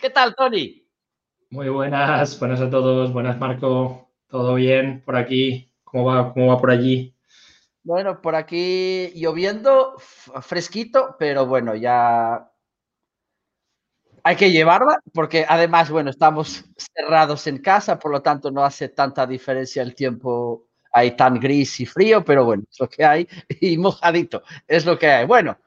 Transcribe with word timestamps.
¿Qué 0.00 0.08
tal, 0.08 0.34
Tony? 0.34 0.82
Muy 1.50 1.68
buenas, 1.68 2.38
buenas 2.40 2.62
a 2.62 2.70
todos, 2.70 3.12
buenas 3.12 3.38
Marco, 3.38 4.08
todo 4.28 4.54
bien 4.54 5.02
por 5.04 5.14
aquí, 5.14 5.70
¿cómo 5.84 6.06
va, 6.06 6.32
cómo 6.32 6.46
va 6.46 6.58
por 6.58 6.70
allí? 6.70 7.14
Bueno, 7.82 8.22
por 8.22 8.34
aquí 8.34 9.12
lloviendo, 9.14 9.96
fresquito, 10.40 11.16
pero 11.18 11.44
bueno, 11.44 11.74
ya 11.74 12.50
hay 14.24 14.36
que 14.36 14.50
llevarla 14.50 15.00
porque 15.12 15.44
además, 15.46 15.90
bueno, 15.90 16.08
estamos 16.08 16.64
cerrados 16.76 17.46
en 17.46 17.58
casa, 17.58 17.98
por 17.98 18.10
lo 18.10 18.22
tanto 18.22 18.50
no 18.50 18.64
hace 18.64 18.88
tanta 18.88 19.26
diferencia 19.26 19.82
el 19.82 19.94
tiempo 19.94 20.68
ahí 20.94 21.14
tan 21.14 21.38
gris 21.38 21.78
y 21.80 21.84
frío, 21.84 22.24
pero 22.24 22.46
bueno, 22.46 22.64
es 22.70 22.80
lo 22.80 22.88
que 22.88 23.04
hay 23.04 23.28
y 23.60 23.76
mojadito, 23.76 24.44
es 24.66 24.86
lo 24.86 24.98
que 24.98 25.08
hay. 25.08 25.26
Bueno, 25.26 25.58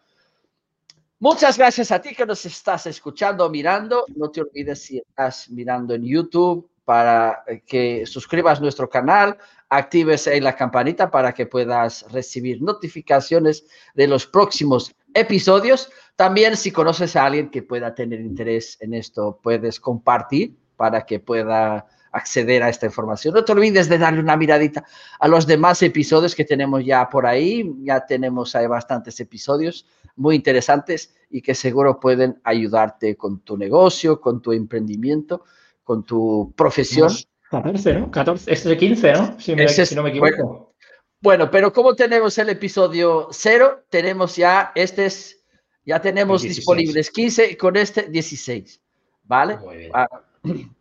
muchas 1.23 1.57
gracias 1.57 1.89
a 1.89 2.01
ti 2.01 2.13
que 2.13 2.25
nos 2.25 2.45
estás 2.45 2.85
escuchando 2.85 3.49
mirando. 3.49 4.05
No 4.13 4.29
te 4.29 4.41
olvides 4.41 4.83
si 4.83 4.97
estás 4.97 5.49
mirando 5.49 5.93
en 5.93 6.03
YouTube 6.03 6.69
para 6.83 7.45
que 7.65 8.05
suscribas 8.05 8.59
nuestro 8.59 8.89
canal, 8.89 9.37
actives 9.69 10.27
ahí 10.27 10.41
la 10.41 10.53
campanita 10.53 11.09
para 11.09 11.33
que 11.33 11.45
puedas 11.45 12.05
recibir 12.11 12.61
notificaciones 12.61 13.65
de 13.95 14.07
los 14.07 14.27
próximos 14.27 14.93
episodios. 15.13 15.89
También 16.17 16.57
si 16.57 16.71
conoces 16.71 17.15
a 17.15 17.23
alguien 17.23 17.49
que 17.49 17.63
pueda 17.63 17.95
tener 17.95 18.19
interés 18.19 18.77
en 18.81 18.93
esto, 18.93 19.39
puedes 19.41 19.79
compartir 19.79 20.57
para 20.75 21.05
que 21.05 21.21
pueda 21.21 21.87
acceder 22.11 22.63
a 22.63 22.69
esta 22.69 22.85
información. 22.85 23.33
No 23.33 23.45
te 23.45 23.53
olvides 23.53 23.87
de 23.87 23.97
darle 23.97 24.19
una 24.19 24.35
miradita 24.35 24.83
a 25.17 25.27
los 25.29 25.47
demás 25.47 25.81
episodios 25.83 26.35
que 26.35 26.43
tenemos 26.43 26.83
ya 26.83 27.09
por 27.09 27.25
ahí. 27.25 27.73
Ya 27.79 28.05
tenemos 28.05 28.55
ahí 28.55 28.67
bastantes 28.67 29.17
episodios 29.21 29.85
muy 30.15 30.35
interesantes 30.35 31.15
y 31.29 31.41
que 31.41 31.55
seguro 31.55 31.99
pueden 31.99 32.39
ayudarte 32.43 33.15
con 33.15 33.39
tu 33.39 33.57
negocio, 33.57 34.21
con 34.21 34.41
tu 34.41 34.51
emprendimiento, 34.51 35.43
con 35.83 36.03
tu 36.03 36.53
profesión. 36.55 37.11
14, 37.49 37.93
¿no? 37.93 38.11
14, 38.11 38.51
este 38.51 38.69
es 38.69 38.71
el 38.73 38.77
15, 38.77 39.13
¿no? 39.13 39.39
Si, 39.39 39.95
no 39.95 40.03
me 40.03 40.09
equivoco. 40.09 40.73
Bueno, 41.21 41.49
pero 41.49 41.71
como 41.71 41.95
tenemos 41.95 42.37
el 42.37 42.49
episodio 42.49 43.29
0, 43.31 43.85
tenemos 43.89 44.35
ya, 44.35 44.71
este 44.75 45.05
es, 45.05 45.43
ya 45.85 46.01
tenemos 46.01 46.41
disponibles 46.41 47.09
15 47.11 47.51
y 47.51 47.55
con 47.55 47.77
este 47.77 48.09
16, 48.09 48.81
¿vale? 49.23 49.57
Ah, 49.93 50.07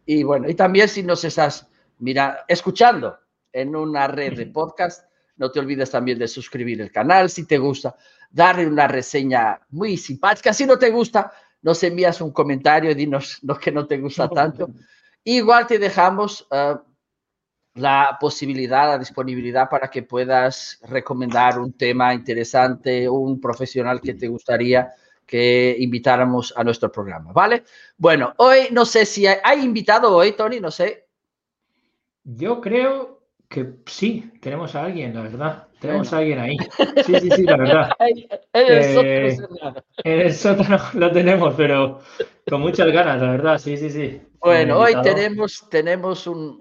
y 0.05 0.23
bueno, 0.23 0.49
y 0.49 0.55
también 0.55 0.89
si 0.89 1.03
nos 1.03 1.25
estás 1.25 1.69
mira, 2.03 2.45
escuchando 2.49 3.17
en 3.53 3.75
una 3.75 4.09
red 4.09 4.35
de 4.35 4.47
podcast, 4.53 5.09
no 5.37 5.51
te 5.51 5.61
olvides 5.61 5.91
también 5.91 6.19
de 6.19 6.29
suscribir 6.29 6.81
el 6.81 6.91
canal 6.91 7.31
si 7.31 7.47
te 7.47 7.59
gusta, 7.59 7.97
darle 8.33 8.67
una 8.67 8.89
reseña 8.89 9.61
muy 9.71 9.97
simpática. 9.97 10.53
Si 10.53 10.67
no 10.67 10.79
te 10.79 10.91
gusta, 10.91 11.33
nos 11.61 11.83
envías 11.83 12.21
un 12.21 12.33
comentario 12.33 12.91
y 12.91 12.95
dinos 12.95 13.39
lo 13.43 13.59
que 13.59 13.71
no 13.71 13.87
te 13.87 13.99
gusta 13.99 14.29
tanto. 14.29 14.71
Igual 15.23 15.67
te 15.67 15.79
dejamos 15.79 16.47
eh, 16.51 16.75
la 17.75 18.17
posibilidad, 18.21 18.89
la 18.89 18.99
disponibilidad 18.99 19.69
para 19.69 19.89
que 19.89 20.03
puedas 20.03 20.81
recomendar 20.83 21.59
un 21.59 21.73
tema 21.73 22.13
interesante, 22.13 23.09
un 23.09 23.41
profesional 23.41 24.01
que 24.01 24.15
te 24.15 24.29
gustaría 24.29 24.93
que 25.25 25.77
invitáramos 25.79 26.53
a 26.57 26.65
nuestro 26.65 26.91
programa, 26.91 27.33
¿vale? 27.33 27.65
Bueno, 27.97 28.35
hoy 28.39 28.69
no 28.71 28.85
sé 28.85 29.07
si 29.07 29.27
hay, 29.27 29.65
invitado 29.65 30.15
hoy, 30.15 30.33
Tony, 30.33 30.61
no 30.61 30.71
sé. 30.71 31.07
Yo 32.25 32.61
creo 32.61 33.22
que 33.53 33.67
sí, 33.87 34.33
tenemos 34.41 34.75
a 34.75 34.85
alguien, 34.85 35.15
la 35.15 35.23
verdad. 35.23 35.69
Tenemos 35.79 36.13
a 36.13 36.19
alguien 36.19 36.39
ahí. 36.39 36.57
Sí, 37.05 37.15
sí, 37.21 37.29
sí, 37.31 37.43
la 37.43 37.57
verdad. 37.57 37.91
en 38.53 40.21
el 40.21 40.33
sótano 40.33 40.79
lo 40.95 41.13
tenemos, 41.13 41.55
pero 41.55 42.01
con 42.49 42.63
muchas 42.63 42.91
ganas, 42.91 43.21
la 43.21 43.31
verdad, 43.33 43.59
sí, 43.59 43.77
sí, 43.77 43.91
sí. 43.91 44.21
Bueno, 44.41 44.79
hoy 44.79 44.95
tenemos, 45.03 45.69
tenemos 45.71 46.27
un, 46.27 46.59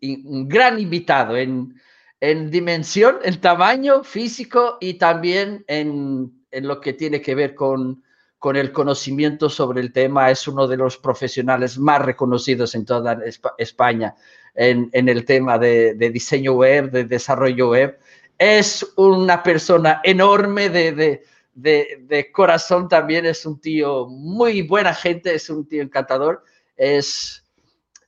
un, 0.00 0.48
gran 0.48 0.78
invitado 0.78 1.36
en, 1.36 1.74
en, 2.20 2.50
dimensión, 2.50 3.16
en 3.24 3.40
tamaño 3.40 4.04
físico 4.04 4.76
y 4.80 4.94
también 4.94 5.64
en, 5.66 6.30
en 6.50 6.68
lo 6.68 6.80
que 6.80 6.92
tiene 6.92 7.20
que 7.20 7.34
ver 7.34 7.54
con, 7.54 8.04
con, 8.38 8.56
el 8.56 8.72
conocimiento 8.72 9.48
sobre 9.48 9.80
el 9.80 9.92
tema. 9.92 10.30
Es 10.30 10.48
uno 10.48 10.66
de 10.66 10.76
los 10.76 10.96
profesionales 10.96 11.78
más 11.78 12.02
reconocidos 12.02 12.74
en 12.74 12.84
toda 12.84 13.18
España 13.58 14.14
en, 14.54 14.90
en 14.92 15.08
el 15.08 15.24
tema 15.24 15.58
de, 15.58 15.94
de, 15.94 16.10
diseño 16.10 16.52
web, 16.52 16.90
de 16.90 17.04
desarrollo 17.04 17.70
web. 17.70 17.98
Es 18.38 18.86
una 18.96 19.42
persona 19.42 20.00
enorme 20.04 20.68
de, 20.68 20.92
de 20.92 21.22
de, 21.54 22.30
corazón 22.30 22.88
también 22.88 23.26
es 23.26 23.44
un 23.44 23.60
tío 23.60 24.06
muy 24.06 24.62
buena 24.62 24.94
gente, 24.94 25.34
es 25.34 25.50
un 25.50 25.66
tío 25.66 25.82
encantador 25.82 26.44
es, 26.78 27.44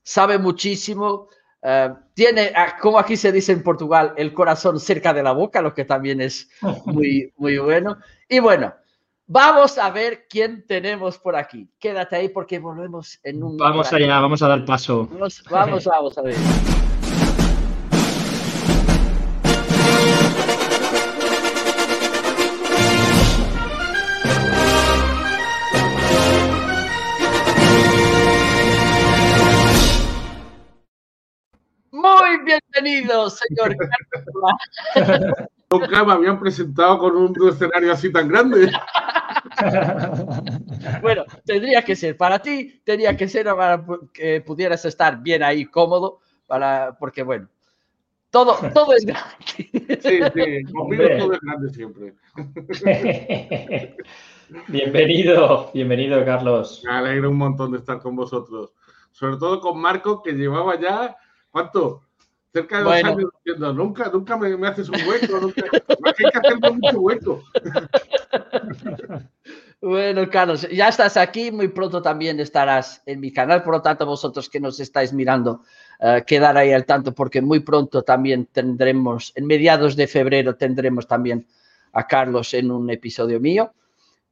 sabe 0.02 0.38
muchísimo, 0.38 1.28
eh, 1.60 1.92
tiene, 2.14 2.52
ah, 2.54 2.76
como 2.80 2.98
aquí 2.98 3.16
se 3.16 3.32
dice 3.32 3.52
en 3.52 3.62
Portugal, 3.62 4.14
el 4.16 4.32
corazón 4.32 4.80
cerca 4.80 5.12
de 5.12 5.22
la 5.22 5.32
boca, 5.32 5.60
lo 5.60 5.74
que 5.74 5.84
también 5.84 6.20
es 6.20 6.48
muy, 6.86 7.32
muy 7.36 7.58
bueno. 7.58 7.98
Y 8.28 8.38
bueno, 8.38 8.72
vamos 9.30 9.78
a 9.78 9.90
ver 9.90 10.26
quién 10.28 10.66
tenemos 10.66 11.16
por 11.16 11.36
aquí. 11.36 11.70
Quédate 11.78 12.16
ahí 12.16 12.28
porque 12.28 12.58
volvemos 12.58 13.18
en 13.22 13.42
un... 13.42 13.56
Vamos 13.56 13.92
allá, 13.92 14.18
vamos 14.18 14.42
a 14.42 14.48
dar 14.48 14.64
paso. 14.64 15.08
vamos, 15.48 15.84
vamos 15.84 16.18
a 16.18 16.22
ver. 16.22 16.36
bienvenido, 32.42 33.30
señor. 33.30 33.76
Nunca 35.70 36.04
me 36.04 36.12
habían 36.12 36.40
presentado 36.40 36.98
con 36.98 37.16
un 37.16 37.48
escenario 37.48 37.92
así 37.92 38.10
tan 38.10 38.28
grande. 38.28 38.72
bueno, 41.02 41.24
tendría 41.44 41.82
que 41.82 41.96
ser 41.96 42.16
para 42.16 42.40
ti, 42.40 42.80
tendría 42.84 43.16
que 43.16 43.28
ser 43.28 43.46
para 43.46 43.84
que 44.12 44.40
pudieras 44.40 44.84
estar 44.84 45.20
bien 45.22 45.42
ahí 45.42 45.66
cómodo, 45.66 46.20
para, 46.46 46.96
porque 46.98 47.22
bueno, 47.22 47.48
todo, 48.30 48.56
todo 48.72 48.94
es 48.94 49.04
grande. 49.04 49.34
Sí, 49.46 50.20
sí, 50.34 50.72
conmigo 50.72 51.04
todo 51.18 51.32
es 51.32 51.40
grande 51.40 51.70
siempre. 51.70 52.14
bienvenido, 54.68 55.70
bienvenido, 55.74 56.24
Carlos. 56.24 56.82
Me 56.84 56.92
alegro 56.92 57.30
un 57.30 57.36
montón 57.36 57.72
de 57.72 57.78
estar 57.78 57.98
con 58.00 58.14
vosotros. 58.14 58.72
Sobre 59.10 59.36
todo 59.36 59.60
con 59.60 59.80
Marco, 59.80 60.22
que 60.22 60.32
llevaba 60.32 60.78
ya, 60.78 61.16
¿cuánto? 61.50 62.02
Cerca 62.52 62.78
de 62.78 62.84
dos 62.84 62.92
años 62.92 63.30
diciendo, 63.44 63.72
nunca, 63.72 64.10
nunca 64.12 64.36
me, 64.36 64.66
haces 64.66 64.88
un 64.88 64.96
hueco, 65.06 65.40
nunca, 65.40 65.62
hay 66.18 66.30
que 66.30 66.38
hacerme 66.38 66.70
mucho 66.70 67.00
hueco. 67.00 67.42
Bueno, 69.82 70.28
Carlos, 70.28 70.68
ya 70.70 70.88
estás 70.88 71.16
aquí, 71.16 71.50
muy 71.50 71.68
pronto 71.68 72.02
también 72.02 72.38
estarás 72.38 73.02
en 73.06 73.18
mi 73.18 73.32
canal, 73.32 73.62
por 73.62 73.72
lo 73.72 73.80
tanto, 73.80 74.04
vosotros 74.04 74.50
que 74.50 74.60
nos 74.60 74.78
estáis 74.78 75.10
mirando, 75.14 75.62
uh, 76.00 76.22
quedar 76.26 76.58
ahí 76.58 76.70
al 76.70 76.84
tanto, 76.84 77.14
porque 77.14 77.40
muy 77.40 77.60
pronto 77.60 78.02
también 78.02 78.44
tendremos, 78.44 79.32
en 79.36 79.46
mediados 79.46 79.96
de 79.96 80.06
febrero, 80.06 80.54
tendremos 80.56 81.06
también 81.06 81.46
a 81.92 82.06
Carlos 82.06 82.52
en 82.52 82.70
un 82.70 82.90
episodio 82.90 83.40
mío. 83.40 83.72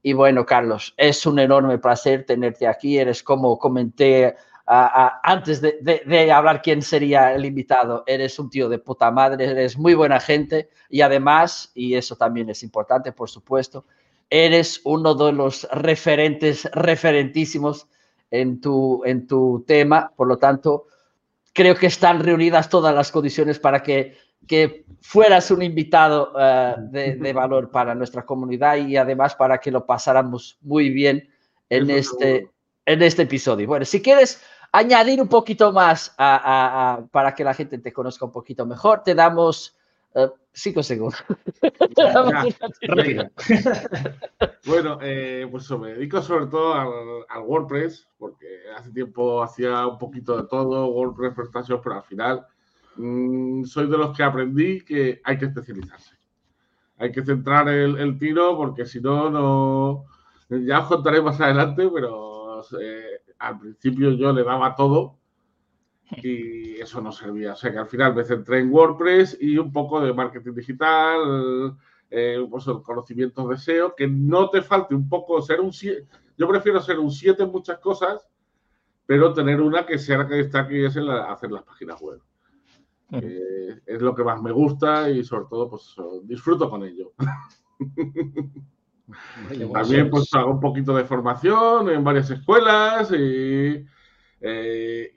Y 0.03 0.13
bueno, 0.13 0.45
Carlos, 0.45 0.93
es 0.97 1.25
un 1.25 1.39
enorme 1.39 1.79
placer 1.79 2.25
tenerte 2.25 2.67
aquí. 2.67 2.99
Eres 2.99 3.23
como 3.23 3.59
comenté 3.59 4.37
antes 4.69 5.63
de, 5.63 6.33
hablar 6.33 6.61
quién 6.61 6.83
sería 6.83 7.35
el 7.35 7.47
invitado, 7.47 8.05
eres 8.07 8.39
un 8.39 8.51
tío 8.51 8.69
de 8.69 8.79
puta 8.79 9.11
madre, 9.11 9.47
eres 9.47 9.79
muy 9.79 9.95
buena 9.95 10.21
gente 10.21 10.69
y 10.91 11.01
además, 11.01 11.71
y 11.75 11.95
eso 11.95 12.17
también 12.17 12.51
es 12.51 12.63
importante, 12.63 13.13
por 13.13 13.31
supuesto, 13.31 13.87
eres 14.29 14.83
uno 14.85 15.15
de 15.15 15.33
los 15.33 15.67
referentes, 15.73 16.69
referentísimos 16.73 17.89
en 18.31 18.61
tu, 18.61 19.03
en 19.07 19.27
tu 19.27 19.65
tema, 19.67 20.13
por 20.15 20.29
lo 20.29 20.37
tanto, 20.37 20.87
creo 21.55 21.75
que 21.75 21.87
están 21.87 22.21
reunidas 22.21 22.69
todas 22.69 22.95
las 22.95 23.11
condiciones 23.11 23.59
para 23.59 23.83
que, 23.83 24.19
que 24.47 24.85
fueras 25.01 25.51
un 25.51 25.63
invitado 25.63 26.35
eh, 26.39 26.75
de, 26.79 27.17
de, 27.17 27.33
valor 27.33 27.71
para 27.71 27.95
nuestra 27.95 28.27
comunidad 28.27 28.77
y 28.77 28.99
además 28.99 29.35
para 29.35 29.59
que 29.59 29.71
lo 29.71 29.87
pasáramos 29.87 30.59
muy 30.61 30.91
bien 30.91 31.27
en 31.71 31.89
este, 31.89 32.51
en 32.85 33.03
este 33.03 33.23
episodio. 33.23 33.67
Bueno, 33.67 33.87
si 33.87 34.03
quieres 34.03 34.43
añadir 34.73 35.21
un 35.21 35.29
poquito 35.29 35.73
más 35.73 36.15
para 36.17 37.35
que 37.35 37.45
la 37.45 37.55
gente 37.55 37.79
te 37.79 37.93
conozca 37.93 38.25
un 38.25 38.33
poquito 38.33 38.67
mejor, 38.67 39.03
te 39.03 39.15
damos 39.15 39.77
uh, 40.15 40.29
cinco 40.53 40.83
segundos. 40.83 41.23
bueno, 44.67 44.99
eh, 45.03 45.47
pues 45.51 45.71
me 45.71 45.95
dedico 45.95 46.23
sobre 46.23 46.47
todo 46.47 46.75
al, 46.75 47.43
WordPress, 47.43 48.09
porque 48.19 48.47
hace 48.77 48.91
tiempo 48.91 49.43
hacía 49.43 49.87
un 49.87 49.99
poquito 49.99 50.37
de 50.37 50.49
todo, 50.49 50.89
WordPress, 50.89 51.35
presentaciones, 51.35 51.83
pero 51.83 51.97
al 51.97 52.03
final 52.03 52.47
mm, 52.97 53.65
soy 53.65 53.89
de 53.89 53.99
los 53.99 54.17
que 54.17 54.23
aprendí 54.23 54.81
que 54.83 55.21
hay 55.25 55.39
que 55.39 55.47
especializarse. 55.47 56.17
Hay 56.99 57.13
que 57.13 57.25
centrar 57.25 57.69
el, 57.69 57.99
el 57.99 58.19
tiro 58.19 58.57
porque 58.57 58.85
si 58.85 59.01
no, 59.01 59.31
no 59.31 60.05
Ya 60.49 60.81
os 60.81 60.89
contaré 60.89 61.23
más 61.23 61.41
adelante, 61.41 61.89
pero 61.95 62.61
eh, 62.81 63.21
al 63.39 63.59
principio 63.59 64.13
yo 64.13 64.33
le 64.33 64.45
daba 64.45 64.75
todo 64.75 65.19
y 66.23 66.81
eso 66.81 67.01
no 67.01 67.13
servía. 67.13 67.53
O 67.53 67.57
sea 67.57 67.73
que 67.73 67.79
al 67.79 67.87
final 67.87 68.15
me 68.15 68.25
centré 68.25 68.61
en 68.61 68.73
WordPress 68.73 69.39
y 69.41 69.59
un 69.59 69.73
poco 69.73 70.01
de 70.01 70.13
marketing 70.13 70.55
digital, 70.55 71.77
eh, 72.11 72.47
pues 72.49 72.65
conocimientos 72.83 73.49
de 73.49 73.57
SEO, 73.59 73.95
que 73.95 74.07
no 74.07 74.49
te 74.51 74.63
falte 74.63 74.95
un 74.95 75.09
poco 75.09 75.41
ser 75.43 75.61
un 75.61 75.73
7. 75.73 76.07
Yo 76.37 76.49
prefiero 76.49 76.81
ser 76.81 76.99
un 76.99 77.11
7 77.11 77.43
en 77.43 77.51
muchas 77.51 77.79
cosas, 77.79 78.27
pero 79.07 79.33
tener 79.33 79.61
una 79.61 79.85
que 79.85 79.99
sea 79.99 80.19
la 80.19 80.29
que 80.29 80.41
está 80.41 80.61
aquí 80.61 80.85
es 80.85 80.97
hacer 80.97 81.51
las 81.51 81.63
páginas 81.65 82.01
web. 82.01 82.21
es 83.11 84.03
lo 84.03 84.15
que 84.15 84.25
más 84.25 84.41
me 84.41 84.53
gusta 84.53 85.11
y 85.11 85.25
sobre 85.25 85.47
todo 85.51 85.69
pues 85.69 85.97
disfruto 86.25 86.71
con 86.71 86.85
ello. 86.85 87.13
También 89.73 90.11
pues 90.11 90.33
hago 90.35 90.51
un 90.51 90.61
poquito 90.61 90.95
de 90.95 91.05
formación 91.05 91.89
en 91.89 92.05
varias 92.05 92.31
escuelas 92.31 93.11
y 93.13 93.85
eh, 94.41 95.13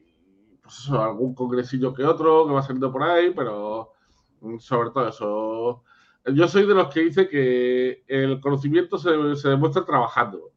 pues 0.62 0.90
algún 0.90 1.36
congresillo 1.36 1.94
que 1.94 2.04
otro 2.04 2.48
que 2.48 2.54
va 2.54 2.62
saliendo 2.62 2.92
por 2.92 3.04
ahí, 3.04 3.32
pero 3.36 3.94
mm, 4.42 4.58
sobre 4.60 4.92
todo 4.92 5.08
eso. 5.10 5.84
Yo 6.34 6.48
soy 6.48 6.68
de 6.68 6.74
los 6.74 6.94
que 6.94 7.02
dice 7.02 7.28
que 7.28 8.04
el 8.08 8.40
conocimiento 8.40 8.98
se, 8.98 9.50
demuestra 9.50 9.84
trabajando, 9.84 10.52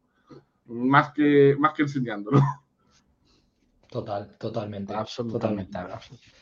más 0.67 1.11
que, 1.11 1.55
más 1.57 1.73
que 1.73 1.81
enseñándolo. 1.83 2.39
Total, 3.89 4.37
totalmente. 4.37 4.93
Absolutamente. 4.93 5.77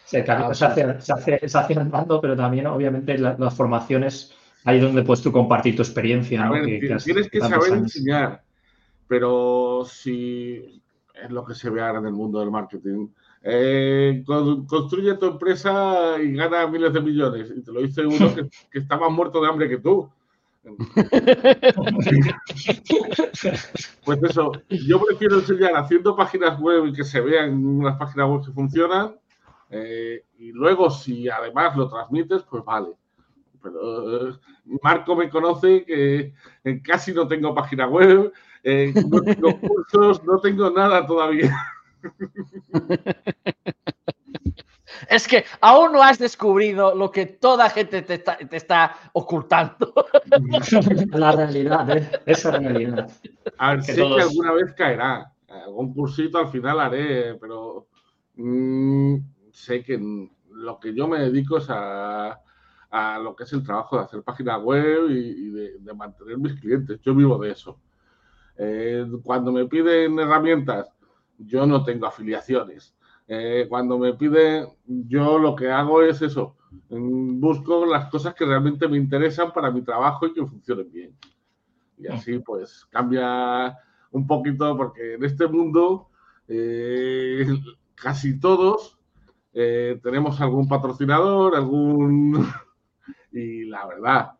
Se, 0.04 0.20
hace, 0.20 1.02
se, 1.02 1.58
hace, 1.58 1.80
andando, 1.80 2.20
pero 2.20 2.36
también, 2.36 2.68
obviamente, 2.68 3.18
las 3.18 3.54
formaciones 3.56 4.36
ahí 4.66 4.80
donde 4.80 5.04
puedes 5.04 5.24
tú 5.24 5.32
compartir 5.32 5.76
tu 5.76 5.82
experiencia. 5.82 6.50
tienes 7.04 7.30
que 7.30 7.40
saber 7.40 7.74
enseñar, 7.74 8.44
pero 9.08 9.84
si 9.86 10.82
es 11.14 11.32
lo 11.32 11.46
que 11.46 11.56
se 11.56 11.70
ve 11.70 11.82
ahora 11.82 12.00
en 12.00 12.08
el 12.08 12.14
mundo 12.14 12.40
del 12.40 12.52
marketing. 12.52 13.08
Eh, 13.46 14.24
construye 14.26 15.16
tu 15.16 15.26
empresa 15.26 16.16
y 16.22 16.34
gana 16.34 16.66
miles 16.68 16.94
de 16.94 17.02
millones. 17.02 17.54
Y 17.56 17.62
te 17.62 17.72
lo 17.72 17.82
dice 17.82 18.06
uno 18.06 18.34
que, 18.34 18.50
que 18.72 18.80
está 18.80 18.98
más 18.98 19.12
muerto 19.12 19.42
de 19.42 19.50
hambre 19.50 19.70
que 19.70 19.80
tú. 19.80 20.10
pues 24.06 24.24
eso, 24.24 24.54
yo 24.70 25.06
prefiero 25.06 25.40
enseñar 25.40 25.76
haciendo 25.76 26.16
páginas 26.16 26.58
web 26.58 26.86
y 26.86 26.94
que 26.94 27.04
se 27.04 27.20
vean 27.20 27.66
unas 27.66 27.98
páginas 27.98 28.30
web 28.30 28.46
que 28.46 28.54
funcionan. 28.54 29.14
Eh, 29.70 30.24
y 30.38 30.54
luego, 30.54 30.90
si 30.90 31.28
además 31.28 31.76
lo 31.76 31.90
transmites, 31.90 32.44
pues 32.44 32.64
vale 32.64 32.96
pero 33.64 34.30
eh, 34.30 34.34
Marco 34.84 35.16
me 35.16 35.30
conoce 35.30 35.86
que 35.86 36.34
casi 36.84 37.14
no 37.14 37.28
tengo 37.28 37.56
página 37.56 37.88
web, 37.88 38.32
eh, 38.64 38.94
no 39.10 39.22
tengo 39.22 39.58
cursos, 39.62 40.24
no 40.26 40.40
tengo 40.40 40.70
nada 40.70 41.08
todavía. 41.08 41.56
Es 45.10 45.28
que 45.28 45.44
aún 45.60 45.92
no 45.92 46.02
has 46.02 46.18
descubrido 46.20 46.96
lo 46.96 47.12
que 47.12 47.26
toda 47.26 47.70
gente 47.70 48.04
te 48.04 48.24
está, 48.56 48.96
ocultando. 49.14 49.94
La 51.12 51.32
realidad, 51.32 51.98
¿eh? 51.98 52.10
esa 52.26 52.52
realidad. 52.52 53.10
A 53.58 53.72
ver, 53.72 53.84
sé 53.84 53.96
que 53.96 54.22
alguna 54.22 54.54
vez 54.54 54.74
caerá. 54.74 55.32
Algún 55.50 55.94
cursito 55.94 56.38
al 56.38 56.50
final 56.50 56.80
haré, 56.80 57.36
pero 57.36 57.88
mm, 58.36 59.18
sé 59.52 59.84
que 59.84 60.00
lo 60.52 60.80
que 60.80 60.94
yo 60.96 61.08
me 61.08 61.20
dedico 61.20 61.58
es 61.58 61.66
a, 61.70 62.40
a 62.94 63.18
lo 63.18 63.36
que 63.36 63.44
es 63.44 63.52
el 63.54 63.64
trabajo 63.64 63.98
de 63.98 64.04
hacer 64.04 64.22
páginas 64.22 64.62
web 64.62 65.10
y, 65.10 65.50
de, 65.50 65.94
mantener 65.96 66.38
mis 66.38 66.54
clientes. 66.54 67.02
Yo 67.02 67.16
vivo 67.16 67.40
de 67.40 67.50
eso. 67.50 67.80
Eh, 68.56 69.08
cuando 69.24 69.52
me 69.52 69.66
piden 69.66 70.20
herramientas, 70.20 70.94
yo 71.40 71.66
no 71.66 71.84
tengo 71.84 72.06
afiliaciones. 72.06 72.96
Eh, 73.28 73.66
cuando 73.68 73.98
me 73.98 74.14
piden, 74.14 74.68
yo 74.86 75.40
lo 75.40 75.56
que 75.56 75.72
hago 75.72 76.04
es 76.04 76.22
eso. 76.22 76.56
Mm, 76.90 77.40
busco 77.40 77.84
las 77.84 78.12
cosas 78.12 78.36
que 78.36 78.46
realmente 78.46 78.88
me 78.88 78.98
interesan 78.98 79.52
para 79.52 79.72
mi 79.72 79.82
trabajo 79.82 80.28
y 80.28 80.34
que 80.34 80.46
funcionen 80.46 80.92
bien. 80.92 81.18
Y 81.98 82.06
así 82.06 82.38
pues 82.38 82.86
cambia 82.92 83.76
un 84.12 84.28
poquito 84.28 84.78
porque 84.78 85.16
en 85.16 85.24
este 85.24 85.48
mundo 85.48 86.10
eh, 86.48 87.48
casi 87.96 88.40
todos 88.40 89.00
tenemos 89.52 90.42
algún 90.42 90.68
patrocinador, 90.68 91.56
algún 91.56 92.44
y 93.34 93.66
la 93.66 93.86
verdad, 93.88 94.32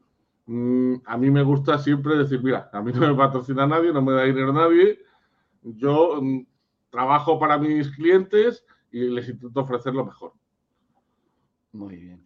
mm, 0.46 0.96
a 1.06 1.18
mí 1.18 1.32
me 1.32 1.42
gusta 1.42 1.78
siempre 1.80 2.16
decir, 2.16 2.42
mira, 2.44 2.70
a 2.72 2.82
mí 2.82 2.92
no 2.94 3.02
me 3.02 3.16
patrocina 3.16 3.66
nadie, 3.66 3.92
no 3.92 4.02
me 4.02 4.14
da 4.14 4.24
dinero 4.24 4.54
nadie, 4.54 5.00
yo 5.64 6.22
mm, 6.22 6.46
trabajo 6.90 7.40
para 7.40 7.58
mis 7.58 7.90
clientes 7.90 8.64
y 8.92 9.10
les 9.10 9.28
intento 9.28 9.62
ofrecer 9.62 9.94
lo 9.94 10.06
mejor. 10.06 10.34
Muy 11.72 11.96
bien. 11.98 12.24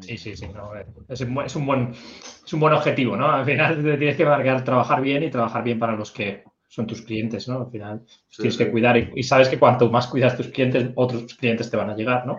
sí, 0.00 0.16
sí, 0.16 0.36
sí, 0.36 0.46
es, 1.08 1.20
un, 1.20 1.34
buen, 1.66 1.90
es 1.90 2.52
un 2.52 2.60
buen 2.60 2.72
objetivo, 2.72 3.16
¿no? 3.16 3.28
Al 3.28 3.44
final 3.44 3.82
te 3.82 3.96
tienes 3.96 4.16
que 4.16 4.24
marcar 4.24 4.62
trabajar 4.62 5.02
bien 5.02 5.24
y 5.24 5.30
trabajar 5.30 5.64
bien 5.64 5.80
para 5.80 5.96
los 5.96 6.12
que 6.12 6.44
son 6.68 6.86
tus 6.86 7.02
clientes, 7.02 7.48
¿no? 7.48 7.62
Al 7.62 7.70
final 7.70 8.02
tienes 8.36 8.56
que 8.56 8.70
cuidar 8.70 8.96
y, 8.96 9.22
sabes 9.24 9.48
que 9.48 9.58
cuanto 9.58 9.90
más 9.90 10.06
cuidas 10.06 10.36
tus 10.36 10.48
clientes, 10.48 10.92
otros 10.94 11.34
clientes 11.34 11.68
te 11.68 11.76
van 11.76 11.90
a 11.90 11.96
llegar, 11.96 12.24
¿no? 12.24 12.36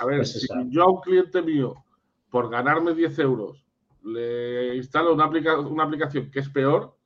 a 0.00 0.04
ver, 0.06 0.24
si 0.26 0.46
yo 0.70 0.82
a 0.82 0.90
un 0.90 1.00
cliente 1.00 1.42
mío 1.42 1.74
por 2.30 2.50
ganarme 2.50 2.94
10 2.94 3.18
euros 3.20 3.68
le 4.04 4.76
instalo 4.76 5.14
una, 5.14 5.26
una 5.60 5.84
aplicación 5.84 6.30
que 6.30 6.40
es 6.40 6.48
peor, 6.48 6.96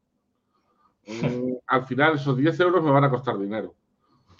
mm, 1.07 1.55
al 1.67 1.85
final 1.85 2.14
esos 2.14 2.37
10 2.37 2.61
euros 2.61 2.83
me 2.83 2.91
van 2.91 3.05
a 3.05 3.11
costar 3.11 3.38
dinero. 3.38 3.75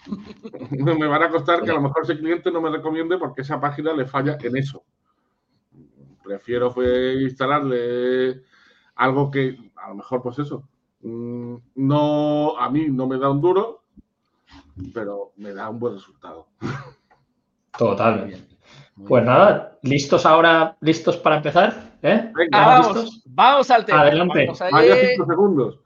me 0.71 1.07
van 1.07 1.23
a 1.23 1.29
costar 1.29 1.61
que 1.61 1.71
a 1.71 1.75
lo 1.75 1.81
mejor 1.81 2.03
ese 2.03 2.17
cliente 2.17 2.51
no 2.51 2.61
me 2.61 2.69
recomiende 2.69 3.17
porque 3.17 3.41
esa 3.41 3.59
página 3.59 3.93
le 3.93 4.05
falla 4.05 4.37
en 4.41 4.57
eso. 4.57 4.83
Prefiero 6.23 6.73
instalarle 7.21 8.43
algo 8.95 9.31
que 9.31 9.71
a 9.75 9.89
lo 9.89 9.95
mejor, 9.95 10.21
pues 10.21 10.39
eso, 10.39 10.67
mm, 11.01 11.55
no, 11.75 12.57
a 12.57 12.69
mí 12.69 12.87
no 12.89 13.07
me 13.07 13.17
da 13.17 13.29
un 13.29 13.41
duro, 13.41 13.83
pero 14.93 15.33
me 15.37 15.53
da 15.53 15.69
un 15.69 15.79
buen 15.79 15.95
resultado. 15.95 16.47
Totalmente. 17.77 18.52
Pues 19.07 19.23
nada, 19.23 19.77
listos 19.81 20.25
ahora, 20.25 20.77
listos 20.81 21.17
para 21.17 21.37
empezar. 21.37 21.93
¿Eh? 22.01 22.31
Venga, 22.33 22.65
vamos, 22.65 23.21
vamos, 23.25 23.71
al 23.71 23.85
tema. 23.85 24.01
Adelante. 24.01 24.45
Vamos 24.45 24.59
cinco 25.11 25.25
segundos. 25.25 25.79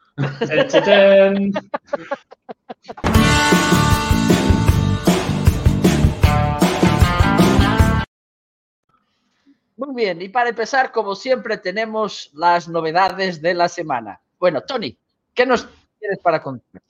Muy 9.78 9.94
bien, 9.94 10.22
y 10.24 10.30
para 10.30 10.50
empezar, 10.50 10.92
como 10.92 11.14
siempre, 11.14 11.58
tenemos 11.60 12.32
las 12.34 12.68
novedades 12.68 13.42
de 13.44 13.54
la 13.54 13.70
semana. 13.70 14.20
Bueno, 14.40 14.62
Tony, 14.62 14.98
¿qué 15.36 15.46
nos 15.46 15.70
tienes 16.00 16.18
para 16.20 16.42
contar? 16.42 16.82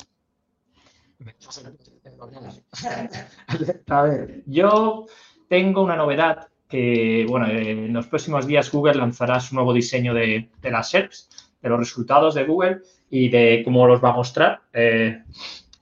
A 3.90 4.02
ver, 4.04 4.44
yo 4.46 5.06
tengo 5.48 5.84
una 5.84 5.96
novedad 5.96 6.48
que, 6.70 7.26
bueno, 7.28 7.48
en 7.48 7.94
los 7.94 8.08
próximos 8.08 8.46
días 8.46 8.72
Google 8.72 8.96
lanzará 8.96 9.40
su 9.40 9.56
nuevo 9.56 9.74
diseño 9.74 10.14
de, 10.14 10.50
las 10.64 10.90
SERPs, 10.90 11.30
de 11.62 11.70
los 11.70 11.80
resultados 11.80 12.36
de 12.36 12.44
Google 12.44 12.80
y 13.10 13.30
de 13.30 13.62
cómo 13.64 13.88
los 13.88 14.04
va 14.04 14.10
a 14.10 14.16
mostrar 14.16 14.62
eh, 14.74 15.22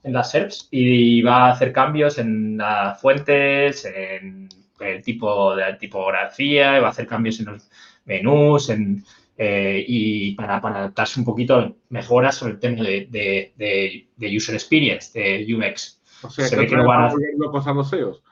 en 0.02 0.12
las 0.12 0.30
SERPs 0.30 0.68
y 0.70 1.22
va 1.22 1.46
a 1.46 1.52
hacer 1.52 1.72
cambios 1.72 2.18
en 2.18 2.58
las 2.58 3.00
fuentes, 3.00 3.84
en 3.84 4.48
el 4.80 5.02
tipo 5.02 5.56
de 5.56 5.74
tipografía, 5.74 6.78
va 6.80 6.88
a 6.88 6.90
hacer 6.90 7.06
cambios 7.06 7.40
en 7.40 7.46
los 7.46 7.68
menús, 8.04 8.70
en, 8.70 9.04
eh, 9.38 9.84
y 9.86 10.34
para, 10.34 10.56
adaptarse 10.56 11.20
un 11.20 11.26
poquito 11.26 11.76
mejoras 11.90 12.36
sobre 12.36 12.54
el 12.54 12.58
tema 12.58 12.82
de, 12.82 14.06
user 14.18 14.54
experience, 14.54 15.18
de 15.18 15.54
UX. 15.54 16.00
O 16.22 16.30
sea, 16.30 16.46
Se 16.46 16.56
que, 16.56 16.62
ve 16.62 16.68
que 16.68 16.76
no 16.76 16.86
van 16.86 17.04
a... 17.04 17.12
cosas 17.50 17.74
los 17.74 17.90
SEOs. 17.90 18.22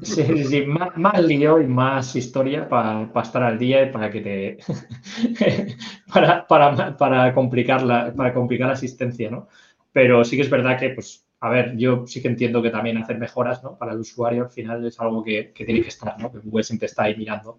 Sí, 0.00 0.22
sí, 0.24 0.44
sí, 0.44 0.66
más, 0.66 1.22
lío 1.22 1.60
y 1.60 1.66
más 1.66 2.16
historia 2.16 2.68
para, 2.68 3.10
estar 3.22 3.42
al 3.42 3.58
día 3.58 3.82
y 3.82 3.90
para 3.90 4.10
que 4.10 4.20
te. 4.20 4.58
para, 6.12 6.46
para, 6.46 7.34
complicar 7.34 7.82
la, 7.82 8.12
para 8.14 8.32
complicar 8.32 8.68
la 8.68 8.72
asistencia, 8.74 9.30
¿no? 9.30 9.48
Pero 9.92 10.24
sí 10.24 10.36
que 10.36 10.42
es 10.42 10.50
verdad 10.50 10.78
que, 10.78 10.90
pues, 10.90 11.26
a 11.40 11.50
ver, 11.50 11.76
yo 11.76 12.06
sí 12.06 12.22
que 12.22 12.28
entiendo 12.28 12.62
que 12.62 12.70
también 12.70 12.96
hacer 12.98 13.18
mejoras, 13.18 13.62
¿no? 13.62 13.76
Para 13.76 13.92
el 13.92 13.98
usuario 13.98 14.44
al 14.44 14.50
final 14.50 14.86
es 14.86 14.98
algo 15.00 15.22
que, 15.22 15.52
tiene 15.54 15.82
que 15.82 15.88
estar, 15.88 16.18
¿no? 16.18 16.32
Que 16.32 16.38
Google 16.38 16.64
siempre 16.64 16.86
está 16.86 17.04
ahí 17.04 17.16
mirando, 17.16 17.58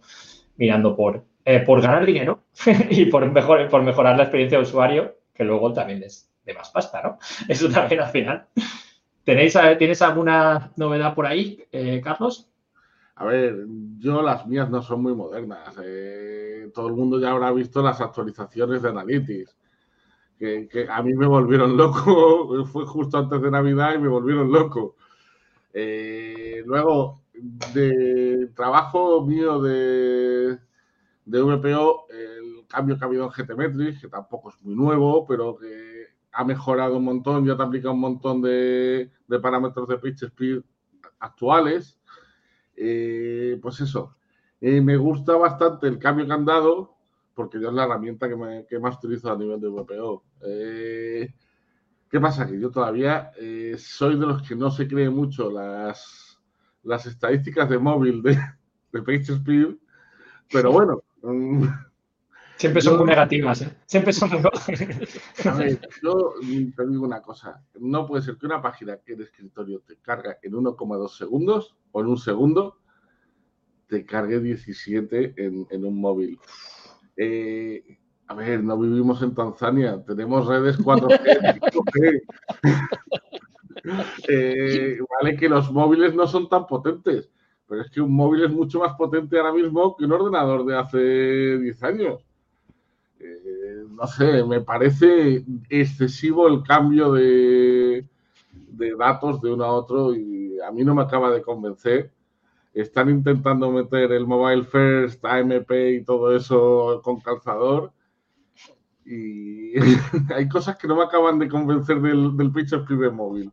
mirando 0.56 0.96
por, 0.96 1.24
eh, 1.46 1.60
por 1.60 1.82
ganar 1.82 2.06
dinero 2.06 2.44
y 2.90 3.06
por, 3.06 3.30
mejor, 3.32 3.68
por 3.70 3.84
mejorar 3.84 4.18
la 4.18 4.24
experiencia 4.24 4.58
de 4.58 4.64
usuario, 4.64 5.18
que 5.34 5.44
luego 5.44 5.74
también 5.74 6.02
es 6.02 6.32
de 6.46 6.54
más 6.54 6.70
pasta, 6.70 7.02
¿no? 7.02 7.20
Eso 7.48 7.70
también 7.70 8.02
al 8.02 8.10
final. 8.10 8.48
¿Tenéis, 9.24 9.58
¿Tienes 9.78 10.02
alguna 10.02 10.74
novedad 10.76 11.16
por 11.16 11.26
ahí, 11.26 11.64
eh, 11.72 12.02
Carlos? 12.04 12.50
A 13.16 13.26
ver, 13.26 13.66
yo 14.00 14.22
las 14.22 14.46
mías 14.48 14.70
no 14.70 14.82
son 14.82 15.02
muy 15.02 15.16
modernas. 15.16 15.76
Eh, 15.82 16.70
todo 16.74 16.88
el 16.88 16.94
mundo 16.94 17.20
ya 17.20 17.32
habrá 17.32 17.52
visto 17.54 17.82
las 17.82 18.02
actualizaciones 18.02 18.82
de 18.82 18.90
Analytics. 18.90 19.56
que, 20.38 20.88
a 20.90 21.02
mí 21.02 21.14
me 21.14 21.26
volvieron 21.26 21.78
loco. 21.78 22.66
Fue 22.72 22.86
justo 22.86 23.18
antes 23.18 23.42
de 23.42 23.52
Navidad 23.52 23.96
y 23.96 24.00
me 24.00 24.10
volvieron 24.10 24.52
loco. 24.52 24.98
Eh, 25.74 26.62
luego, 26.66 27.22
de 27.74 28.50
trabajo 28.56 29.26
mío 29.26 29.62
de, 29.62 30.60
de 31.26 31.42
VPO, 31.42 32.08
el 32.10 32.68
cambio 32.68 32.98
que 32.98 33.06
ha 33.06 33.08
habido 33.08 33.26
en 33.26 33.32
GTmetrix, 33.32 34.02
que 34.02 34.10
tampoco 34.10 34.50
es 34.50 34.62
muy 34.62 34.76
nuevo, 34.76 35.26
pero 35.26 35.56
que 35.56 35.93
ha 36.34 36.44
mejorado 36.44 36.98
un 36.98 37.04
montón, 37.04 37.46
ya 37.46 37.56
te 37.56 37.64
aplica 37.64 37.92
un 37.92 38.00
montón 38.00 38.42
de, 38.42 39.12
parámetros 39.42 39.88
de 39.88 39.98
pitch 39.98 40.24
speed 40.24 40.62
actuales. 41.20 42.00
Eh, 42.76 43.60
pues 43.62 43.80
eso, 43.82 44.16
eh, 44.60 44.82
me 44.82 44.98
gusta 44.98 45.36
bastante 45.36 45.88
el 45.88 46.00
cambio 46.00 46.26
que 46.26 46.34
han 46.34 46.46
dado, 46.46 46.96
porque 47.36 47.62
yo 47.62 47.70
es 47.70 47.76
la 47.76 47.84
herramienta 47.84 48.28
que, 48.28 48.80
más 48.80 48.98
utilizo 48.98 49.32
a 49.32 49.38
nivel 49.38 49.62
de 49.62 49.68
VPO. 49.70 50.24
Eh, 50.42 51.34
¿Qué 52.10 52.20
pasa? 52.20 52.48
Que 52.48 52.60
yo 52.60 52.72
todavía 52.72 53.32
soy 53.78 54.20
de 54.20 54.26
los 54.26 54.42
que 54.48 54.56
no 54.56 54.70
se 54.72 54.88
cree 54.88 55.10
mucho 55.10 55.52
las, 55.52 56.40
las 56.84 57.06
estadísticas 57.06 57.70
de 57.70 57.78
móvil 57.78 58.22
de, 58.22 58.38
de 58.92 59.02
PageSpeed, 59.02 59.76
pero 60.52 60.72
bueno. 60.72 61.04
Mm, 62.54 62.60
Siempre 62.60 62.82
son 62.82 62.98
muy 62.98 63.08
negativas, 63.08 63.62
¿eh? 63.62 63.74
Siempre 63.86 64.14
son 64.14 64.30
muy 64.30 64.42
A 65.46 65.54
ver, 65.56 65.80
yo 66.02 66.34
te 66.76 66.88
digo 66.88 67.06
una 67.06 67.22
cosa. 67.22 67.64
No 67.80 68.06
puede 68.08 68.24
ser 68.24 68.38
que 68.38 68.46
una 68.46 68.62
página 68.62 68.98
que 68.98 69.16
de 69.16 69.24
escritorio 69.24 69.82
te 69.82 69.98
carga 69.98 70.38
en 70.42 70.54
1,2 70.54 71.18
segundos 71.18 71.76
o 71.92 72.02
en 72.02 72.08
un 72.08 72.18
segundo, 72.18 72.78
te 73.88 74.06
cargue 74.06 74.40
17 74.40 75.34
en, 75.38 75.86
un 75.86 76.00
móvil. 76.00 76.40
Eh, 77.18 77.98
a 78.28 78.36
ver, 78.36 78.64
no 78.64 78.78
vivimos 78.78 79.22
en 79.22 79.36
Tanzania, 79.36 80.04
tenemos 80.06 80.48
redes 80.48 80.80
4G, 80.80 81.60
5G. 81.72 82.22
Eh, 84.30 84.98
vale 85.10 85.36
que 85.36 85.50
los 85.50 85.70
móviles 85.70 86.16
no 86.16 86.26
son 86.26 86.48
tan 86.48 86.66
potentes, 86.68 87.30
pero 87.68 87.82
es 87.82 87.92
que 87.92 88.00
un 88.00 88.14
móvil 88.14 88.46
es 88.46 88.52
mucho 88.52 88.80
más 88.80 88.94
potente 88.94 89.38
ahora 89.38 89.52
mismo 89.52 89.98
que 89.98 90.06
un 90.06 90.14
ordenador 90.14 90.66
de 90.66 90.78
hace 90.78 91.58
10 91.58 91.84
años. 91.84 92.26
Eh, 93.24 93.86
no 93.90 94.06
sé, 94.08 94.44
me 94.44 94.62
parece 94.62 95.46
excesivo 95.70 96.48
el 96.48 96.62
cambio 96.64 97.14
de, 97.14 98.06
datos 98.98 99.42
de 99.42 99.54
uno 99.54 99.64
a 99.64 99.72
otro 99.72 100.14
y 100.14 100.60
a 100.60 100.72
mí 100.72 100.84
no 100.84 100.94
me 100.94 101.04
acaba 101.04 101.32
de 101.32 101.42
convencer. 101.42 102.12
Están 102.74 103.10
intentando 103.10 103.72
meter 103.72 104.12
el 104.12 104.26
mobile 104.26 104.66
first, 104.66 105.24
AMP 105.24 105.72
y 105.72 106.04
todo 106.04 106.36
eso 106.36 107.02
con 107.04 107.22
calzador. 107.22 107.94
Y 109.06 109.74
hay 110.36 110.50
cosas 110.50 110.78
que 110.78 110.88
no 110.88 110.96
me 110.98 111.04
acaban 111.04 111.40
de 111.40 111.48
convencer 111.48 112.02
del, 112.02 112.36
del 112.36 112.52
pitch 112.52 112.74
speed 112.74 113.12
móvil. 113.12 113.52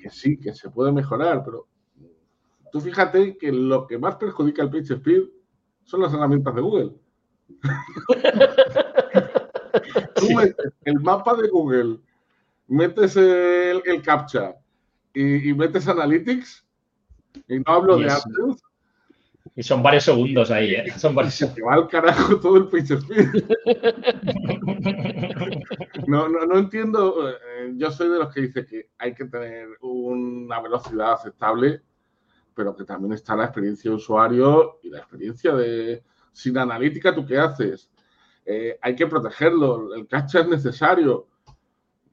Que 0.00 0.10
sí, 0.10 0.36
que 0.36 0.52
se 0.52 0.70
puede 0.70 0.92
mejorar, 0.92 1.42
pero 1.44 1.66
tú 2.70 2.80
fíjate 2.80 3.36
que 3.38 3.50
lo 3.50 3.86
que 3.86 3.98
más 3.98 4.16
perjudica 4.16 4.70
pitch 4.70 4.90
speed 4.92 5.22
son 5.84 6.02
las 6.02 6.12
herramientas 6.12 6.54
de 6.54 6.60
Google. 6.60 6.92
Tú 10.26 10.34
metes 10.34 10.72
el 10.84 11.00
mapa 11.00 11.34
de 11.34 11.48
Google, 11.48 11.98
metes 12.68 13.16
el, 13.16 13.82
el 13.84 14.02
CAPTCHA 14.02 14.54
y, 15.14 15.54
metes 15.54 15.88
Analytics, 15.88 16.64
y 17.48 17.58
no 17.60 17.64
hablo 17.66 17.96
de 17.96 18.06
AdSense. 18.06 18.62
Y 19.56 19.62
son 19.62 19.82
varios 19.82 20.04
segundos 20.04 20.50
ahí, 20.50 20.74
¿eh? 20.74 20.92
Son 20.98 21.14
varios 21.14 21.34
Se 21.34 21.62
va 21.62 21.74
al 21.74 21.86
carajo 21.86 22.40
todo 22.40 22.56
el 22.56 22.64
speed. 22.64 22.98
no, 26.08 26.28
no, 26.28 26.46
no 26.46 26.58
entiendo. 26.58 27.30
Eh, 27.30 27.72
yo 27.76 27.90
soy 27.92 28.08
de 28.08 28.18
los 28.18 28.34
que 28.34 28.40
dice 28.40 28.66
que 28.66 28.90
hay 28.98 29.14
que 29.14 29.26
tener 29.26 29.68
una 29.82 30.60
velocidad 30.60 31.12
aceptable, 31.12 31.82
pero 32.54 32.74
que 32.74 32.82
también 32.84 33.12
está 33.12 33.36
la 33.36 33.44
experiencia 33.44 33.90
de 33.90 33.96
usuario 33.96 34.80
y 34.82 34.90
la 34.90 34.98
experiencia 34.98 35.54
de. 35.54 36.02
Sin 36.32 36.58
analítica, 36.58 37.14
¿tú 37.14 37.24
qué 37.24 37.38
haces? 37.38 37.88
Eh, 38.44 38.78
hay 38.80 38.94
que 38.94 39.06
protegerlo, 39.06 39.94
el 39.94 40.06
cacha 40.06 40.40
es 40.40 40.48
necesario. 40.48 41.28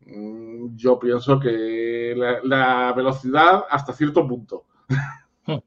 Mm, 0.06 0.76
yo 0.76 0.98
pienso 1.00 1.40
que 1.40 2.14
la, 2.44 2.94
velocidad 2.94 3.66
hasta 3.70 3.94
cierto 3.94 4.28
punto. 4.28 4.66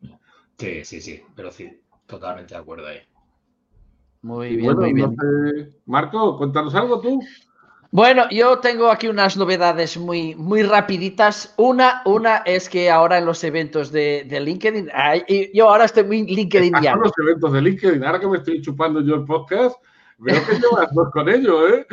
Sí, 0.56 0.84
sí, 0.84 1.00
sí, 1.00 1.20
pero 1.34 1.50
sí, 1.50 1.68
totalmente 2.06 2.54
de 2.54 2.60
acuerdo 2.60 2.86
ahí. 2.86 3.00
Muy 4.22 4.54
bien, 4.54 4.76
muy 4.76 4.92
bien. 4.92 5.16
Marco, 5.84 6.38
cuéntanos 6.38 6.72
algo 6.76 7.00
tú. 7.00 7.20
Bueno, 7.94 8.28
yo 8.28 8.58
tengo 8.58 8.90
aquí 8.90 9.06
unas 9.06 9.36
novedades 9.36 9.96
muy, 9.96 10.34
muy 10.34 10.64
rapiditas. 10.64 11.54
Una, 11.58 12.02
una 12.04 12.38
es 12.38 12.68
que 12.68 12.90
ahora 12.90 13.18
en 13.18 13.24
los 13.24 13.44
eventos 13.44 13.92
de, 13.92 14.26
LinkedIn, 14.28 14.90
yo 15.52 15.68
ahora 15.68 15.84
estoy 15.84 16.02
muy 16.02 16.24
LinkedIn 16.24 16.74
ya. 16.82 16.96
los 16.96 17.12
eventos 17.22 17.52
de 17.52 17.62
LinkedIn, 17.62 18.04
ahora 18.04 18.18
que 18.18 18.26
me 18.26 18.38
estoy 18.38 18.60
chupando 18.62 19.00
yo 19.00 19.14
el 19.14 19.24
podcast, 19.24 19.76
Veo 20.18 20.46
que 20.46 20.54
llevas 20.54 20.88
con 21.12 21.28
ello, 21.28 21.68
¿eh? 21.68 21.86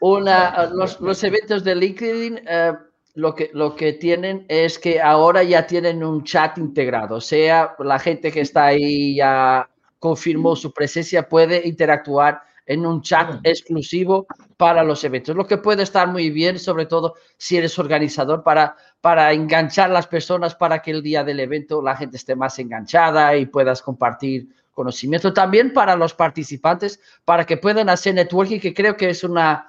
Una, 0.00 0.66
los, 0.66 1.24
eventos 1.24 1.64
de 1.64 1.74
LinkedIn 1.74 2.40
eh, 2.46 2.72
lo, 3.14 3.34
que, 3.34 3.50
lo 3.54 3.74
que 3.74 3.94
tienen 3.94 4.44
es 4.48 4.78
que 4.78 5.00
ahora 5.00 5.42
ya 5.42 5.66
tienen 5.66 6.04
un 6.04 6.24
chat 6.24 6.58
integrado. 6.58 7.16
O 7.16 7.20
sea, 7.20 7.74
la 7.78 7.98
gente 7.98 8.30
que 8.30 8.40
está 8.40 8.66
ahí 8.66 9.16
ya 9.16 9.68
confirmó 9.98 10.54
su 10.56 10.72
presencia 10.72 11.28
puede 11.28 11.66
interactuar 11.66 12.42
en 12.66 12.86
un 12.86 13.02
chat 13.02 13.34
mm. 13.34 13.40
exclusivo 13.44 14.26
para 14.56 14.82
los 14.84 15.04
eventos, 15.04 15.36
lo 15.36 15.46
que 15.46 15.58
puede 15.58 15.82
estar 15.82 16.08
muy 16.08 16.30
bien, 16.30 16.58
sobre 16.58 16.86
todo 16.86 17.14
si 17.36 17.56
eres 17.56 17.78
organizador, 17.78 18.42
para, 18.42 18.76
para 19.00 19.32
enganchar 19.32 19.90
las 19.90 20.06
personas 20.06 20.54
para 20.54 20.80
que 20.80 20.90
el 20.90 21.02
día 21.02 21.24
del 21.24 21.40
evento 21.40 21.82
la 21.82 21.96
gente 21.96 22.16
esté 22.16 22.36
más 22.36 22.58
enganchada 22.58 23.36
y 23.36 23.46
puedas 23.46 23.82
compartir 23.82 24.48
conocimiento 24.74 25.32
también 25.32 25.72
para 25.72 25.96
los 25.96 26.12
participantes, 26.12 27.00
para 27.24 27.46
que 27.46 27.56
puedan 27.56 27.88
hacer 27.88 28.14
networking, 28.14 28.60
que 28.60 28.74
creo 28.74 28.96
que 28.96 29.08
es 29.10 29.24
una, 29.24 29.68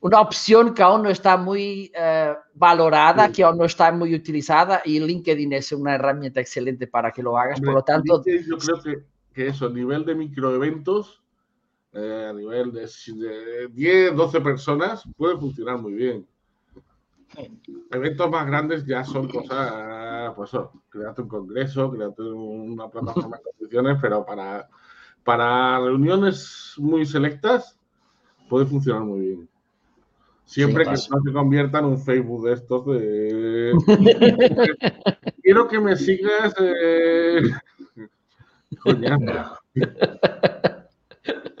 una 0.00 0.20
opción 0.20 0.74
que 0.74 0.82
aún 0.82 1.04
no 1.04 1.08
está 1.08 1.36
muy 1.36 1.90
eh, 1.94 2.34
valorada, 2.54 3.30
que 3.30 3.44
aún 3.44 3.56
no 3.58 3.64
está 3.64 3.90
muy 3.92 4.14
utilizada 4.14 4.82
y 4.84 4.98
LinkedIn 4.98 5.52
es 5.52 5.72
una 5.72 5.94
herramienta 5.94 6.40
excelente 6.40 6.86
para 6.86 7.12
que 7.12 7.22
lo 7.22 7.38
hagas. 7.38 7.60
Por 7.60 7.74
lo 7.74 7.82
tanto... 7.82 8.22
Yo 8.24 8.58
creo 8.58 8.82
que, 8.82 9.04
que 9.32 9.48
eso, 9.48 9.66
a 9.66 9.70
nivel 9.70 10.04
de 10.04 10.14
microeventos, 10.16 11.22
eh, 11.92 12.26
a 12.30 12.32
nivel 12.32 12.72
de, 12.72 12.80
de 12.82 13.68
10, 13.68 14.16
12 14.16 14.40
personas, 14.40 15.04
puede 15.16 15.36
funcionar 15.36 15.78
muy 15.78 15.92
bien. 15.92 16.26
Eventos 17.90 18.30
más 18.30 18.46
grandes 18.46 18.84
ya 18.84 19.04
son 19.04 19.28
cosas, 19.28 20.32
pues 20.36 20.50
eso, 20.50 20.72
créate 20.88 21.22
un 21.22 21.28
congreso, 21.28 21.90
créate 21.90 22.22
una 22.22 22.88
plataforma 22.88 23.36
de 23.36 23.42
competiciones, 23.42 23.98
pero 24.00 24.24
para, 24.24 24.68
para 25.24 25.78
reuniones 25.78 26.74
muy 26.78 27.06
selectas 27.06 27.78
puede 28.48 28.66
funcionar 28.66 29.02
muy 29.02 29.20
bien. 29.20 29.48
Siempre 30.44 30.84
que 30.84 30.90
no 30.90 30.96
se 30.96 31.32
convierta 31.32 31.78
en 31.78 31.84
un 31.86 31.98
Facebook 31.98 32.46
de 32.46 32.52
estos 32.52 32.86
de... 32.86 33.72
Quiero 35.42 35.68
que 35.68 35.80
me 35.80 35.96
sigas... 35.96 36.54
Eh... 36.60 37.40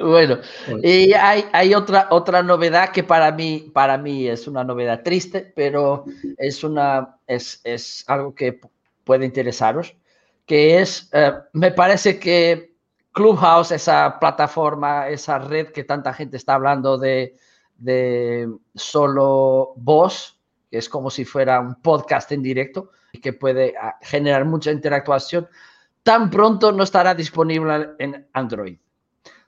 Bueno, 0.02 0.38
y 0.82 1.12
hay, 1.12 1.74
otra, 1.74 2.08
otra 2.10 2.42
novedad 2.42 2.90
que 2.90 3.04
para 3.04 3.30
mí, 3.30 3.70
para 3.72 3.96
mí 3.96 4.26
es 4.26 4.48
una 4.48 4.64
novedad 4.64 5.02
triste, 5.04 5.52
pero 5.54 6.04
es, 6.38 6.64
una, 6.64 7.18
es, 7.26 8.04
algo 8.08 8.34
que 8.34 8.58
puede 9.04 9.24
interesaros, 9.24 9.94
que 10.44 10.80
es, 10.80 11.08
eh, 11.12 11.32
me 11.52 11.70
parece 11.70 12.18
que 12.18 12.74
Clubhouse, 13.12 13.70
esa 13.70 14.18
plataforma, 14.18 15.08
esa 15.08 15.38
red 15.38 15.68
que 15.68 15.84
tanta 15.84 16.12
gente 16.12 16.36
está 16.36 16.54
hablando 16.54 16.98
de, 16.98 17.36
de 17.76 18.48
solo 18.74 19.74
voz, 19.76 20.40
que 20.68 20.78
es 20.78 20.88
como 20.88 21.10
si 21.10 21.24
fuera 21.24 21.60
un 21.60 21.76
podcast 21.76 22.32
en 22.32 22.42
directo 22.42 22.90
y 23.12 23.20
que 23.20 23.34
puede 23.34 23.74
ah, 23.80 23.98
generar 24.02 24.44
mucha 24.46 24.72
interactuación, 24.72 25.46
tan 26.02 26.28
pronto 26.28 26.72
no 26.72 26.82
estará 26.82 27.14
disponible 27.14 27.90
en 28.00 28.26
Android 28.32 28.81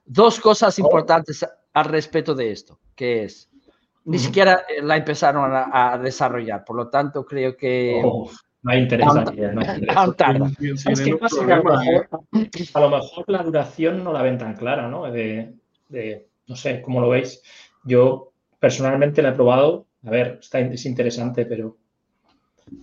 dos 0.05 0.41
cosas 0.41 0.79
oh. 0.79 0.83
importantes 0.83 1.47
al 1.73 1.85
respecto 1.87 2.35
de 2.35 2.53
esto, 2.53 2.79
que 2.95 3.25
es, 3.25 3.51
ni 4.05 4.19
siquiera 4.19 4.65
eh, 4.69 4.83
la 4.83 4.97
empezaron 4.97 5.51
a, 5.55 5.99
desarrollar, 5.99 6.65
por 6.65 6.77
lo 6.77 6.89
tanto 6.89 7.25
creo 7.25 7.57
que... 7.57 8.01
Oh, 8.05 8.31
no 8.63 8.73
hay 8.73 8.81
interés 8.81 9.07
Es 10.87 11.01
que 11.01 11.17
pasa 11.17 11.45
que 11.45 11.53
a 11.53 12.81
lo, 12.81 12.91
mejor, 12.91 13.25
a 13.29 13.33
la 13.33 13.43
duración 13.43 14.03
no 14.03 14.13
la 14.13 14.23
ven 14.23 14.39
tan 14.39 14.55
clara, 14.55 14.89
¿no? 14.89 15.11
De, 15.11 15.55
no 16.47 16.57
sé, 16.57 16.81
¿cómo 16.81 17.01
lo 17.01 17.11
veis? 17.11 17.43
Yo 17.85 18.33
personalmente 18.59 19.21
la 19.21 19.31
he 19.31 19.33
probado, 19.33 19.87
a 20.07 20.11
ver, 20.11 20.39
está, 20.41 20.61
es 20.61 20.87
interesante, 20.87 21.45
pero 21.45 21.77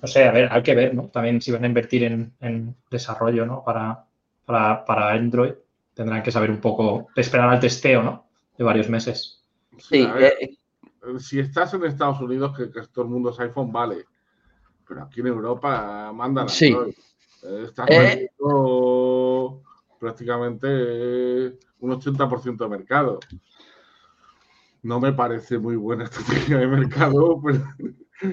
no 0.01 0.08
sé, 0.08 0.25
a 0.25 0.32
ver, 0.32 0.50
hay 0.51 0.62
que 0.62 0.75
ver, 0.75 0.94
¿no? 0.94 1.08
También 1.08 1.42
si 1.42 1.51
van 1.51 1.63
a 1.63 1.68
invertir 1.68 2.04
en, 2.04 2.75
desarrollo, 2.92 3.48
¿no? 3.48 3.63
Para, 3.63 4.06
para, 4.46 4.86
para 4.86 5.12
Android 5.13 5.54
tendrán 5.93 6.24
que 6.24 6.31
saber 6.31 6.51
un 6.51 6.60
poco, 6.60 7.07
esperar 7.15 7.50
al 7.50 7.60
testeo, 7.60 8.03
¿no? 8.03 8.27
De 8.57 8.63
varios 8.63 8.89
meses. 8.89 9.43
Sí, 9.77 10.07
eh, 10.19 10.57
si 11.19 11.39
estás 11.39 11.74
en 11.74 11.86
Estados 11.86 12.21
Unidos, 12.21 12.55
que, 12.55 12.67
todo 12.67 13.05
el 13.05 13.12
mundo 13.12 13.31
es 13.31 13.39
iPhone, 13.39 13.71
vale. 13.71 14.05
Pero 14.88 15.03
aquí 15.03 15.21
en 15.21 15.27
Europa 15.27 16.12
mandan 16.13 16.50
sí. 16.50 16.75
Estás 17.41 17.88
eh. 17.89 18.29
prácticamente 20.00 20.67
un 21.79 21.91
80% 21.91 22.57
de 22.57 22.67
mercado. 22.67 23.19
No 24.83 25.00
me 25.00 25.13
parece 25.13 25.57
muy 25.57 25.75
buena 25.75 26.05
estrategia 26.05 26.57
de 26.57 26.67
mercado, 26.67 27.41
pero... 27.45 27.63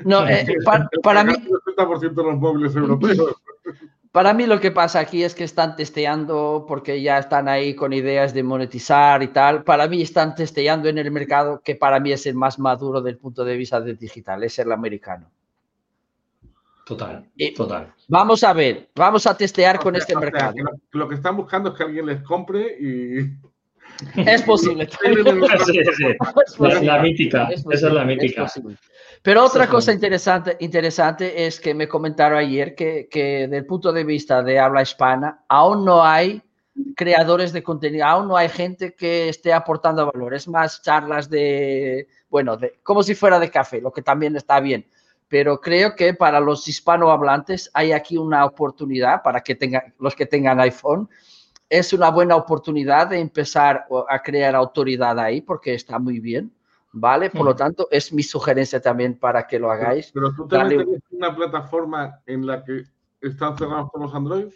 No, 0.05 0.29
eh, 0.29 0.47
para, 1.03 1.25
mí... 1.25 1.33
El 1.33 1.77
80% 1.77 2.15
de 2.15 2.23
los 2.23 2.39
móviles 2.39 2.77
europeos. 2.77 3.35
Para 4.13 4.33
mí 4.33 4.47
lo 4.47 4.59
que 4.59 4.71
pasa 4.71 5.01
aquí 5.01 5.23
es 5.23 5.35
que 5.35 5.45
están 5.45 5.77
testeando 5.77 6.65
porque 6.67 7.03
ya 7.03 7.19
están 7.19 7.47
ahí 7.49 7.75
con 7.75 7.93
ideas 7.93 8.33
de 8.33 8.43
monetizar 8.43 9.23
y 9.23 9.29
tal. 9.29 9.65
Para 9.65 9.87
mí 9.87 10.01
están 10.01 10.35
testeando 10.35 10.89
en 10.89 10.99
el 10.99 11.11
mercado 11.11 11.61
que 11.63 11.75
para 11.77 12.01
mí 12.01 12.13
es 12.13 12.25
el 12.27 12.35
más 12.35 12.59
maduro 12.59 13.03
del 13.03 13.19
punto 13.19 13.45
de 13.45 13.57
vista 13.57 13.81
del 13.81 13.99
digital, 13.99 14.43
es 14.45 14.59
el 14.59 14.73
americano. 14.73 15.31
Total, 16.87 17.29
total. 17.55 17.93
Vamos 18.09 18.43
a 18.43 18.55
ver, 18.55 18.89
vamos 18.95 19.27
a 19.27 19.37
testear 19.37 19.79
con 19.79 19.95
este 19.95 20.17
mercado. 20.17 20.55
lo, 20.93 21.07
que 21.07 21.17
están 21.17 21.37
buscando 21.37 21.69
es 21.71 21.77
que 21.77 21.83
alguien 21.85 22.07
les 22.07 22.23
compre 22.23 22.79
y... 22.81 23.49
Es 24.17 24.43
posible. 24.43 24.89
La, 26.83 27.03
mítica, 27.03 27.49
esa 27.51 27.73
es 27.73 27.93
la 27.93 28.05
mítica. 28.05 28.47
Pero 29.23 29.45
otra 29.45 29.69
cosa 29.69 29.93
interesante, 29.93 30.57
interesante 30.61 31.47
es 31.47 31.61
que 31.61 31.75
me 31.75 31.89
comentaron 31.89 32.39
ayer 32.39 32.75
que, 32.75 33.09
que 33.11 33.41
desde 33.43 33.57
el 33.57 33.67
punto 33.67 33.93
de 33.93 34.05
vista 34.05 34.43
de 34.43 34.59
habla 34.59 34.83
hispana, 34.83 35.45
aún 35.49 35.85
no 35.85 36.05
hay 36.05 36.43
creadores 36.95 37.53
de 37.53 37.63
contenido, 37.63 38.07
aún 38.07 38.29
no 38.29 38.37
hay 38.37 38.49
gente 38.49 38.95
que 38.95 39.29
esté 39.29 39.53
aportando 39.53 40.11
valor. 40.13 40.35
Es 40.35 40.49
más 40.49 40.83
charlas 40.83 41.29
de, 41.29 42.09
bueno, 42.29 42.57
de, 42.57 42.79
como 42.83 43.03
si 43.03 43.15
fuera 43.15 43.39
de 43.39 43.51
café, 43.51 43.81
lo 43.81 43.93
que 43.93 44.03
también 44.03 44.37
está 44.37 44.61
bien. 44.61 44.87
Pero 45.29 45.61
creo 45.61 45.95
que 45.95 46.15
para 46.15 46.41
los 46.41 46.67
hispanohablantes 46.67 47.71
hay 47.75 47.93
aquí 47.93 48.17
una 48.17 48.45
oportunidad 48.47 49.23
para 49.23 49.43
que 49.43 49.55
tengan, 49.55 49.95
los 49.99 50.15
que 50.15 50.27
tengan 50.27 50.61
iPhone, 50.61 51.09
es 51.69 51.93
una 51.93 52.11
buena 52.11 52.37
oportunidad 52.37 53.09
de 53.09 53.21
empezar 53.21 53.87
a 54.09 54.23
crear 54.23 54.55
autoridad 54.55 55.19
ahí 55.19 55.41
porque 55.41 55.75
está 55.75 55.99
muy 55.99 56.21
bien. 56.21 56.53
¿vale? 56.93 57.31
Por 57.31 57.45
lo 57.45 57.55
tanto, 57.55 57.89
es 57.91 58.13
mi 58.13 58.23
sugerencia 58.23 58.81
también 58.81 59.19
para 59.19 59.47
que 59.47 59.59
lo 59.59 59.71
hagáis. 59.71 60.11
Pero, 60.13 60.35
tú 60.35 60.47
te 60.47 60.59
metes 60.59 60.87
en 60.87 61.03
una 61.11 61.35
plataforma 61.35 62.21
en 62.27 62.47
la 62.47 62.65
que 62.65 62.85
están 63.21 63.57
cerrados 63.57 63.91
todos 63.93 64.07
los 64.07 64.15
Android 64.15 64.53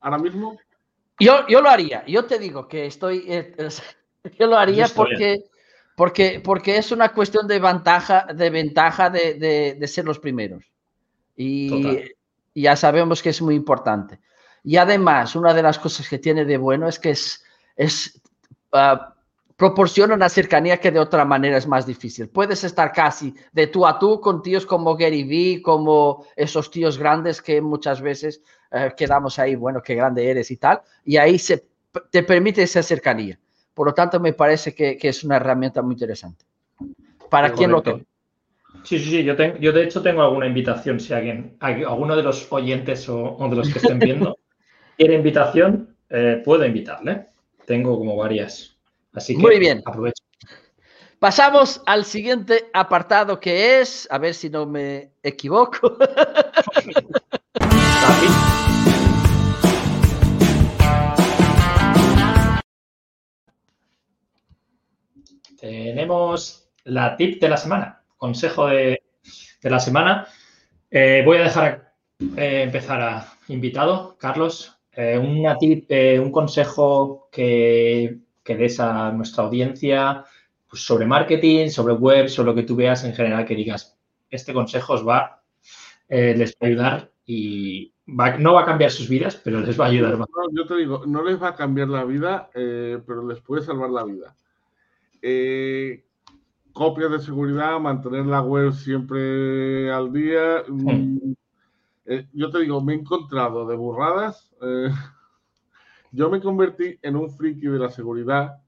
ahora 0.00 0.18
mismo. 0.18 0.58
Yo, 1.18 1.46
yo 1.48 1.60
lo 1.60 1.68
haría, 1.68 2.04
yo 2.06 2.26
te 2.26 2.38
digo 2.38 2.68
que 2.68 2.86
estoy, 2.86 3.24
eh, 3.26 3.54
yo 4.38 4.46
lo 4.46 4.56
haría 4.56 4.86
porque, 4.94 5.44
porque, 5.96 6.40
porque 6.44 6.76
es 6.76 6.92
una 6.92 7.12
cuestión 7.12 7.46
de 7.46 7.58
ventaja, 7.58 8.26
de, 8.34 8.50
ventaja 8.50 9.08
de, 9.10 9.76
de, 9.78 9.88
ser 9.88 10.04
los 10.04 10.18
primeros. 10.18 10.64
Y 11.36 12.02
ya 12.54 12.76
sabemos 12.76 13.22
que 13.22 13.30
es 13.30 13.40
muy 13.40 13.54
importante. 13.54 14.20
Y 14.66 14.78
además, 14.78 15.36
una 15.36 15.54
de 15.54 15.62
las 15.62 15.78
cosas 15.78 16.08
que 16.08 16.18
tiene 16.18 16.44
de 16.44 16.58
bueno 16.58 16.88
es 16.88 16.98
que 16.98 17.10
es, 17.10 17.44
es 17.76 18.20
ah, 18.72 19.14
proporciona 19.54 20.12
una 20.12 20.28
cercanía 20.28 20.78
que 20.78 20.90
de 20.90 20.98
otra 20.98 21.24
manera 21.24 21.56
es 21.56 21.68
más 21.68 21.86
difícil. 21.86 22.28
Puedes 22.28 22.64
estar 22.64 22.90
casi 22.90 23.32
de 23.52 23.68
tú 23.68 23.86
a 23.86 23.96
tú 23.96 24.20
con 24.20 24.42
tíos 24.42 24.66
como 24.66 24.96
Gary 24.96 25.22
Vee, 25.22 25.62
como 25.62 26.26
esos 26.34 26.68
tíos 26.68 26.98
grandes 26.98 27.40
que 27.40 27.60
muchas 27.60 28.00
veces 28.00 28.42
eh, 28.72 28.92
quedamos 28.96 29.38
ahí, 29.38 29.54
bueno, 29.54 29.80
qué 29.80 29.94
grande 29.94 30.28
eres 30.28 30.50
y 30.50 30.56
tal, 30.56 30.80
y 31.04 31.16
ahí 31.16 31.38
se, 31.38 31.64
te 32.10 32.24
permite 32.24 32.64
esa 32.64 32.82
cercanía. 32.82 33.38
Por 33.72 33.86
lo 33.86 33.94
tanto, 33.94 34.18
me 34.18 34.32
parece 34.32 34.74
que, 34.74 34.98
es 35.00 35.22
una 35.22 35.36
herramienta 35.36 35.80
muy 35.80 35.92
interesante. 35.92 36.44
Para 37.30 37.52
quien 37.52 37.70
lo 37.70 37.82
tenga. 37.82 38.02
Sí, 38.82 38.98
sí, 38.98 39.10
sí. 39.10 39.22
Yo, 39.22 39.36
tengo, 39.36 39.58
yo 39.58 39.72
de 39.72 39.84
hecho 39.84 40.02
tengo 40.02 40.22
alguna 40.22 40.46
invitación. 40.46 40.98
Si 40.98 41.12
alguien, 41.12 41.56
alguno 41.60 42.16
de 42.16 42.22
los 42.24 42.50
oyentes 42.50 43.08
o, 43.08 43.36
de 43.48 43.56
los 43.56 43.72
que 43.72 43.78
estén 43.78 43.98
viendo 44.00 44.38
quiere 44.96 45.14
invitación, 45.14 45.96
eh, 46.10 46.42
puedo 46.44 46.64
invitarle. 46.64 47.26
Tengo 47.64 47.98
como 47.98 48.16
varias. 48.16 48.76
Muy 49.36 49.58
bien. 49.58 49.82
Aprovecho. 49.84 50.22
Pasamos 51.18 51.82
al 51.86 52.04
siguiente 52.04 52.66
apartado 52.74 53.40
que 53.40 53.80
es, 53.80 54.06
a 54.10 54.18
ver 54.18 54.34
si 54.34 54.50
no 54.50 54.66
me 54.66 55.12
equivoco. 55.22 55.96
Tenemos 65.58 66.68
la 66.84 67.16
tip 67.16 67.40
de 67.40 67.48
la 67.48 67.56
semana, 67.56 68.02
consejo 68.18 68.66
de, 68.66 69.02
la 69.62 69.80
semana. 69.80 70.28
Eh, 70.90 71.22
voy 71.24 71.38
a 71.38 71.44
dejar 71.44 71.94
eh, 72.36 72.62
empezar 72.62 73.00
a 73.00 73.32
invitado, 73.48 74.16
Carlos. 74.18 74.75
Eh, 74.96 75.18
una 75.18 75.56
tip, 75.58 75.90
un 75.90 76.32
consejo 76.32 77.28
que 77.30 78.26
que 78.46 78.56
des 78.56 78.80
a 78.80 79.10
nuestra 79.12 79.44
audiencia 79.44 80.24
pues, 80.70 80.82
sobre 80.82 81.04
marketing, 81.04 81.68
sobre 81.68 81.92
web, 81.92 82.28
sobre 82.28 82.50
lo 82.50 82.54
que 82.54 82.62
tú 82.62 82.76
veas 82.76 83.04
en 83.04 83.12
general, 83.12 83.44
que 83.44 83.56
digas, 83.56 83.98
este 84.30 84.54
consejo 84.54 84.94
os 84.94 85.06
va, 85.06 85.42
eh, 86.08 86.34
les 86.36 86.52
va 86.52 86.58
a 86.62 86.66
ayudar 86.66 87.10
y 87.26 87.92
no 88.06 88.54
va 88.54 88.62
a 88.62 88.64
cambiar 88.64 88.92
sus 88.92 89.08
vidas, 89.08 89.40
pero 89.42 89.60
les 89.60 89.78
va 89.78 89.86
a 89.86 89.88
ayudar. 89.88 90.16
yo 90.52 90.66
te 90.66 90.76
digo, 90.76 91.04
no 91.06 91.24
les 91.24 91.42
va 91.42 91.48
a 91.48 91.56
cambiar 91.56 91.88
la 91.88 92.04
vida, 92.04 92.50
eh, 92.54 93.00
pero 93.04 93.26
les 93.26 93.40
puede 93.40 93.62
salvar 93.62 93.90
la 93.90 94.04
vida. 94.04 94.36
Eh, 95.20 96.04
copias 96.72 97.10
de 97.10 97.18
seguridad, 97.18 97.80
mantener 97.80 98.26
la 98.26 98.42
web 98.42 98.72
siempre 98.72 99.90
al 99.90 100.12
día. 100.12 100.62
Mm, 102.06 102.20
yo 102.32 102.50
te 102.50 102.60
digo, 102.60 102.80
me 102.80 102.94
he 102.94 102.96
encontrado 102.96 103.66
de 103.66 103.76
burradas 103.76 104.54
yo 106.12 106.30
me 106.30 106.40
convertí 106.40 106.98
en 107.02 107.16
un 107.16 107.30
friki 107.30 107.66
de 107.66 107.78
la 107.78 107.90
seguridad 107.90 108.58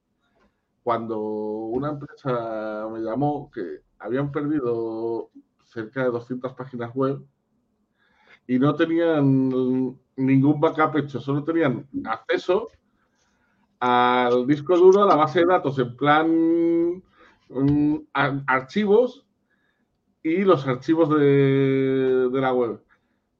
cuando 0.82 1.18
una 1.18 1.90
empresa 1.90 2.88
me 2.90 3.00
llamó 3.00 3.50
que 3.50 3.82
habían 3.98 4.32
perdido 4.32 5.30
cerca 5.64 6.02
de 6.02 6.10
200 6.10 6.52
páginas 6.54 6.94
web 6.94 7.24
y 8.46 8.58
no 8.58 8.74
tenían 8.74 9.98
ningún 10.16 10.60
backup 10.60 10.96
hecho, 10.96 11.20
solo 11.20 11.44
tenían 11.44 11.86
acceso 12.04 12.68
al 13.78 14.46
disco 14.46 14.76
duro, 14.76 15.02
a 15.02 15.06
la 15.06 15.14
base 15.14 15.40
de 15.40 15.46
datos 15.46 15.78
en 15.78 15.96
plan 15.96 17.02
mm, 17.50 17.96
archivos 18.46 19.26
y 20.22 20.38
los 20.38 20.66
archivos 20.66 21.10
de 21.10 22.30
la 22.32 22.52
web. 22.52 22.87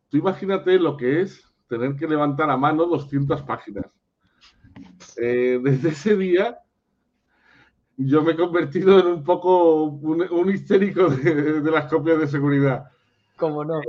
Tú 0.08 0.16
imagínate 0.16 0.78
lo 0.78 0.96
que 0.96 1.22
es 1.22 1.44
tener 1.68 1.96
que 1.96 2.08
levantar 2.08 2.50
a 2.50 2.56
mano 2.56 2.86
200 2.86 3.42
páginas. 3.42 3.86
Eh, 5.16 5.60
desde 5.62 5.90
ese 5.90 6.16
día 6.16 6.58
yo 7.98 8.22
me 8.22 8.32
he 8.32 8.36
convertido 8.36 9.00
en 9.00 9.06
un 9.06 9.24
poco 9.24 9.84
un, 9.84 10.50
histérico 10.50 11.08
de, 11.08 11.60
las 11.70 11.86
copias 11.86 12.20
de 12.20 12.28
seguridad. 12.28 12.88
¿Cómo 13.36 13.64
no? 13.64 13.80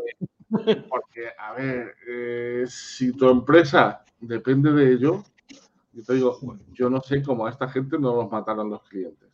Porque, 0.49 1.27
a 1.37 1.53
ver, 1.53 1.95
eh, 2.07 2.65
si 2.67 3.13
tu 3.13 3.29
empresa 3.29 4.03
depende 4.19 4.71
de 4.71 4.93
ello, 4.93 5.23
yo 5.93 6.03
te 6.03 6.13
digo, 6.15 6.39
yo 6.73 6.89
no 6.89 7.01
sé 7.01 7.21
cómo 7.21 7.45
a 7.45 7.51
esta 7.51 7.69
gente 7.69 7.99
no 7.99 8.15
los 8.15 8.31
mataron 8.31 8.71
los 8.71 8.81
clientes. 8.89 9.28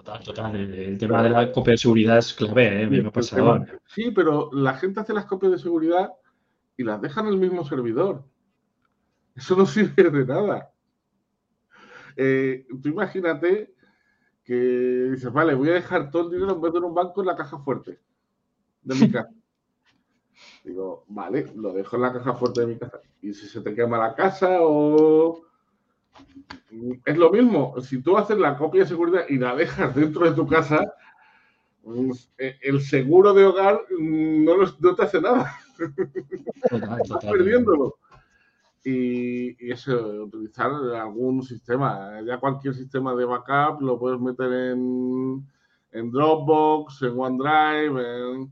Total, 0.00 0.22
total. 0.24 0.56
El, 0.56 0.96
tema 0.96 1.22
de 1.22 1.28
la 1.28 1.52
copia 1.52 1.72
de 1.72 1.78
seguridad 1.78 2.16
es 2.16 2.32
clave, 2.32 2.82
¿eh? 2.82 2.86
Me 2.86 3.06
ha 3.06 3.10
pasado. 3.10 3.66
sí, 3.86 4.10
pero 4.10 4.50
la 4.50 4.72
gente 4.74 4.98
hace 4.98 5.12
las 5.12 5.26
copias 5.26 5.52
de 5.52 5.58
seguridad 5.58 6.10
y 6.78 6.84
las 6.84 7.02
deja 7.02 7.20
en 7.20 7.26
el 7.26 7.36
mismo 7.36 7.66
servidor. 7.66 8.24
Eso 9.36 9.56
no 9.56 9.66
sirve 9.66 10.10
de 10.10 10.24
nada. 10.24 10.72
Eh, 12.16 12.66
tú 12.82 12.88
imagínate 12.88 13.74
que 14.42 14.54
dices, 14.54 15.30
vale, 15.30 15.54
voy 15.54 15.68
a 15.68 15.74
dejar 15.74 16.10
todo 16.10 16.22
el 16.22 16.30
dinero 16.30 16.54
en 16.54 16.62
vez 16.62 16.72
de 16.72 16.78
en 16.78 16.84
un 16.84 16.94
banco 16.94 17.20
en 17.20 17.26
la 17.26 17.36
caja 17.36 17.58
fuerte 17.58 18.00
de 18.82 18.94
mi 18.94 19.12
casa. 19.12 19.34
Digo, 20.64 21.04
vale, 21.08 21.52
lo 21.54 21.74
dejo 21.74 21.96
en 21.96 22.02
la 22.02 22.12
caja 22.14 22.32
fuerte 22.32 22.62
de 22.62 22.66
mi 22.68 22.78
casa. 22.78 23.02
Y 23.20 23.34
si 23.34 23.46
se 23.46 23.60
te 23.60 23.74
quema 23.74 23.98
la 23.98 24.14
casa 24.14 24.60
o... 24.62 25.42
Es 27.04 27.16
lo 27.16 27.30
mismo, 27.30 27.74
si 27.80 28.00
tú 28.00 28.16
haces 28.16 28.38
la 28.38 28.56
copia 28.56 28.82
de 28.82 28.88
seguridad 28.88 29.24
y 29.28 29.38
la 29.38 29.54
dejas 29.56 29.94
dentro 29.94 30.24
de 30.24 30.36
tu 30.36 30.46
casa, 30.46 30.94
pues, 31.82 32.30
eh, 32.38 32.56
el 32.62 32.80
seguro 32.80 33.34
de 33.34 33.44
hogar 33.44 33.80
no, 33.98 34.54
no 34.56 34.94
te 34.94 35.02
hace 35.02 35.20
nada. 35.20 35.52
Estás 37.02 37.24
perdiéndolo 37.30 37.96
y, 38.84 39.70
eso, 39.70 40.24
utilizar 40.24 40.70
algún 40.70 41.42
sistema. 41.42 42.20
Ya 42.22 42.38
cualquier 42.38 42.74
sistema 42.74 43.14
de 43.14 43.24
backup 43.24 43.80
lo 43.82 43.98
puedes 43.98 44.20
meter 44.20 44.52
en, 44.52 45.46
en 45.92 46.10
Dropbox, 46.10 47.02
en 47.02 47.18
OneDrive 47.18 48.48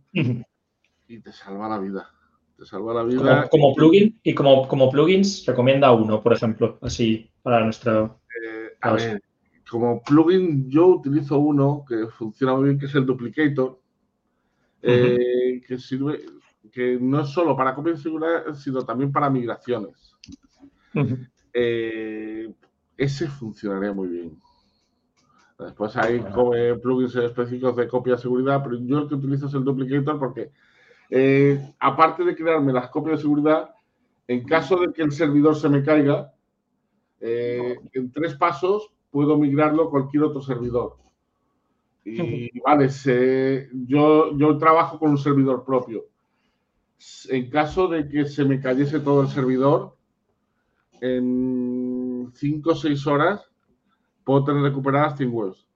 y 1.09 1.21
te 1.21 1.33
salva 1.33 1.69
la 1.69 1.79
vida. 1.79 2.11
Te 2.59 2.67
salva 2.67 2.93
la 2.93 3.05
vida. 3.05 3.49
Como, 3.49 3.73
plugin 3.73 4.19
y 4.21 4.35
como, 4.35 4.67
como 4.67 4.91
plugins 4.91 5.47
recomienda 5.47 5.93
uno, 5.93 6.21
por 6.21 6.33
ejemplo, 6.33 6.77
así 6.83 7.31
para 7.41 7.63
nuestro. 7.63 8.21
Eh, 8.27 8.71
a 8.81 8.93
ver, 8.95 9.23
como 9.71 10.03
plugin 10.03 10.69
yo 10.69 10.89
utilizo 10.89 11.39
uno 11.39 11.85
que 11.89 12.09
funciona 12.09 12.55
muy 12.55 12.65
bien, 12.65 12.79
que 12.81 12.87
es 12.87 12.95
el 12.97 13.07
Duplicator, 13.07 13.79
eh, 14.83 15.63
que 15.69 15.79
sirve, 15.79 16.21
que 16.73 16.99
no 17.01 17.21
es 17.21 17.29
solo 17.29 17.57
para 17.57 17.77
copia 17.77 17.93
de 17.93 17.99
seguridad, 17.99 18.53
sino 18.55 18.85
también 18.85 19.13
para 19.13 19.31
migraciones. 19.31 20.17
Eh, 21.53 22.53
ese 22.97 23.29
funcionaría 23.29 23.93
muy 23.93 24.09
bien. 24.09 24.43
Después 25.61 25.97
hay 25.97 26.25
plugins 26.83 27.15
específicos 27.15 27.77
de 27.77 27.87
copia 27.87 28.15
de 28.15 28.23
seguridad, 28.23 28.63
pero 28.65 28.79
yo 28.81 28.99
el 28.99 29.09
que 29.09 29.15
utilizo 29.15 29.47
es 29.47 29.55
el 29.55 29.65
Duplicator 29.65 30.19
porque, 30.19 30.51
eh, 31.11 31.75
aparte 31.79 32.25
de 32.25 32.37
crearme 32.37 32.73
las 32.73 32.91
copias 32.91 33.19
de 33.19 33.23
seguridad, 33.23 33.75
en 34.27 34.45
caso 34.45 34.77
de 34.77 34.93
que 34.93 35.03
el 35.03 35.13
servidor 35.13 35.57
se 35.57 35.69
me 35.69 35.83
caiga, 35.83 36.33
en 37.21 38.13
tres 38.13 38.35
pasos 38.35 38.93
puedo 39.11 39.37
migrarlo 39.37 39.85
a 39.85 39.91
cualquier 39.91 40.23
otro 40.25 40.41
servidor. 40.41 40.97
Y 42.05 42.61
vale, 42.61 42.89
yo, 43.87 44.37
yo 44.37 44.59
trabajo 44.59 44.99
con 44.99 45.11
un 45.11 45.19
servidor 45.19 45.65
propio. 45.65 46.05
En 47.29 47.51
caso 47.51 47.89
de 47.89 48.09
que 48.09 48.25
se 48.25 48.45
me 48.45 48.61
cayese 48.61 49.01
todo 49.01 49.23
el 49.23 49.29
servidor, 49.29 49.97
en 51.01 52.31
5 52.35 52.71
o 52.71 52.75
6 52.75 53.07
horas 53.07 53.51
puedo 54.25 54.45
tener 54.45 54.63
recuperadas 54.63 55.17
TeamWebs. 55.17 55.67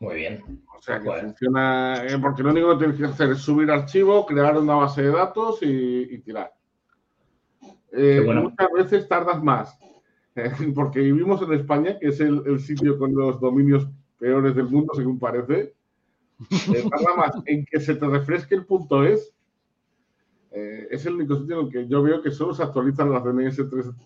Muy 0.00 0.14
bien. 0.16 0.62
O 0.84 0.86
sea 0.86 1.00
que 1.00 1.10
funciona, 1.10 2.04
eh, 2.04 2.18
porque 2.20 2.42
lo 2.42 2.50
único 2.50 2.72
que 2.72 2.84
tienes 2.84 2.98
que 2.98 3.06
hacer 3.06 3.30
es 3.30 3.38
subir 3.38 3.70
archivo, 3.70 4.26
crear 4.26 4.58
una 4.58 4.74
base 4.74 5.00
de 5.00 5.12
datos 5.12 5.60
y, 5.62 6.18
tirar. 6.18 6.52
Eh, 7.90 8.20
muchas 8.22 8.68
veces 8.70 9.08
tardas 9.08 9.42
más 9.42 9.78
porque 10.74 11.00
vivimos 11.00 11.40
en 11.40 11.54
España, 11.54 11.98
que 11.98 12.08
es 12.08 12.20
el, 12.20 12.60
sitio 12.60 12.98
con 12.98 13.14
los 13.14 13.40
dominios 13.40 13.88
peores 14.18 14.54
del 14.54 14.68
mundo, 14.68 14.92
según 14.94 15.18
parece. 15.18 15.74
Eh, 16.50 16.84
más 17.16 17.32
en 17.46 17.64
que 17.64 17.80
se 17.80 17.94
te 17.94 18.06
refresque 18.06 18.54
el 18.54 18.66
punto 18.66 19.04
es. 19.04 19.32
Eh, 20.50 20.88
es 20.90 21.06
el 21.06 21.14
único 21.14 21.36
sitio 21.36 21.60
en 21.60 21.66
el 21.66 21.72
que 21.72 21.88
yo 21.88 22.02
veo 22.02 22.20
que 22.20 22.30
solo 22.30 22.52
se 22.52 22.62
actualizan 22.62 23.10
las 23.10 23.24
DNS 23.24 23.56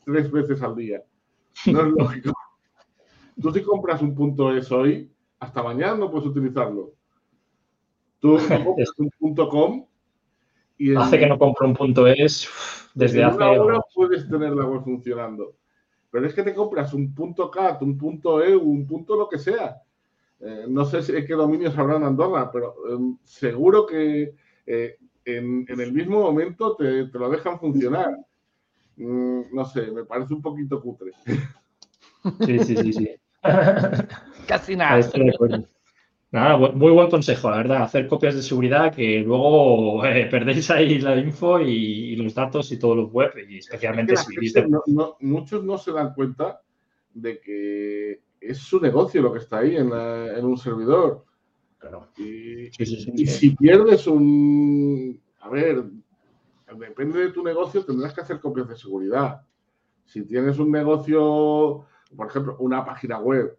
tres, 0.04 0.30
veces 0.30 0.62
al 0.62 0.76
día. 0.76 1.02
No 1.66 1.80
es 1.80 1.88
lógico. 1.88 2.32
Tú 3.42 3.50
si 3.52 3.62
compras 3.62 4.00
un 4.00 4.14
punto 4.14 4.54
es 4.54 4.70
hoy, 4.70 5.10
hasta 5.40 5.62
mañana 5.62 5.94
no 5.94 6.10
puedes 6.10 6.28
utilizarlo. 6.28 6.92
Tú 8.18 8.36
compras 8.64 8.90
un 8.98 9.10
punto 9.18 9.48
com 9.48 9.86
y 10.76 10.94
hace 10.94 11.18
que 11.18 11.26
no 11.26 11.38
compro 11.38 11.66
un 11.66 11.74
punto 11.74 12.06
es 12.06 12.48
desde 12.94 13.24
hace. 13.24 13.36
Una 13.36 13.50
hora 13.50 13.80
puedes 13.94 14.28
tener 14.28 14.52
la 14.52 14.64
web 14.64 14.82
funcionando. 14.84 15.54
Pero 16.10 16.26
es 16.26 16.34
que 16.34 16.42
te 16.42 16.54
compras 16.54 16.94
un 16.94 17.14
punto 17.14 17.50
cat, 17.50 17.82
un 17.82 17.98
punto 17.98 18.42
EU, 18.42 18.62
un 18.62 18.86
punto 18.86 19.16
lo 19.16 19.28
que 19.28 19.38
sea. 19.38 19.82
Eh, 20.40 20.66
no 20.68 20.84
sé 20.84 21.02
si, 21.02 21.12
qué 21.26 21.34
dominios 21.34 21.76
habrá 21.76 21.96
en 21.96 22.04
Andorra, 22.04 22.50
pero 22.50 22.74
em, 22.88 23.18
seguro 23.24 23.84
que 23.84 24.34
eh, 24.66 24.96
en, 25.24 25.66
el 25.68 25.92
mismo 25.92 26.20
momento 26.22 26.76
te, 26.76 27.04
lo 27.06 27.28
dejan 27.28 27.58
funcionar. 27.58 28.16
Mm, 28.96 29.42
no 29.52 29.64
sé, 29.64 29.90
me 29.90 30.04
parece 30.04 30.32
un 30.32 30.42
poquito 30.42 30.80
cutre. 30.80 31.12
Sí, 32.40 32.58
sí, 32.60 32.76
sí, 32.76 32.92
sí. 32.92 33.10
Casi 34.48 34.74
nada. 34.74 35.00
Nada, 36.30 36.58
muy 36.58 36.92
buen 36.92 37.08
consejo, 37.08 37.50
la 37.50 37.58
verdad. 37.58 37.82
Hacer 37.82 38.06
copias 38.06 38.34
de 38.34 38.42
seguridad 38.42 38.94
que 38.94 39.20
luego 39.20 40.04
eh, 40.04 40.26
perdéis 40.30 40.70
ahí 40.70 40.98
la 40.98 41.16
info 41.16 41.60
y, 41.60 42.16
los 42.16 42.34
datos 42.34 42.70
y 42.72 42.78
todos 42.78 42.96
los 42.96 43.12
web, 43.12 43.32
y 43.48 43.58
especialmente 43.58 44.16
si 44.16 44.36
vivís 44.36 44.54
muchos 45.20 45.64
no 45.64 45.78
se 45.78 45.92
dan 45.92 46.12
cuenta 46.12 46.60
de 47.14 47.40
que 47.40 48.20
es 48.40 48.58
su 48.58 48.80
negocio 48.80 49.22
lo 49.22 49.32
que 49.32 49.38
está 49.38 49.58
ahí 49.58 49.76
en, 49.76 49.90
un 49.90 50.58
servidor. 50.58 51.24
Y, 52.18 52.70
si 53.26 53.50
pierdes 53.50 54.06
un. 54.06 55.20
A 55.40 55.48
ver, 55.48 55.84
depende 56.76 57.20
de 57.20 57.30
tu 57.30 57.42
negocio, 57.42 57.84
tendrás 57.84 58.12
que 58.12 58.20
hacer 58.20 58.40
copias 58.40 58.68
de 58.68 58.76
seguridad. 58.76 59.42
Si 60.04 60.22
tienes 60.22 60.58
un 60.58 60.70
negocio, 60.70 61.86
por 62.14 62.26
ejemplo, 62.26 62.56
una 62.58 62.84
página 62.84 63.18
web 63.18 63.56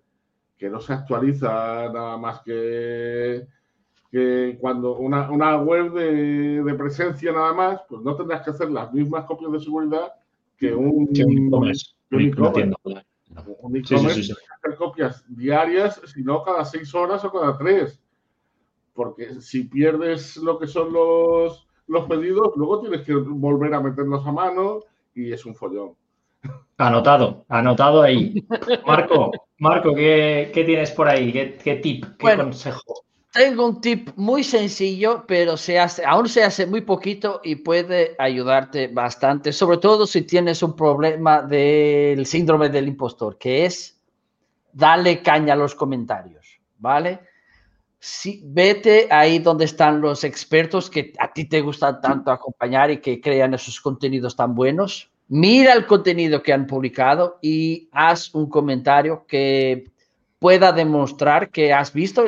que 0.59 0.69
no 0.69 0.81
se 0.81 0.91
actualiza 0.91 1.89
nada 1.91 2.17
más 2.17 2.41
que, 2.41 3.47
que 4.11 4.57
cuando 4.59 4.97
una, 4.97 5.31
una 5.31 5.57
web 5.57 5.93
de, 5.93 6.61
de, 6.61 6.73
presencia 6.75 7.31
nada 7.31 7.53
más, 7.53 7.81
pues 7.87 8.01
no 8.01 8.15
tendrás 8.17 8.43
que 8.43 8.51
hacer 8.51 8.69
las 8.69 8.93
mismas 8.93 9.23
copias 9.23 9.53
de 9.53 9.59
seguridad 9.61 10.13
que 10.57 10.75
un 10.75 11.09
e-commerce. 11.15 11.93
Un 12.11 12.21
e-commerce 13.77 14.33
hacer 14.33 14.77
copias 14.77 15.23
diarias, 15.29 16.01
sino 16.13 16.43
cada 16.43 16.65
seis 16.65 16.93
horas 16.93 17.23
o 17.23 17.31
cada 17.31 17.57
tres. 17.57 18.01
Porque 18.93 19.39
si 19.39 19.63
pierdes 19.63 20.35
lo 20.35 20.59
que 20.59 20.67
son 20.67 20.91
los, 20.91 21.65
los 21.87 22.05
pedidos, 22.05 22.51
luego 22.57 22.81
tienes 22.81 23.03
que 23.03 23.13
volver 23.13 23.73
a 23.73 23.79
meterlos 23.79 24.27
a 24.27 24.31
mano 24.33 24.81
y 25.15 25.31
es 25.31 25.45
un 25.45 25.55
follón. 25.55 25.95
Anotado, 26.77 27.45
anotado 27.49 28.01
ahí. 28.01 28.45
Marco, 28.87 29.31
Marco, 29.57 29.93
¿qué, 29.93 30.51
tienes 30.53 30.91
por 30.91 31.09
ahí? 31.09 31.31
¿Qué, 31.31 31.75
tip, 31.75 32.05
qué 32.17 32.37
consejo? 32.37 33.03
Tengo 33.33 33.67
un 33.67 33.81
tip 33.81 34.09
muy 34.15 34.43
sencillo, 34.43 35.25
pero 35.27 35.57
se 35.57 35.77
hace, 35.77 36.05
aún 36.05 36.29
se 36.29 36.43
hace 36.43 36.65
muy 36.65 36.81
poquito 36.81 37.41
y 37.43 37.57
puede 37.57 38.15
ayudarte 38.17 38.87
bastante, 38.87 39.51
sobre 39.51 39.77
todo 39.77 40.07
si 40.07 40.21
tienes 40.21 40.63
un 40.63 40.75
problema 40.75 41.41
del 41.41 42.25
síndrome 42.25 42.69
del 42.69 42.87
impostor, 42.87 43.37
que 43.37 43.65
es 43.65 44.01
darle 44.71 45.21
caña 45.21 45.53
a 45.53 45.57
los 45.57 45.75
comentarios, 45.75 46.59
¿vale? 46.77 47.19
Si, 47.99 48.41
vete 48.45 49.09
ahí 49.11 49.39
donde 49.39 49.65
están 49.65 49.99
los 49.99 50.23
expertos 50.23 50.89
que 50.89 51.11
a 51.19 51.33
ti 51.33 51.43
te 51.43 51.59
gusta 51.59 51.99
tanto 51.99 52.31
acompañar 52.31 52.89
y 52.89 53.01
que 53.01 53.19
crean 53.19 53.53
esos 53.53 53.81
contenidos 53.81 54.37
tan 54.37 54.55
buenos 54.55 55.08
mira 55.29 55.73
el 55.73 55.85
contenido 55.85 56.43
que 56.43 56.51
han 56.51 56.67
publicado 56.67 57.39
y 57.41 57.87
haz 57.91 58.33
un 58.35 58.49
comentario 58.49 59.25
que 59.25 59.91
pueda 60.39 60.71
demostrar 60.71 61.51
que 61.51 61.73
has 61.73 61.93
visto 61.93 62.25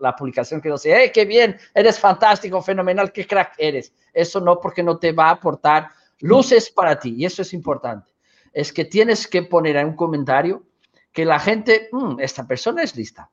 la 0.00 0.16
publicación 0.16 0.60
que 0.60 0.70
dice, 0.70 1.04
¡eh, 1.04 1.12
qué 1.12 1.24
bien! 1.24 1.56
Eres 1.74 2.00
fantástico, 2.00 2.60
fenomenal, 2.62 3.12
qué 3.12 3.26
crack 3.26 3.54
eres. 3.58 3.92
Eso 4.12 4.40
no, 4.40 4.60
porque 4.60 4.82
no 4.82 4.98
te 4.98 5.12
va 5.12 5.26
a 5.28 5.32
aportar 5.32 5.90
luces 6.20 6.70
para 6.70 6.98
ti 6.98 7.14
y 7.16 7.24
eso 7.24 7.42
es 7.42 7.52
importante. 7.52 8.10
Es 8.52 8.72
que 8.72 8.84
tienes 8.84 9.26
que 9.28 9.42
poner 9.42 9.76
en 9.76 9.88
un 9.88 9.96
comentario 9.96 10.64
que 11.12 11.24
la 11.24 11.38
gente, 11.38 11.88
mm, 11.92 12.18
esta 12.20 12.46
persona 12.46 12.82
es 12.82 12.96
lista. 12.96 13.30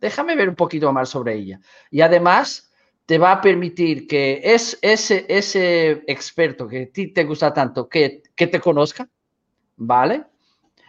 Déjame 0.00 0.34
ver 0.34 0.48
un 0.48 0.56
poquito 0.56 0.92
más 0.92 1.10
sobre 1.10 1.34
ella. 1.34 1.60
Y 1.90 2.00
además, 2.00 2.72
te 3.06 3.18
va 3.18 3.32
a 3.32 3.40
permitir 3.40 4.06
que 4.06 4.40
es, 4.42 4.78
ese, 4.80 5.26
ese 5.28 6.02
experto 6.06 6.66
que 6.66 6.82
a 6.82 6.92
ti 6.92 7.08
te 7.08 7.24
gusta 7.24 7.52
tanto, 7.52 7.88
que, 7.88 8.22
que 8.34 8.46
te 8.46 8.60
conozca, 8.60 9.08
¿vale? 9.76 10.24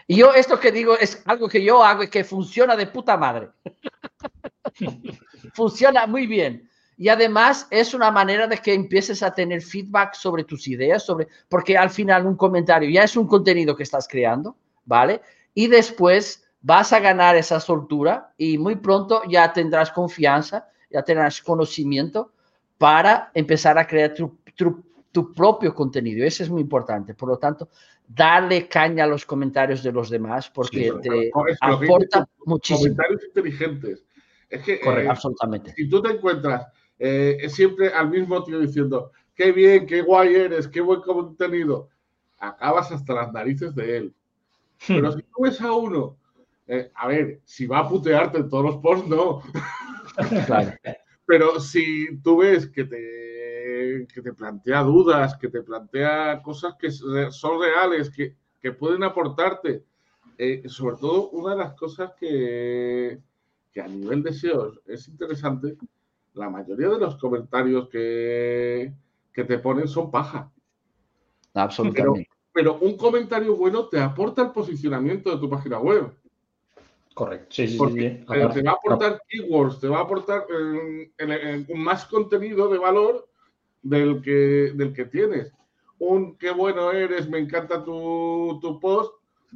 Y 0.08 0.17
yo 0.17 0.34
esto 0.34 0.60
que 0.60 0.71
digo 0.71 0.97
es 0.97 1.21
algo 1.25 1.49
que 1.49 1.63
yo 1.63 1.84
hago 1.84 2.04
y 2.04 2.10
que 2.10 2.23
funciona 2.23 2.75
de 2.75 2.88
puta 2.88 3.17
madre. 3.17 3.49
funciona 5.54 6.06
muy 6.06 6.28
bien. 6.28 6.69
Y 6.97 7.10
además 7.10 7.67
es 7.71 7.93
una 7.93 8.12
manera 8.12 8.47
de 8.47 8.58
que 8.60 8.73
empieces 8.73 9.21
a 9.21 9.34
tener 9.34 9.62
feedback 9.62 10.13
sobre 10.13 10.45
tus 10.45 10.67
ideas, 10.67 11.04
sobre, 11.06 11.28
porque 11.49 11.78
al 11.78 11.89
final 11.89 12.25
un 12.25 12.38
comentario 12.38 12.89
ya 12.89 13.04
es 13.04 13.17
un 13.17 13.28
contenido 13.28 13.75
que 13.75 13.84
estás 13.84 14.08
creando, 14.08 14.56
¿vale? 14.86 15.21
Y 15.54 15.67
después 15.67 16.47
vas 16.62 16.93
a 16.93 16.99
ganar 16.99 17.36
esa 17.36 17.60
soltura 17.60 18.34
y 18.38 18.58
muy 18.58 18.78
pronto 18.78 19.23
ya 19.28 19.51
tendrás 19.51 19.91
confianza 19.91 20.69
ya 20.89 21.04
tendrás 21.04 21.41
conocimiento 21.41 22.32
para 22.78 23.32
empezar 23.34 23.78
a 23.78 23.88
crear 23.88 24.13
tu, 24.13 24.38
tu, 25.12 25.34
propio 25.34 25.74
contenido. 25.74 26.26
Eso 26.26 26.43
es 26.43 26.50
muy 26.50 26.62
importante. 26.62 27.13
Por 27.13 27.30
lo 27.30 27.38
tanto, 27.38 27.69
darle 28.08 28.67
caña 28.67 29.06
a 29.06 29.08
los 29.08 29.26
comentarios 29.26 29.82
de 29.82 29.91
los 29.91 30.10
demás 30.10 30.50
porque 30.50 30.91
te 31.02 31.32
aporta 31.62 32.28
muchísimo. 32.45 32.95
Comentarios 32.95 33.24
inteligentes. 33.24 34.04
Es 34.50 34.62
que, 34.62 34.80
Correcto, 34.80 35.08
eh, 35.08 35.12
absolutamente. 35.12 35.74
Si 35.76 35.89
tú 35.89 36.02
te 36.02 36.12
encuentras 36.12 36.67
eh, 37.00 37.48
siempre 37.50 37.89
al 37.89 38.10
mismo 38.10 38.43
tío 38.43 38.60
diciendo, 38.60 39.12
qué 39.34 39.52
bien, 39.52 39.86
qué 39.86 40.02
guay 40.02 40.36
eres, 40.36 40.67
qué 40.67 40.82
buen 40.82 41.02
contenido, 41.02 41.89
acabas 42.38 42.91
hasta 42.91 43.13
las 43.13 43.32
narices 43.32 43.74
de 43.76 43.98
él. 43.98 44.13
Pero 44.88 45.12
si 45.12 45.24
tú 45.24 45.43
ves 45.43 45.60
a 45.62 45.71
uno, 45.71 46.17
eh, 46.67 46.91
a 46.95 47.08
ver, 47.08 47.41
si 47.45 47.65
va 47.65 47.80
a 47.80 47.89
putearte 47.89 48.39
en 48.39 48.50
todos 48.50 48.65
los 48.65 48.78
posts, 48.78 49.08
no. 49.08 49.41
Pero 51.25 51.60
si 51.60 52.17
tú 52.21 52.38
ves 52.38 52.67
que 52.67 52.86
te, 52.86 54.08
que 54.13 54.21
te 54.21 54.34
plantea 54.34 54.82
dudas, 54.84 55.38
que 55.38 55.49
te 55.49 55.63
plantea 55.63 56.41
cosas 56.41 56.75
que 56.80 56.91
son 56.91 57.62
reales, 57.62 58.12
que, 58.12 58.36
pueden 58.80 59.04
aportarte, 59.04 59.84
eh, 60.39 60.63
sobre 60.65 60.95
todo 60.97 61.30
una 61.30 61.51
de 61.51 61.58
las 61.58 61.73
cosas 61.75 62.13
que, 62.19 63.19
a 63.80 63.88
nivel 63.88 64.23
de 64.23 64.34
SEO 64.34 64.73
es 64.88 65.08
interesante, 65.08 65.78
la 66.34 66.49
mayoría 66.49 66.89
de 66.89 66.97
los 66.97 67.15
comentarios 67.17 67.88
que, 67.89 68.91
te 69.34 69.60
ponen 69.60 69.88
son 69.88 70.10
paja. 70.10 70.51
Absolutamente. 71.54 72.28
pero 72.51 72.80
un 72.80 72.97
comentario 72.97 73.56
bueno 73.56 73.88
te 73.88 73.99
aporta 73.99 74.41
el 74.41 74.51
posicionamiento 74.51 75.32
de 75.32 75.38
tu 75.38 75.49
página 75.49 75.80
web. 75.80 76.12
Correcto, 77.15 77.47
sí, 77.49 77.69
sí, 77.69 77.78
sí, 77.78 78.25
te 78.28 78.62
va 78.62 78.71
a 78.71 78.73
aportar 78.73 79.21
keywords, 79.30 79.80
te 79.80 79.88
va 79.88 79.99
a 79.99 80.01
aportar 80.01 80.45
más 81.73 82.04
contenido 82.06 82.67
de 82.67 82.78
valor 82.78 83.25
del 83.82 84.21
que, 84.21 84.73
del 84.75 84.93
que 84.93 85.06
tienes. 85.06 85.54
Un 85.97 86.36
qué 86.38 86.51
bueno 86.51 86.91
eres, 86.91 87.30
me 87.30 87.39
encanta 87.39 87.82
tu, 87.82 88.60
tu 88.62 88.82
post, 88.82 89.13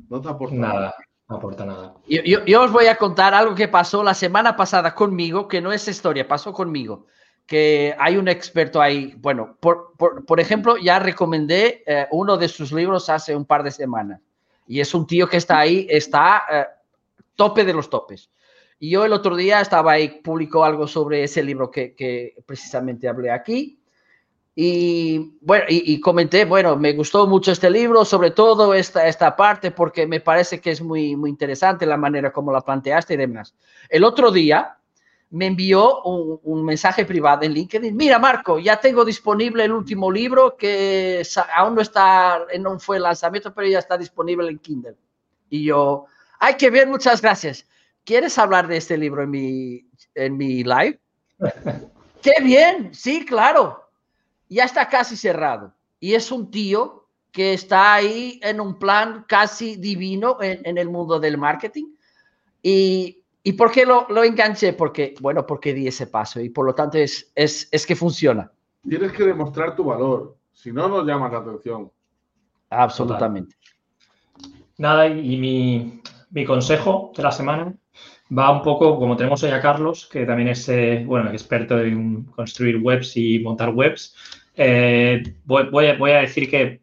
no 0.08 0.22
te 0.22 0.30
aporta 0.30 0.56
nada. 0.56 0.96
No 1.28 1.36
aporta 1.36 1.66
nada. 1.66 1.96
Yo, 2.08 2.22
yo, 2.24 2.64
os 2.64 2.72
voy 2.72 2.88
a 2.88 2.96
contar 2.96 3.34
algo 3.34 3.54
que 3.54 3.68
pasó 3.68 4.04
la 4.04 4.14
semana 4.14 4.56
pasada 4.56 4.96
conmigo, 4.96 5.50
que 5.50 5.60
no 5.60 5.74
es 5.74 5.86
historia, 5.86 6.28
pasó 6.28 6.54
conmigo. 6.54 7.08
Que 7.46 7.94
hay 8.00 8.16
un 8.16 8.30
experto 8.30 8.82
ahí. 8.82 9.16
Bueno, 9.18 9.58
por, 9.60 9.94
por, 9.98 10.26
por 10.26 10.40
ejemplo, 10.40 10.78
ya 10.78 10.98
recomendé 10.98 11.84
eh, 11.86 12.08
uno 12.12 12.38
de 12.38 12.48
sus 12.48 12.72
libros 12.72 13.10
hace 13.10 13.36
un 13.36 13.46
par 13.46 13.64
de 13.64 13.72
semanas. 13.72 14.22
Y 14.66 14.80
es 14.80 14.94
un 14.94 15.06
tío 15.06 15.28
que 15.28 15.38
está 15.38 15.60
ahí, 15.60 15.88
está 15.90 16.44
eh, 16.52 16.66
tope 17.40 17.64
de 17.64 17.74
los 17.74 17.90
topes. 17.90 18.30
Y 18.80 18.92
yo 18.92 19.06
el 19.06 19.14
otro 19.14 19.38
día 19.38 19.62
estaba 19.62 19.94
ahí, 19.94 20.22
publicó 20.22 20.66
algo 20.66 20.88
sobre 20.88 21.24
ese 21.24 21.42
libro 21.42 21.72
que, 21.72 21.96
que 21.96 22.36
precisamente 22.46 23.08
hablé 23.08 23.32
aquí. 23.32 23.80
Y 24.56 25.38
bueno, 25.40 25.66
y, 25.70 26.02
comenté, 26.02 26.44
bueno, 26.44 26.76
me 26.76 26.92
gustó 26.92 27.28
mucho 27.28 27.54
este 27.54 27.70
libro, 27.70 28.04
sobre 28.04 28.32
todo 28.32 28.74
esta, 28.74 29.08
esta 29.08 29.34
parte, 29.38 29.72
porque 29.72 30.06
me 30.06 30.20
parece 30.20 30.60
que 30.60 30.72
es 30.72 30.82
muy, 30.82 31.16
muy 31.16 31.30
interesante 31.30 31.86
la 31.86 31.96
manera 31.96 32.34
como 32.34 32.52
la 32.52 32.60
planteaste 32.60 33.14
y 33.14 33.18
demás. 33.18 33.56
El 33.88 34.04
otro 34.04 34.32
día 34.32 34.78
me 35.30 35.46
envió 35.46 36.02
un, 36.02 36.42
un, 36.44 36.66
mensaje 36.66 37.06
privado 37.06 37.44
en 37.44 37.54
LinkedIn. 37.54 37.96
Mira, 37.96 38.20
Marco, 38.20 38.60
ya 38.60 38.82
tengo 38.82 39.06
disponible 39.06 39.64
el 39.64 39.72
último 39.72 40.12
libro 40.12 40.58
que 40.58 41.22
aún 41.56 41.76
no 41.76 41.82
está, 41.82 42.46
no 42.60 42.78
fue 42.80 43.00
lanzamiento, 43.00 43.54
pero 43.54 43.68
ya 43.68 43.80
está 43.80 43.98
disponible 43.98 44.50
en 44.50 44.60
Kindle. 44.60 44.96
Y 45.50 45.64
yo, 45.64 46.06
hay 46.40 46.56
que 46.56 46.70
ver, 46.70 46.88
muchas 46.88 47.22
gracias. 47.22 47.68
¿Quieres 48.04 48.38
hablar 48.38 48.68
de 48.68 48.78
este 48.78 48.98
libro 48.98 49.24
en 49.24 49.30
mi, 49.30 49.86
en 50.16 50.38
mi 50.38 50.64
live? 50.64 51.00
¡Qué 52.22 52.34
bien! 52.42 52.94
Sí, 52.94 53.26
claro 53.26 53.90
ya 54.50 54.66
está 54.66 54.90
casi 54.90 55.16
cerrado. 55.16 55.74
Y 56.00 56.16
es 56.16 56.32
un 56.32 56.52
tío 56.52 57.06
que 57.32 57.54
está 57.54 57.94
ahí 57.94 58.40
en 58.44 58.60
un 58.60 58.80
plan 58.80 59.26
casi 59.28 59.76
divino 59.76 60.38
en, 60.42 60.78
el 60.78 60.90
mundo 60.90 61.20
del 61.20 61.38
marketing. 61.38 61.86
Y, 62.64 63.24
¿Y 63.44 63.54
por 63.54 63.72
qué 63.72 63.86
lo, 63.86 64.08
lo, 64.10 64.24
enganché? 64.24 64.74
Porque, 64.74 65.14
bueno, 65.22 65.46
porque 65.46 65.74
di 65.74 65.88
ese 65.88 66.08
paso 66.08 66.42
y 66.42 66.50
por 66.50 66.66
lo 66.66 66.74
tanto 66.74 66.98
es, 66.98 67.32
es, 67.36 67.70
es 67.72 67.86
que 67.86 67.96
funciona. 67.96 68.52
Tienes 68.88 69.12
que 69.12 69.24
demostrar 69.24 69.76
tu 69.76 69.84
valor, 69.84 70.36
si 70.52 70.72
no, 70.72 70.88
no 70.88 71.06
llamas 71.06 71.32
la 71.32 71.40
atención. 71.40 71.92
Absolutamente. 72.70 73.56
Nada, 74.78 75.08
y 75.08 75.38
mi, 75.38 76.02
mi 76.32 76.46
consejo 76.46 77.12
de 77.16 77.24
la 77.24 77.32
semana 77.32 77.74
va 78.38 78.52
un 78.52 78.62
poco, 78.62 78.98
como 79.00 79.18
tenemos 79.18 79.42
hoy 79.44 79.52
a 79.52 79.62
Carlos, 79.62 80.08
que 80.12 80.26
también 80.26 80.50
es 80.50 80.70
eh, 80.70 81.04
bueno, 81.06 81.32
experto 81.32 81.80
en 81.80 82.26
construir 82.26 82.78
webs 82.78 83.18
y 83.18 83.40
montar 83.40 83.70
webs, 83.70 84.16
eh, 84.56 85.24
voy, 85.46 85.86
a, 85.86 86.20
decir 86.20 86.50
que, 86.50 86.82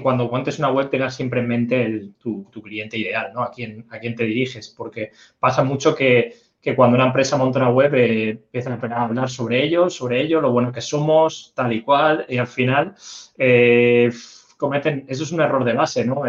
cuando 0.00 0.28
montes 0.28 0.58
una 0.58 0.70
web 0.70 0.88
tengas 0.88 1.16
siempre 1.16 1.40
en 1.40 1.48
mente 1.48 2.10
tu, 2.18 2.48
cliente 2.62 2.96
ideal, 2.96 3.32
¿no? 3.34 3.42
A 3.42 3.50
quién, 3.50 3.86
a 3.90 3.98
quién 3.98 4.14
te 4.14 4.24
diriges, 4.24 4.68
porque 4.76 5.10
pasa 5.38 5.64
mucho 5.64 5.94
que, 5.94 6.34
cuando 6.76 6.96
una 6.96 7.06
empresa 7.06 7.38
monta 7.38 7.58
una 7.60 7.70
web 7.70 7.94
eh, 7.94 8.28
empiezan 8.30 8.78
a 8.92 9.04
hablar 9.04 9.30
sobre 9.30 9.64
ellos, 9.64 9.94
sobre 9.94 10.20
ello, 10.20 10.40
lo 10.40 10.52
bueno 10.52 10.70
que 10.70 10.82
somos, 10.82 11.52
tal 11.56 11.72
y 11.72 11.82
cual, 11.82 12.26
y 12.28 12.36
al 12.36 12.46
final 12.46 12.94
eh, 13.38 14.10
cometen, 14.58 15.04
eso 15.08 15.22
es 15.22 15.30
un 15.30 15.40
error 15.40 15.64
de 15.64 15.72
base, 15.72 16.04
¿no? 16.04 16.22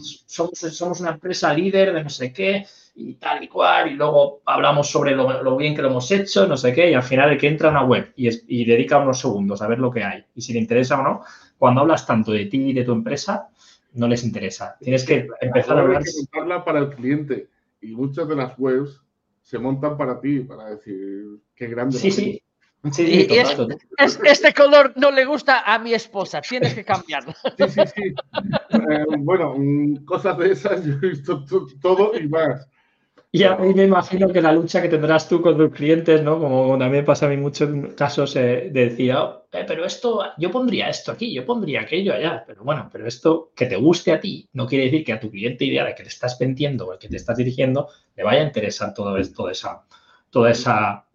somos, 0.00 0.58
somos 0.58 1.00
una 1.00 1.10
empresa 1.12 1.54
líder 1.54 1.94
de 1.94 2.02
no 2.02 2.10
sé 2.10 2.32
qué, 2.32 2.66
y 2.96 3.14
tal 3.14 3.42
y 3.42 3.48
cual, 3.48 3.92
y 3.92 3.94
luego 3.94 4.42
hablamos 4.44 4.90
sobre 4.90 5.14
lo, 5.14 5.56
bien 5.56 5.76
que 5.76 5.82
lo 5.82 5.88
hemos 5.88 6.10
hecho, 6.10 6.46
no 6.46 6.56
sé 6.56 6.72
qué, 6.72 6.90
y 6.90 6.94
al 6.94 7.04
final 7.04 7.30
el 7.30 7.38
que 7.38 7.46
entra 7.46 7.68
a 7.68 7.70
una 7.70 7.84
web 7.84 8.12
y, 8.16 8.28
y, 8.48 8.64
dedica 8.64 8.98
unos 8.98 9.20
segundos 9.20 9.62
a 9.62 9.68
ver 9.68 9.78
lo 9.78 9.92
que 9.92 10.02
hay, 10.02 10.24
y 10.34 10.42
si 10.42 10.52
le 10.52 10.58
interesa 10.58 10.98
o 10.98 11.04
no, 11.04 11.22
cuando 11.56 11.82
hablas 11.82 12.04
tanto 12.04 12.32
de 12.32 12.46
ti 12.46 12.70
y 12.70 12.72
de 12.72 12.82
tu 12.82 12.92
empresa, 12.92 13.48
no 13.92 14.08
les 14.08 14.24
interesa. 14.24 14.76
Tienes 14.80 15.04
que 15.04 15.28
empezar 15.40 15.78
a 15.78 15.82
hablar... 15.82 16.02
Montarla 16.16 16.64
para 16.64 16.80
el 16.80 16.90
cliente, 16.90 17.48
y 17.80 17.94
muchas 17.94 18.26
de 18.28 18.34
las 18.34 18.58
webs 18.58 19.00
se 19.40 19.58
montan 19.58 19.96
para 19.96 20.20
ti, 20.20 20.40
para 20.40 20.70
decir 20.70 21.38
qué 21.54 21.68
grande. 21.68 21.96
Sí, 21.96 22.10
sí. 22.10 22.42
Sí, 22.92 23.26
este 24.24 24.52
color 24.52 24.92
no 24.96 25.10
le 25.10 25.24
gusta 25.24 25.62
a 25.62 25.78
mi 25.78 25.94
esposa, 25.94 26.40
tienes 26.40 26.74
que 26.74 26.84
cambiarlo. 26.84 27.32
Sí, 27.58 27.68
sí, 27.68 27.80
sí. 27.94 28.02
Eh, 28.70 29.04
bueno, 29.18 29.54
mm, 29.56 30.04
cosas 30.04 30.36
de 30.38 30.52
esas 30.52 30.84
yo 30.84 30.94
he 30.94 31.08
visto 31.08 31.44
todo 31.80 32.12
y 32.18 32.28
más. 32.28 32.68
Y 33.34 33.42
a 33.42 33.56
mí 33.56 33.74
me 33.74 33.82
imagino 33.82 34.28
que 34.28 34.40
la 34.40 34.52
lucha 34.52 34.80
que 34.80 34.88
tendrás 34.88 35.28
tú 35.28 35.42
con 35.42 35.56
tus 35.56 35.72
clientes, 35.72 36.22
¿no? 36.22 36.38
Como 36.38 36.78
también 36.78 37.04
pasa 37.04 37.26
a 37.26 37.28
mí 37.28 37.36
muchos 37.36 37.68
casos, 37.96 38.36
eh, 38.36 38.68
decía, 38.70 39.40
eh, 39.50 39.64
pero 39.66 39.84
esto, 39.84 40.22
yo 40.38 40.52
pondría 40.52 40.88
esto 40.88 41.10
aquí, 41.10 41.34
yo 41.34 41.44
pondría 41.44 41.80
aquello 41.80 42.14
allá. 42.14 42.44
Pero 42.46 42.62
bueno, 42.62 42.88
pero 42.92 43.08
esto 43.08 43.50
que 43.56 43.66
te 43.66 43.74
guste 43.74 44.12
a 44.12 44.20
ti 44.20 44.48
no 44.52 44.68
quiere 44.68 44.84
decir 44.84 45.04
que 45.04 45.14
a 45.14 45.18
tu 45.18 45.32
cliente 45.32 45.64
ideal, 45.64 45.88
al 45.88 45.96
que 45.96 46.04
te 46.04 46.10
estás 46.10 46.38
vendiendo 46.38 46.86
o 46.86 46.92
al 46.92 46.98
que 46.98 47.08
te 47.08 47.16
estás 47.16 47.36
dirigiendo, 47.36 47.88
le 48.14 48.22
vaya 48.22 48.42
a 48.42 48.46
interesar 48.46 48.94
todo 48.94 49.16
esto, 49.16 49.50
toda 50.34 50.50
esa, 50.50 51.06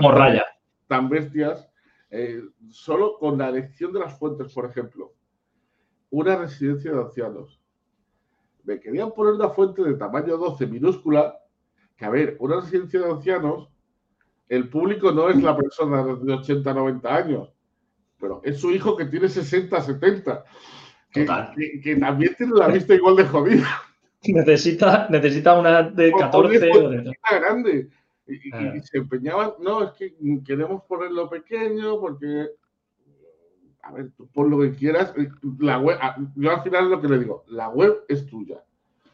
morralla. 0.00 0.44
Tan 0.86 1.10
bestias, 1.10 1.68
eh, 2.10 2.42
solo 2.70 3.18
con 3.18 3.36
la 3.36 3.50
elección 3.50 3.92
de 3.92 4.00
las 4.00 4.18
fuentes, 4.18 4.50
por 4.54 4.64
ejemplo, 4.64 5.12
una 6.08 6.36
residencia 6.36 6.90
de 6.90 7.00
ancianos 7.00 7.60
me 8.64 8.80
querían 8.80 9.12
poner 9.12 9.34
una 9.34 9.50
fuente 9.50 9.82
de 9.82 9.94
tamaño 9.94 10.38
12 10.38 10.66
minúscula, 10.66 11.38
que 11.98 12.04
a 12.06 12.10
ver, 12.10 12.36
una 12.40 12.60
residencia 12.60 13.00
de 13.00 13.10
ancianos, 13.10 13.68
el 14.48 14.70
público 14.70 15.12
no 15.12 15.28
es 15.28 15.42
la 15.42 15.54
persona 15.54 16.02
de 16.02 16.32
80, 16.32 16.72
90 16.72 17.14
años, 17.14 17.52
pero 18.18 18.40
es 18.42 18.58
su 18.58 18.70
hijo 18.70 18.96
que 18.96 19.04
tiene 19.04 19.28
60, 19.28 19.82
70, 19.82 20.44
que, 21.12 21.26
que, 21.82 21.96
también 21.96 22.34
tiene 22.36 22.54
la 22.54 22.68
vista 22.68 22.94
igual 22.94 23.16
de 23.16 23.26
jodida. 23.26 23.68
Necesita, 24.22 25.08
necesita 25.08 25.58
una 25.58 25.82
de 25.82 26.12
14 26.12 26.58
de... 26.58 27.16
grande. 27.40 27.88
Y, 28.26 28.54
ah. 28.54 28.74
y, 28.76 28.82
se 28.82 28.98
empeñaban, 28.98 29.52
no, 29.60 29.84
es 29.84 29.90
que 29.92 30.14
queremos 30.46 30.84
ponerlo 30.84 31.28
pequeño 31.28 31.98
porque 31.98 32.50
a 33.82 33.92
ver, 33.92 34.10
tú 34.16 34.28
pon 34.28 34.50
lo 34.50 34.60
que 34.60 34.72
quieras. 34.72 35.12
Eh, 35.16 35.30
la 35.58 35.78
web, 35.78 35.98
ah, 36.00 36.16
yo 36.36 36.50
al 36.50 36.62
final 36.62 36.90
lo 36.90 37.00
que 37.00 37.08
le 37.08 37.18
digo, 37.18 37.44
la 37.48 37.68
web 37.68 38.04
es 38.08 38.26
tuya. 38.26 38.62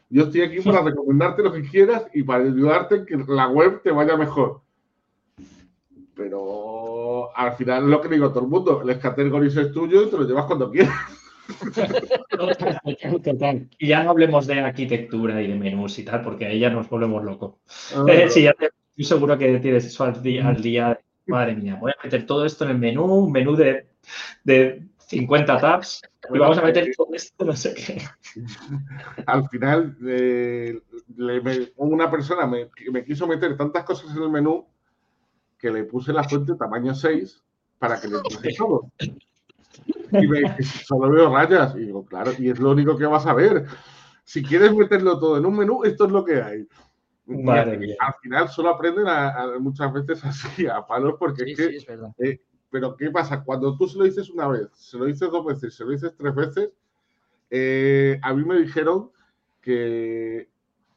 Yo 0.09 0.23
estoy 0.23 0.41
aquí 0.41 0.61
para 0.61 0.81
recomendarte 0.83 1.43
lo 1.43 1.51
que 1.51 1.63
quieras 1.63 2.05
y 2.13 2.23
para 2.23 2.43
ayudarte 2.43 2.95
en 2.95 3.05
que 3.05 3.17
la 3.27 3.47
web 3.47 3.81
te 3.81 3.91
vaya 3.91 4.15
mejor. 4.15 4.61
Pero 6.15 7.35
al 7.35 7.53
final 7.53 7.83
es 7.83 7.89
lo 7.89 8.01
que 8.01 8.09
digo 8.09 8.25
a 8.25 8.33
todo 8.33 8.43
el 8.43 8.49
mundo, 8.49 8.81
el 8.81 8.99
categories 8.99 9.55
es 9.55 9.71
tuyo 9.71 10.03
y 10.03 10.09
te 10.09 10.17
lo 10.17 10.23
llevas 10.23 10.45
cuando 10.45 10.71
quieras. 10.71 10.95
Y 13.79 13.87
ya 13.87 14.03
no 14.03 14.11
hablemos 14.11 14.47
de 14.47 14.59
arquitectura 14.59 15.41
y 15.41 15.47
de 15.47 15.55
menús 15.55 15.97
y 15.99 16.03
tal, 16.03 16.21
porque 16.21 16.45
ahí 16.45 16.59
ya 16.59 16.69
nos 16.69 16.89
volvemos 16.89 17.23
locos. 17.23 17.55
Ah. 17.95 18.05
Eh, 18.07 18.29
sí, 18.29 18.43
ya 18.43 18.51
estoy 18.51 19.05
seguro 19.05 19.37
que 19.37 19.59
tienes 19.59 19.85
eso 19.85 20.03
al 20.03 20.21
día, 20.21 20.47
al 20.47 20.61
día. 20.61 20.99
Madre 21.27 21.55
mía, 21.55 21.77
voy 21.79 21.91
a 21.91 22.03
meter 22.03 22.25
todo 22.25 22.45
esto 22.45 22.63
en 22.63 22.71
el 22.71 22.77
menú, 22.77 23.03
un 23.03 23.31
menú 23.33 23.55
de 23.55 23.87
de 24.43 24.87
50 24.97 25.59
tabs 25.59 26.01
y 26.33 26.37
vamos 26.37 26.57
a 26.57 26.61
meter 26.61 26.89
todo 26.95 27.13
esto, 27.13 27.45
no 27.45 27.55
sé 27.55 27.73
qué. 27.73 28.01
Al 29.25 29.47
final, 29.49 29.97
eh, 30.05 30.81
una 31.77 32.11
persona 32.11 32.45
me, 32.45 32.69
me, 32.91 33.05
quiso 33.05 33.27
meter 33.27 33.55
tantas 33.55 33.85
cosas 33.85 34.15
en 34.15 34.23
el 34.23 34.29
menú 34.29 34.67
que 35.57 35.71
le 35.71 35.85
puse 35.85 36.11
la 36.11 36.23
fuente 36.23 36.55
tamaño 36.55 36.93
6 36.93 37.41
para 37.79 37.99
que 37.99 38.07
le 38.07 38.19
puse 38.19 38.53
todo. 38.57 38.91
Y 39.85 40.27
me 40.27 40.39
dice, 40.39 40.63
solo 40.85 41.09
veo 41.09 41.33
rayas. 41.33 41.75
Y 41.75 41.79
digo, 41.79 42.05
claro, 42.05 42.31
y 42.37 42.49
es 42.49 42.59
lo 42.59 42.71
único 42.71 42.97
que 42.97 43.05
vas 43.05 43.25
a 43.25 43.33
ver. 43.33 43.65
Si 44.23 44.43
quieres 44.43 44.73
meterlo 44.73 45.19
todo 45.19 45.37
en 45.37 45.45
un 45.45 45.57
menú, 45.57 45.83
esto 45.83 46.05
es 46.05 46.11
lo 46.11 46.23
que 46.23 46.41
hay. 46.41 46.67
al 47.27 48.13
final 48.21 48.49
solo 48.49 48.69
aprenden 48.69 49.05
muchas 49.59 49.91
veces 49.93 50.23
así, 50.25 50.67
a 50.67 50.85
palos, 50.85 51.15
porque 51.19 51.43
es 51.51 51.57
que 51.57 51.77
eh, 52.19 52.41
pero 52.69 52.95
¿qué 52.95 53.09
pasa? 53.11 53.43
Cuando 53.43 53.77
tú 53.77 53.87
se 53.87 53.97
lo 53.97 54.03
dices 54.03 54.29
una 54.29 54.47
vez, 54.47 54.67
se 54.73 54.97
lo 54.97 55.05
dices 55.05 55.31
dos 55.31 55.45
veces, 55.45 55.73
se 55.73 55.85
lo 55.85 55.91
dices 55.91 56.13
tres 56.17 56.35
veces, 56.35 56.69
eh, 57.49 58.19
a 58.21 58.33
mí 58.33 58.43
me 58.43 58.59
dijeron 58.59 59.11
que 59.61 60.49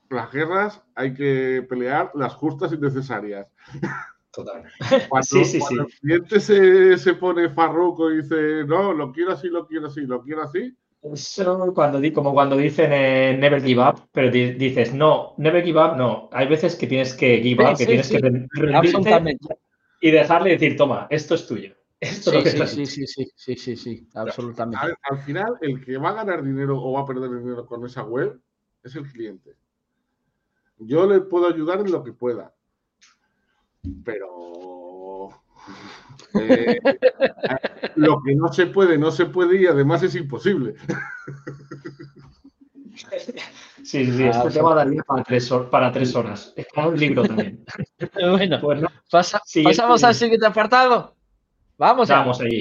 las 0.09 0.33
guerras 0.33 0.83
hay 0.95 1.14
que 1.14 1.64
pelear 1.69 2.11
las 2.14 2.35
justas 2.35 2.73
y 2.73 2.79
necesarias. 2.79 3.47
Total. 4.33 4.62
Cuando, 5.09 5.27
sí, 5.27 5.45
sí, 5.45 5.61
sí. 5.61 5.75
el 5.79 5.87
cliente 5.87 6.40
se, 6.40 6.99
se, 6.99 7.14
pone 7.14 7.51
farruco 7.51 8.11
y 8.11 8.23
dice, 8.23 8.64
no, 8.64 8.93
lo 8.93 9.12
quiero 9.12 9.33
así, 9.33 9.49
lo 9.49 9.66
quiero 9.66 9.88
así, 9.88 10.03
lo 10.03 10.23
quiero 10.23 10.43
así. 10.43 10.77
Eso 11.03 11.73
cuando, 11.75 12.01
como 12.12 12.35
cuando 12.35 12.57
dicen 12.59 12.93
eh, 12.93 13.37
never 13.38 13.62
give 13.62 13.83
up, 13.83 14.09
pero 14.12 14.31
dices, 14.31 14.93
no, 14.93 15.35
never 15.38 15.64
give 15.64 15.81
up, 15.81 15.97
no. 15.97 16.29
Hay 16.31 16.47
veces 16.47 16.77
que 16.77 16.87
tienes 16.87 17.14
que 17.14 17.40
give 17.40 17.64
up, 17.64 17.77
que 17.79 17.87
tienes 17.87 18.09
que 18.09 18.19
rendirte 18.19 19.59
y 20.03 20.11
dejarle 20.11 20.51
decir, 20.51 20.77
toma, 20.77 21.07
esto 21.11 21.35
es 21.35 21.47
tuyo. 21.47 21.75
Esto 21.99 22.31
sí, 22.31 22.66
sí, 22.66 22.87
sí, 22.87 23.07
sí, 23.07 23.33
sí, 23.35 23.57
sí, 23.57 23.77
sí, 23.77 24.09
absolutamente. 24.14 24.95
Al, 25.03 25.19
final, 25.19 25.59
el 25.61 25.85
que 25.85 25.99
va 25.99 26.11
a 26.11 26.14
ganar 26.14 26.43
dinero 26.43 26.79
o 26.83 26.93
va 26.93 27.01
a 27.01 27.07
perder 27.07 27.31
dinero 27.31 27.66
con 27.66 27.85
esa 27.85 28.05
web 28.05 28.40
es 28.83 28.95
el 28.97 29.11
cliente. 29.11 29.57
yo 30.79 31.07
le 31.07 31.21
puedo 31.21 31.47
ayudar 31.47 31.81
en 31.81 31.93
lo 31.93 32.03
que 32.03 32.12
pueda. 32.12 32.55
Pero 34.05 35.31
eh, 36.35 36.79
lo 37.97 38.23
que 38.23 38.35
no 38.35 38.53
se 38.53 38.66
puede, 38.66 38.99
no 38.99 39.11
se 39.11 39.27
puede 39.27 39.62
y 39.62 39.66
además 39.66 40.03
es 40.03 40.14
imposible. 40.14 40.75
Sí, 43.83 44.05
sí, 44.05 44.12
sí, 44.12 44.25
ah, 44.25 44.31
este 44.31 44.51
tema 44.51 44.75
daría 44.75 45.03
para 45.03 45.25
tres, 45.25 45.51
para 45.71 45.90
tres 45.90 46.14
horas. 46.14 46.53
Es 46.57 46.66
un 46.77 46.99
libro 46.99 47.23
también. 47.23 47.64
Bueno, 48.62 48.88
pues 49.11 49.35
pasamos 49.64 50.05
al 50.05 50.14
siguiente 50.14 50.47
apartado. 50.47 51.14
Vamos. 51.79 52.09
Vamos 52.09 52.40
allí. 52.40 52.61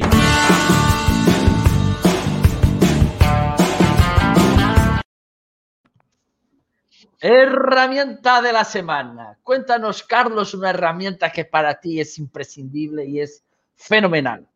Herramienta 7.22 8.42
de 8.42 8.54
la 8.54 8.64
semana. 8.64 9.38
Cuéntanos, 9.44 10.04
Carlos, 10.04 10.54
una 10.54 10.70
herramienta 10.70 11.32
que 11.32 11.44
para 11.44 11.78
ti 11.80 12.00
es 12.00 12.18
imprescindible 12.18 13.06
y 13.06 13.20
es 13.20 13.44
fenomenal. 13.76 14.48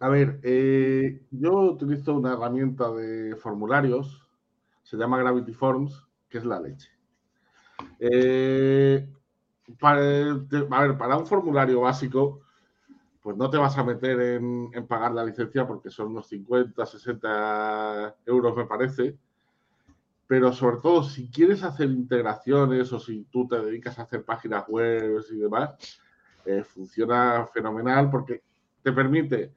A 0.00 0.08
ver, 0.10 0.40
eh, 0.42 1.22
yo 1.30 1.52
utilizo 1.52 2.14
una 2.14 2.34
herramienta 2.34 2.90
de 2.90 3.34
formularios, 3.36 4.28
se 4.82 4.98
llama 4.98 5.18
Gravity 5.18 5.54
Forms, 5.54 6.06
que 6.28 6.38
es 6.38 6.44
la 6.44 6.60
leche. 6.60 6.90
Eh, 7.98 9.08
para, 9.80 10.00
a 10.00 10.82
ver, 10.82 10.98
para 10.98 11.16
un 11.16 11.26
formulario 11.26 11.80
básico, 11.80 12.42
pues 13.22 13.38
no 13.38 13.48
te 13.48 13.56
vas 13.56 13.78
a 13.78 13.84
meter 13.84 14.20
en, 14.20 14.70
en, 14.74 14.86
pagar 14.86 15.12
la 15.12 15.24
licencia 15.24 15.66
porque 15.66 15.88
son 15.88 16.08
unos 16.08 16.26
50, 16.26 16.84
60 16.84 18.16
euros, 18.26 18.54
me 18.54 18.66
parece 18.66 19.16
pero 20.26 20.52
sobre 20.52 20.78
todo 20.78 21.02
si 21.02 21.28
quieres 21.28 21.62
hacer 21.62 21.90
integraciones 21.90 22.92
o 22.92 22.98
si 22.98 23.24
tú 23.30 23.46
te 23.46 23.60
dedicas 23.60 23.98
a 23.98 24.02
hacer 24.02 24.24
páginas 24.24 24.64
web 24.68 25.22
y 25.30 25.36
demás, 25.36 26.00
eh, 26.46 26.62
funciona 26.64 27.46
fenomenal 27.52 28.10
porque 28.10 28.42
te 28.82 28.92
permite 28.92 29.52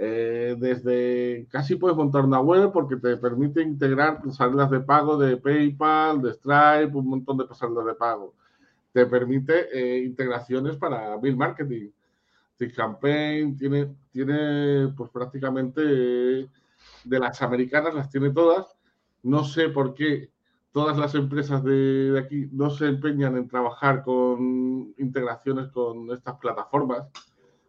eh, 0.00 0.54
desde 0.56 1.48
casi 1.50 1.74
puedes 1.74 1.96
montar 1.96 2.24
una 2.24 2.40
web 2.40 2.70
porque 2.72 2.96
te 2.96 3.16
permite 3.16 3.62
integrar 3.62 4.20
salidas 4.30 4.70
de 4.70 4.78
pago 4.78 5.18
de 5.18 5.36
PayPal, 5.36 6.22
de 6.22 6.34
Stripe, 6.34 6.96
un 6.96 7.08
montón 7.08 7.36
de 7.36 7.44
pasarelas 7.44 7.84
de 7.84 7.94
pago. 7.94 8.34
Te 8.92 9.06
permite 9.06 9.66
eh, 9.72 10.04
integraciones 10.04 10.76
para 10.76 11.16
bill 11.16 11.36
marketing. 11.36 11.90
Campaign 12.74 13.56
tiene, 13.56 13.94
tiene 14.10 14.92
pues 14.96 15.10
prácticamente 15.10 15.80
de 15.80 17.18
las 17.18 17.40
americanas 17.40 17.94
las 17.94 18.10
tiene 18.10 18.30
todas 18.30 18.77
no 19.28 19.44
sé 19.44 19.68
por 19.68 19.94
qué 19.94 20.30
todas 20.72 20.96
las 20.96 21.14
empresas 21.14 21.62
de, 21.62 22.18
aquí 22.18 22.48
no 22.52 22.70
se 22.70 22.86
empeñan 22.86 23.36
en 23.36 23.48
trabajar 23.48 24.02
con 24.02 24.94
integraciones 24.96 25.68
con 25.68 26.10
estas 26.10 26.36
plataformas, 26.36 27.08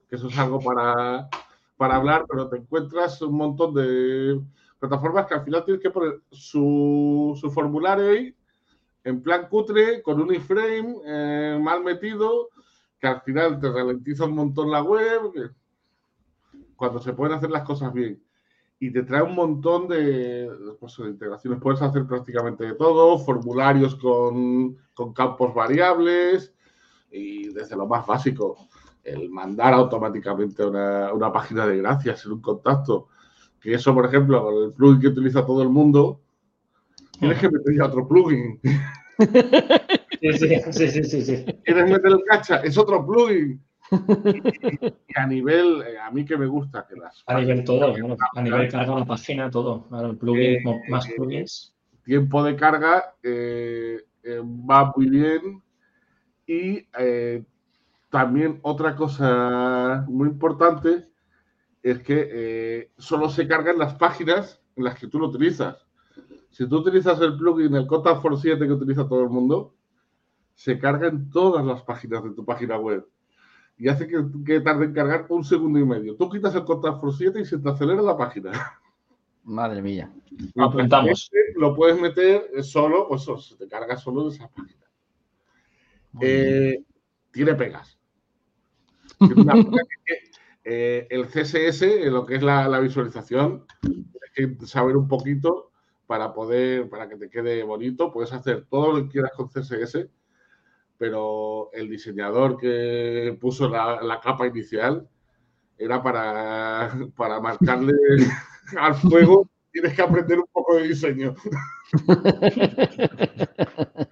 que 0.08 0.16
eso 0.16 0.28
es 0.28 0.38
algo 0.38 0.60
para, 0.60 1.28
para 1.76 1.96
hablar, 1.96 2.26
pero 2.30 2.48
te 2.50 2.58
encuentras 2.58 3.22
un 3.22 3.36
montón 3.36 3.74
de 3.74 4.42
plataformas 4.80 5.26
que 5.28 5.34
al 5.34 5.44
final 5.44 5.66
tienes 5.66 5.84
que 5.84 5.92
poner 5.92 6.22
su, 6.32 7.38
formulario 7.54 8.10
ahí 8.10 8.36
en 9.04 9.22
plan 9.22 9.48
cutre, 9.50 10.02
con 10.02 10.22
un 10.22 10.34
iframe 10.34 10.96
eh, 11.06 11.60
mal 11.62 11.84
metido, 11.84 12.50
que 13.00 13.08
al 13.08 13.22
final 13.22 13.60
te 13.60 13.72
ralentiza 13.72 14.26
un 14.26 14.36
montón 14.36 14.72
la 14.72 14.84
web, 14.84 15.54
cuando 16.76 17.00
se 17.00 17.14
pueden 17.14 17.36
hacer 17.36 17.50
las 17.50 17.64
cosas 17.64 17.92
bien 17.92 18.22
y 18.80 18.92
te 18.92 19.04
trae 19.04 19.22
un 19.22 19.36
montón 19.36 19.88
de, 19.88 20.50
pues, 20.80 20.96
de, 20.98 21.10
integraciones. 21.10 21.60
Puedes 21.62 21.82
hacer 21.82 22.06
prácticamente 22.06 22.66
de 22.66 22.74
todo, 22.76 23.20
formularios 23.20 23.96
con, 23.96 24.78
con, 24.94 25.14
campos 25.14 25.54
variables 25.54 26.54
y 27.12 27.50
desde 27.50 27.76
lo 27.76 27.88
más 27.88 28.08
básico, 28.08 28.70
el 29.04 29.30
mandar 29.30 29.74
automáticamente 29.74 30.64
una, 30.66 31.12
una 31.14 31.32
página 31.32 31.68
de 31.68 31.78
gracias 31.78 32.26
en 32.26 32.34
un 32.34 32.42
contacto. 32.42 33.10
Que 33.60 33.74
eso, 33.74 33.94
por 33.94 34.06
ejemplo, 34.06 34.42
con 34.44 34.64
el 34.64 34.74
plugin 34.74 35.02
que 35.02 35.08
utiliza 35.08 35.46
todo 35.46 35.62
el 35.62 35.70
mundo, 35.70 36.22
tienes 37.20 37.38
que 37.40 37.50
meter 37.50 37.76
ya 37.76 37.86
otro 37.86 38.08
plugin. 38.08 38.60
Sí, 40.22 40.34
sí, 40.34 40.90
sí, 40.90 41.04
sí, 41.06 41.22
sí. 41.22 41.46
Quieres 41.64 41.90
meter 41.90 42.12
el 42.12 42.24
cacha, 42.26 42.58
es 42.58 42.78
otro 42.78 43.06
plugin. 43.06 43.64
Y, 43.92 45.20
a 45.20 45.28
nivel, 45.28 45.82
eh, 45.82 46.00
a 46.00 46.12
mí 46.12 46.26
que 46.26 46.38
me 46.38 46.46
gusta 46.46 46.86
que 46.88 46.96
las. 46.96 47.24
A 47.26 47.40
nivel 47.40 47.64
todo, 47.64 47.94
a 48.36 48.42
nivel 48.42 48.70
carga 48.70 49.00
la 49.00 49.06
página, 49.06 49.50
todo. 49.50 49.88
el 49.92 50.18
plugin, 50.18 50.68
eh, 50.68 50.82
más 50.90 51.08
eh, 51.08 51.14
plugins. 51.16 51.76
Tiempo 52.04 52.44
de 52.44 52.56
carga 52.56 53.16
va 53.24 54.94
muy 54.96 55.10
bien. 55.10 55.64
Y 56.48 56.88
también 58.10 58.60
otra 58.64 58.96
cosa 58.96 60.06
muy 60.08 60.30
importante 60.30 61.08
es 61.84 62.00
que 62.00 62.90
solo 62.98 63.30
se 63.30 63.48
cargan 63.48 63.78
las 63.78 63.94
páginas 63.96 64.62
en 64.76 64.84
las 64.84 64.98
que 64.98 65.08
tú 65.08 65.20
lo 65.20 65.28
utilizas. 65.28 65.78
Si 66.50 66.68
tú 66.68 66.78
utilizas 66.78 67.22
el 67.22 67.38
plugin, 67.38 67.76
el 67.76 67.86
Contact 67.86 68.22
for 68.22 68.40
7 68.40 68.66
que 68.66 68.74
utiliza 68.74 69.08
todo 69.08 69.22
el 69.22 69.30
mundo, 69.30 69.76
se 70.56 70.80
carga 70.80 71.08
en 71.08 71.30
todas 71.30 71.64
las 71.64 71.84
páginas 71.84 72.24
de 72.24 72.32
tu 72.32 72.44
página 72.44 72.78
web 72.78 73.08
y 73.80 73.88
hace 73.88 74.08
que, 74.08 74.60
tarde 74.60 74.86
en 74.86 74.94
cargar 74.94 75.26
un 75.30 75.46
segundo 75.46 75.80
y 75.80 75.86
medio. 75.86 76.16
Tú 76.18 76.30
quitas 76.30 76.54
el 76.54 76.66
Contact 76.66 77.00
for 77.00 77.16
7 77.16 77.40
y 77.40 77.46
se 77.46 77.58
te 77.58 77.70
acelera 77.70 78.02
la 78.02 78.18
página. 78.18 78.52
Madre 79.46 79.82
mía. 79.82 80.12
Apuntamos. 80.58 81.32
Lo 81.56 81.74
puedes 81.74 82.00
meter 82.00 82.62
solo, 82.62 83.08
pues 83.08 83.22
eso, 83.22 83.38
se 83.38 83.56
te 83.56 83.70
carga 83.70 83.96
solo 83.96 84.30
de 84.30 84.36
esa 84.36 84.50
página. 84.50 84.86
Eh, 86.22 86.84
tiene 87.32 87.56
pegas. 87.56 87.98
Eh, 90.72 91.08
el 91.10 91.26
CSS, 91.26 92.12
lo 92.12 92.26
que 92.26 92.36
es 92.36 92.44
la, 92.44 92.68
la 92.68 92.80
visualización, 92.80 93.66
tienes 93.82 94.32
que 94.36 94.68
saber 94.68 94.98
un 94.98 95.08
poquito 95.08 95.72
para 96.06 96.32
poder, 96.34 96.90
para 96.90 97.10
que 97.10 97.16
te 97.16 97.30
quede 97.30 97.64
bonito. 97.64 98.12
Puedes 98.12 98.34
hacer 98.34 98.68
todo 98.70 98.92
lo 98.92 99.04
que 99.04 99.10
quieras 99.10 99.32
con 99.36 99.48
CSS 99.48 100.10
pero 101.00 101.72
el 101.72 101.90
diseñador 101.90 102.58
que 102.58 103.36
puso 103.40 103.70
la, 103.70 104.20
capa 104.22 104.46
inicial 104.46 105.08
era 105.78 106.04
para, 106.04 106.94
para 107.16 107.40
marcarle 107.40 107.94
al 108.78 108.96
fuego, 108.96 109.48
tienes 109.72 109.94
que 109.94 110.02
aprender 110.02 110.40
un 110.40 110.48
poco 110.52 110.76
de 110.76 110.90
diseño. 110.90 111.36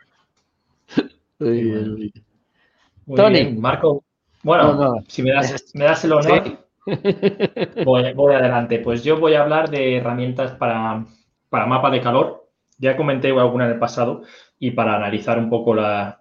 Tony. 3.15 3.53
Marco. 3.57 4.03
Bueno, 4.43 5.03
si 5.07 5.23
me 5.23 5.31
das, 5.31 5.71
me 5.73 5.83
das 5.83 6.05
el 6.05 6.13
honor, 6.13 6.65
voy, 7.85 8.13
voy, 8.13 8.33
adelante. 8.33 8.79
Pues 8.79 9.03
yo 9.03 9.19
voy 9.19 9.33
a 9.33 9.41
hablar 9.41 9.69
de 9.69 9.97
herramientas 9.97 10.53
para, 10.53 11.05
para 11.49 11.65
mapa 11.65 11.91
de 11.91 12.01
calor. 12.01 12.47
Ya 12.77 12.95
comenté 12.95 13.31
alguna 13.31 13.65
en 13.65 13.71
el 13.71 13.79
pasado, 13.79 14.23
y 14.59 14.71
para 14.71 14.95
analizar 14.95 15.37
un 15.37 15.49
poco 15.49 15.75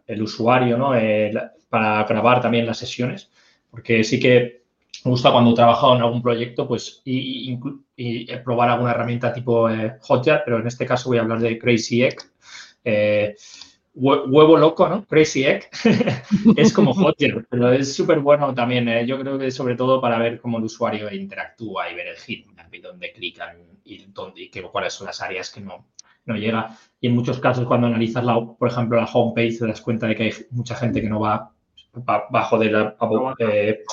el 0.07 0.23
usuario, 0.23 0.77
¿no? 0.77 0.95
Eh, 0.95 1.33
para 1.69 2.05
grabar 2.05 2.41
también 2.41 2.67
las 2.67 2.79
sesiones, 2.79 3.31
porque 3.71 4.05
sí 4.05 4.21
que 4.21 4.63
me 5.05 5.11
gusta 5.11 5.33
cuando 5.33 5.53
he 5.53 5.55
trabajado 5.55 5.97
en 5.97 6.03
algún 6.03 6.23
proyecto, 6.23 6.67
pues, 6.67 7.03
y, 7.05 7.59
probar 8.45 8.71
alguna 8.71 8.91
herramienta 8.91 9.33
tipo 9.33 9.71
eh, 9.71 9.97
Hotjar, 10.01 10.43
pero 10.45 10.59
en 10.59 10.67
este 10.67 10.87
caso 10.87 11.09
voy 11.09 11.19
a 11.19 11.23
hablar 11.23 11.41
de 11.41 11.59
Crazy 11.59 12.03
Egg. 12.03 12.17
Eh, 12.85 13.35
huevo 13.95 14.57
loco, 14.57 14.89
¿no? 14.89 15.05
Crazy 15.07 15.45
Egg. 15.45 15.69
es 16.57 16.73
como 16.73 16.93
Hotjar, 16.93 17.47
pero 17.49 17.73
es 17.73 17.95
súper 17.95 18.21
bueno 18.21 18.55
también. 18.55 19.07
Yo 19.07 19.19
creo 19.19 19.39
que 19.39 19.51
sobre 19.51 19.77
todo 19.77 20.01
para 20.01 20.19
ver 20.19 20.41
cómo 20.41 20.59
el 20.59 20.65
usuario 20.65 21.13
interactúa 21.13 21.91
y 21.91 21.95
ver 21.95 22.09
el 22.09 22.17
hit 22.17 22.47
y 22.77 22.81
dónde 22.81 23.13
clican 23.13 23.81
y, 23.85 24.05
dónde, 24.09 24.43
y 24.43 24.51
cuáles 24.51 24.93
son 24.93 25.07
las 25.07 25.21
áreas 25.23 25.51
que 25.51 25.61
no, 25.61 25.87
no 26.27 26.37
llega. 26.37 26.77
Y 27.01 27.09
en 27.09 27.15
muchos 27.15 27.41
casos, 27.41 27.67
cuando 27.67 27.87
analizas, 27.87 28.25
la, 28.25 28.35
por 28.41 28.69
ejemplo, 28.69 29.01
la 29.01 29.07
homepage, 29.07 29.59
te 29.59 29.67
das 29.67 29.81
cuenta 29.81 30.07
de 30.07 30.15
que 30.15 30.23
hay 30.25 30.33
mucha 30.51 30.75
gente 30.75 31.01
que 31.01 31.09
no 31.09 31.21
va, 31.21 31.53
bajo 32.31 32.59
de 32.59 32.71
la 32.71 32.97
eh, 33.39 33.85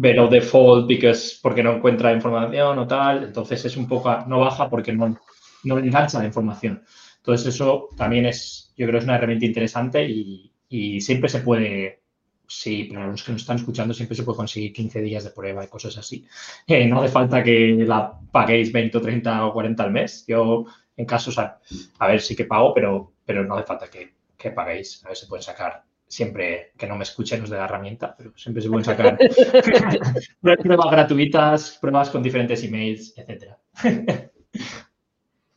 pero 0.00 0.28
default 0.28 0.86
because, 0.86 1.38
porque 1.42 1.62
no 1.62 1.72
encuentra 1.72 2.12
información 2.12 2.78
o 2.78 2.86
tal. 2.86 3.24
Entonces 3.24 3.64
es 3.64 3.76
un 3.76 3.88
poco, 3.88 4.24
no 4.26 4.40
baja 4.40 4.68
porque 4.68 4.92
no, 4.92 5.16
no 5.64 5.78
engancha 5.78 6.18
la 6.18 6.26
información. 6.26 6.82
Entonces 7.18 7.54
eso 7.54 7.88
también 7.96 8.26
es, 8.26 8.72
yo 8.76 8.86
creo, 8.86 8.98
es 8.98 9.04
una 9.04 9.16
herramienta 9.16 9.46
interesante 9.46 10.04
y, 10.08 10.52
y 10.68 11.00
siempre 11.00 11.28
se 11.28 11.40
puede, 11.40 12.02
sí, 12.46 12.84
para 12.84 13.08
los 13.08 13.22
que 13.22 13.32
nos 13.32 13.42
están 13.42 13.56
escuchando, 13.56 13.92
siempre 13.92 14.16
se 14.16 14.22
puede 14.22 14.36
conseguir 14.36 14.72
15 14.72 15.02
días 15.02 15.24
de 15.24 15.30
prueba 15.30 15.64
y 15.64 15.68
cosas 15.68 15.98
así. 15.98 16.24
Eh, 16.66 16.86
no 16.86 17.00
hace 17.00 17.12
falta 17.12 17.42
que 17.42 17.84
la 17.86 18.18
paguéis 18.32 18.72
20 18.72 18.98
o 18.98 19.00
30 19.00 19.46
o 19.46 19.52
40 19.52 19.82
al 19.82 19.90
mes. 19.90 20.24
Yo 20.26 20.64
en 21.00 21.06
casos, 21.06 21.38
a, 21.38 21.58
ver, 22.06 22.20
sí 22.20 22.36
que 22.36 22.44
pago, 22.44 22.72
pero, 22.74 23.12
pero 23.24 23.44
no 23.44 23.54
hace 23.54 23.66
falta 23.66 23.88
que, 23.88 24.14
que 24.36 24.50
paguéis. 24.50 25.04
A 25.04 25.08
ver, 25.08 25.16
se 25.16 25.26
pueden 25.26 25.42
sacar 25.42 25.84
siempre 26.06 26.72
que 26.76 26.86
no 26.86 26.96
me 26.96 27.04
escuchen 27.04 27.40
los 27.40 27.50
de 27.50 27.56
la 27.56 27.64
herramienta, 27.64 28.14
pero 28.16 28.32
siempre 28.36 28.62
se 28.62 28.68
pueden 28.68 28.84
sacar 28.84 29.16
pruebas 30.40 30.90
gratuitas, 30.90 31.78
pruebas 31.80 32.10
con 32.10 32.22
diferentes 32.22 32.62
emails, 32.64 33.14
etcétera. 33.16 33.58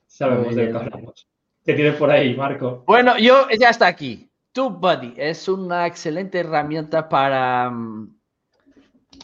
Sabemos 0.07 0.55
de 0.55 0.69
qué 0.69 0.77
hablamos. 0.77 1.27
¿Qué 1.65 1.73
tienes 1.73 1.95
por 1.95 2.11
ahí, 2.11 2.35
Marco? 2.35 2.83
Bueno, 2.85 3.17
yo 3.17 3.47
ya 3.57 3.69
está 3.69 3.87
aquí. 3.87 4.29
TubeBuddy 4.53 5.15
es 5.17 5.47
una 5.47 5.87
excelente 5.87 6.39
herramienta 6.39 7.09
para 7.09 7.69
mm, 7.71 8.15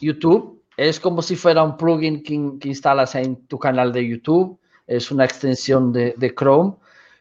YouTube. 0.00 0.64
Es 0.76 0.98
como 0.98 1.22
si 1.22 1.36
fuera 1.36 1.62
un 1.62 1.76
plugin 1.76 2.22
que, 2.22 2.68
instalas 2.68 3.14
en 3.14 3.46
tu 3.46 3.58
canal 3.58 3.92
de 3.92 4.08
YouTube. 4.08 4.58
Es 4.90 5.12
una 5.12 5.24
extensión 5.24 5.92
de, 5.92 6.34
Chrome 6.36 6.74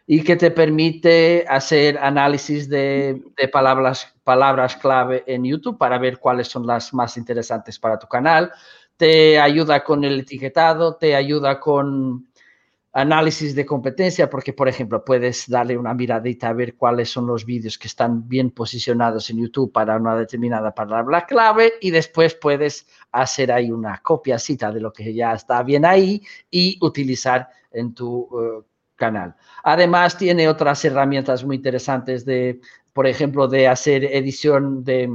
y 0.07 0.23
que 0.23 0.35
te 0.35 0.49
permite 0.49 1.45
hacer 1.47 1.99
análisis 1.99 2.67
de, 2.67 3.21
palabras, 3.53 4.11
palabras 4.23 4.75
clave 4.75 5.23
en 5.27 5.43
YouTube 5.45 5.77
para 5.77 5.99
ver 5.99 6.17
cuáles 6.17 6.47
son 6.47 6.65
las 6.65 6.95
más 6.95 7.15
interesantes 7.15 7.77
para 7.77 7.99
tu 7.99 8.07
canal. 8.07 8.51
Te 8.97 9.39
ayuda 9.39 9.83
con 9.83 10.03
el 10.03 10.19
etiquetado, 10.19 10.95
te 10.95 11.15
ayuda 11.15 11.59
con 11.59 12.28
análisis 12.91 13.53
de 13.53 13.65
competencia, 13.65 14.29
porque, 14.29 14.51
por 14.51 14.67
ejemplo, 14.67 15.05
puedes 15.05 15.47
darle 15.47 15.77
una 15.77 15.93
miradita 15.93 16.49
a 16.49 16.53
ver 16.53 16.75
cuáles 16.75 17.09
son 17.09 17.27
los 17.27 17.45
vídeos 17.45 17.77
que 17.77 17.87
están 17.87 18.27
bien 18.27 18.49
posicionados 18.49 19.29
en 19.29 19.37
YouTube 19.37 19.71
para 19.71 19.97
una 19.97 20.15
determinada 20.15 20.73
palabra 20.73 21.25
clave 21.25 21.73
y 21.81 21.91
después 21.91 22.33
puedes 22.33 22.87
hacer 23.11 23.51
ahí 23.51 23.71
una 23.71 23.99
copiacita 23.99 24.71
de 24.71 24.81
lo 24.81 24.91
que 24.91 25.13
ya 25.13 25.33
está 25.33 25.61
bien 25.61 25.85
ahí 25.85 26.23
y 26.49 26.79
utilizar 26.81 27.49
en 27.71 27.93
tu 27.93 28.27
eh, 28.33 28.65
canal. 28.95 29.35
Además, 29.63 30.17
tiene 30.17 30.49
otras 30.49 30.83
herramientas 30.83 31.43
muy 31.43 31.57
interesantes 31.57 32.25
de, 32.25 32.59
por 32.91 33.05
ejemplo, 33.05 33.47
de 33.47 33.67
hacer 33.67 34.03
edición 34.03 34.83
de, 34.83 35.11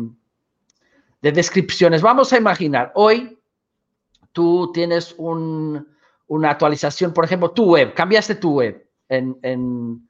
de 1.23 1.33
descripciones. 1.33 2.03
Vamos 2.03 2.33
a 2.33 2.39
imaginar, 2.39 2.93
hoy 2.95 3.37
tú 4.31 4.71
tienes 4.73 5.13
un 5.19 5.94
una 6.27 6.51
actualización, 6.51 7.13
por 7.13 7.25
ejemplo, 7.25 7.51
tu 7.51 7.73
web, 7.73 7.95
cambiaste 7.95 8.37
tu 8.37 8.55
web 8.55 8.87
en, 9.09 10.09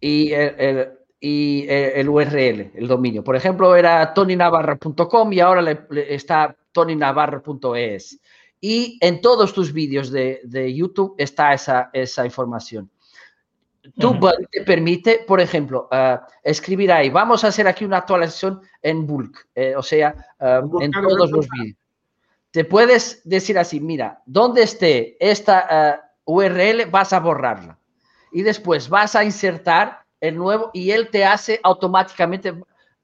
y, 0.00 0.32
el, 0.32 0.88
y 1.18 1.66
el, 1.68 2.08
URL, 2.08 2.72
el 2.74 2.88
dominio. 2.88 3.24
Por 3.24 3.36
ejemplo, 3.36 3.74
era 3.76 4.12
toninavarra.com 4.14 5.32
y 5.32 5.40
ahora 5.40 5.62
le, 5.62 5.86
está 6.14 6.56
toninavarra.es. 6.72 8.20
Y 8.60 8.98
en 9.00 9.20
todos 9.20 9.54
tus 9.54 9.72
vídeos 9.72 10.10
de, 10.10 10.74
YouTube 10.74 11.14
está 11.18 11.54
esa, 11.54 11.90
esa 11.92 12.24
información. 12.24 12.90
Tu 13.98 14.18
te 14.50 14.62
permite, 14.62 15.24
por 15.26 15.40
ejemplo, 15.40 15.88
eh, 15.90 16.18
escribir 16.44 16.92
ahí, 16.92 17.08
vamos 17.08 17.42
a 17.44 17.48
hacer 17.48 17.66
aquí 17.66 17.84
una 17.84 17.98
actualización 17.98 18.60
en 18.82 19.06
bulk, 19.06 19.48
eh, 19.54 19.74
o 19.74 19.82
sea, 19.82 20.14
eh, 20.38 20.60
en 20.80 20.90
todos 20.90 21.30
los 21.30 21.48
vídeos 21.48 21.76
te 22.50 22.64
puedes 22.64 23.22
decir 23.24 23.58
así, 23.58 23.80
mira, 23.80 24.22
donde 24.26 24.62
esté 24.62 25.16
esta 25.20 25.66
eh, 25.70 26.00
URL 26.24 26.86
vas 26.90 27.12
a 27.12 27.20
borrarla 27.20 27.78
y 28.32 28.42
después 28.42 28.88
vas 28.88 29.14
a 29.14 29.24
insertar 29.24 30.04
el 30.20 30.36
nuevo 30.36 30.70
y 30.72 30.90
él 30.90 31.08
te 31.10 31.24
hace 31.24 31.60
automáticamente, 31.62 32.54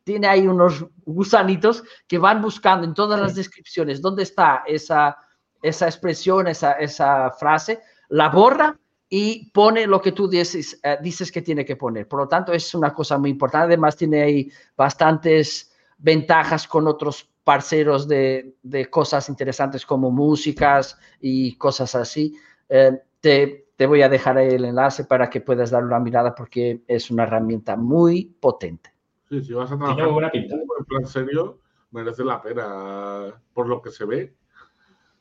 tiene 0.05 0.27
ahí 0.27 0.47
unos 0.47 0.85
gusanitos 1.05 1.83
que 2.07 2.19
van 2.19 2.43
buscando 2.43 2.87
en 2.87 2.95
todas 2.95 3.21
las 3.21 3.35
descripciones 3.35 4.03
dónde 4.03 4.25
está 4.25 4.63
esa, 4.67 5.17
esa 5.63 5.87
expresión, 5.87 6.49
esa, 6.49 6.73
esa 6.73 7.31
frase, 7.31 7.81
la 8.09 8.29
borra 8.29 8.79
y 9.09 9.51
pone 9.51 9.87
lo 9.87 10.03
que 10.03 10.13
tú 10.13 10.29
dices, 10.29 10.79
eh, 10.83 10.99
dices 11.01 11.31
que 11.31 11.43
tiene 11.43 11.65
que 11.65 11.77
poner. 11.77 12.09
Por 12.09 12.21
lo 12.21 12.29
tanto, 12.29 12.53
es 12.53 12.75
una 12.75 12.93
cosa 12.93 13.19
muy 13.19 13.31
importante. 13.31 13.67
Además, 13.67 13.97
tiene 13.97 14.23
ahí 14.23 14.53
bastantes 14.77 15.73
ventajas 15.99 16.67
con 16.67 16.89
otros 16.89 17.29
parceros 17.47 18.09
de, 18.09 18.57
cosas 18.91 19.29
interesantes 19.29 19.87
como 19.87 20.11
músicas 20.11 20.99
y 21.21 21.55
cosas 21.55 21.95
así. 21.95 22.37
Eh, 22.69 23.01
te, 23.21 23.87
voy 23.87 24.03
a 24.03 24.09
dejar 24.09 24.39
el 24.39 24.65
enlace 24.65 25.05
para 25.05 25.31
que 25.31 25.41
puedas 25.41 25.71
dar 25.71 25.85
una 25.85 26.01
mirada 26.01 26.35
porque 26.35 26.83
es 26.89 27.09
una 27.09 27.23
herramienta 27.23 27.77
muy 27.77 28.25
potente. 28.25 28.93
Sí, 29.29 29.45
si 29.45 29.53
vas 29.53 29.71
a 29.71 29.79
trabajar 29.79 30.33
en 30.35 30.49
plan 30.89 31.07
serio, 31.07 31.61
merece 31.93 32.25
la 32.25 32.43
pena 32.43 33.41
por 33.55 33.69
lo 33.69 33.81
que 33.81 33.93
se 33.93 34.05
ve. 34.05 34.35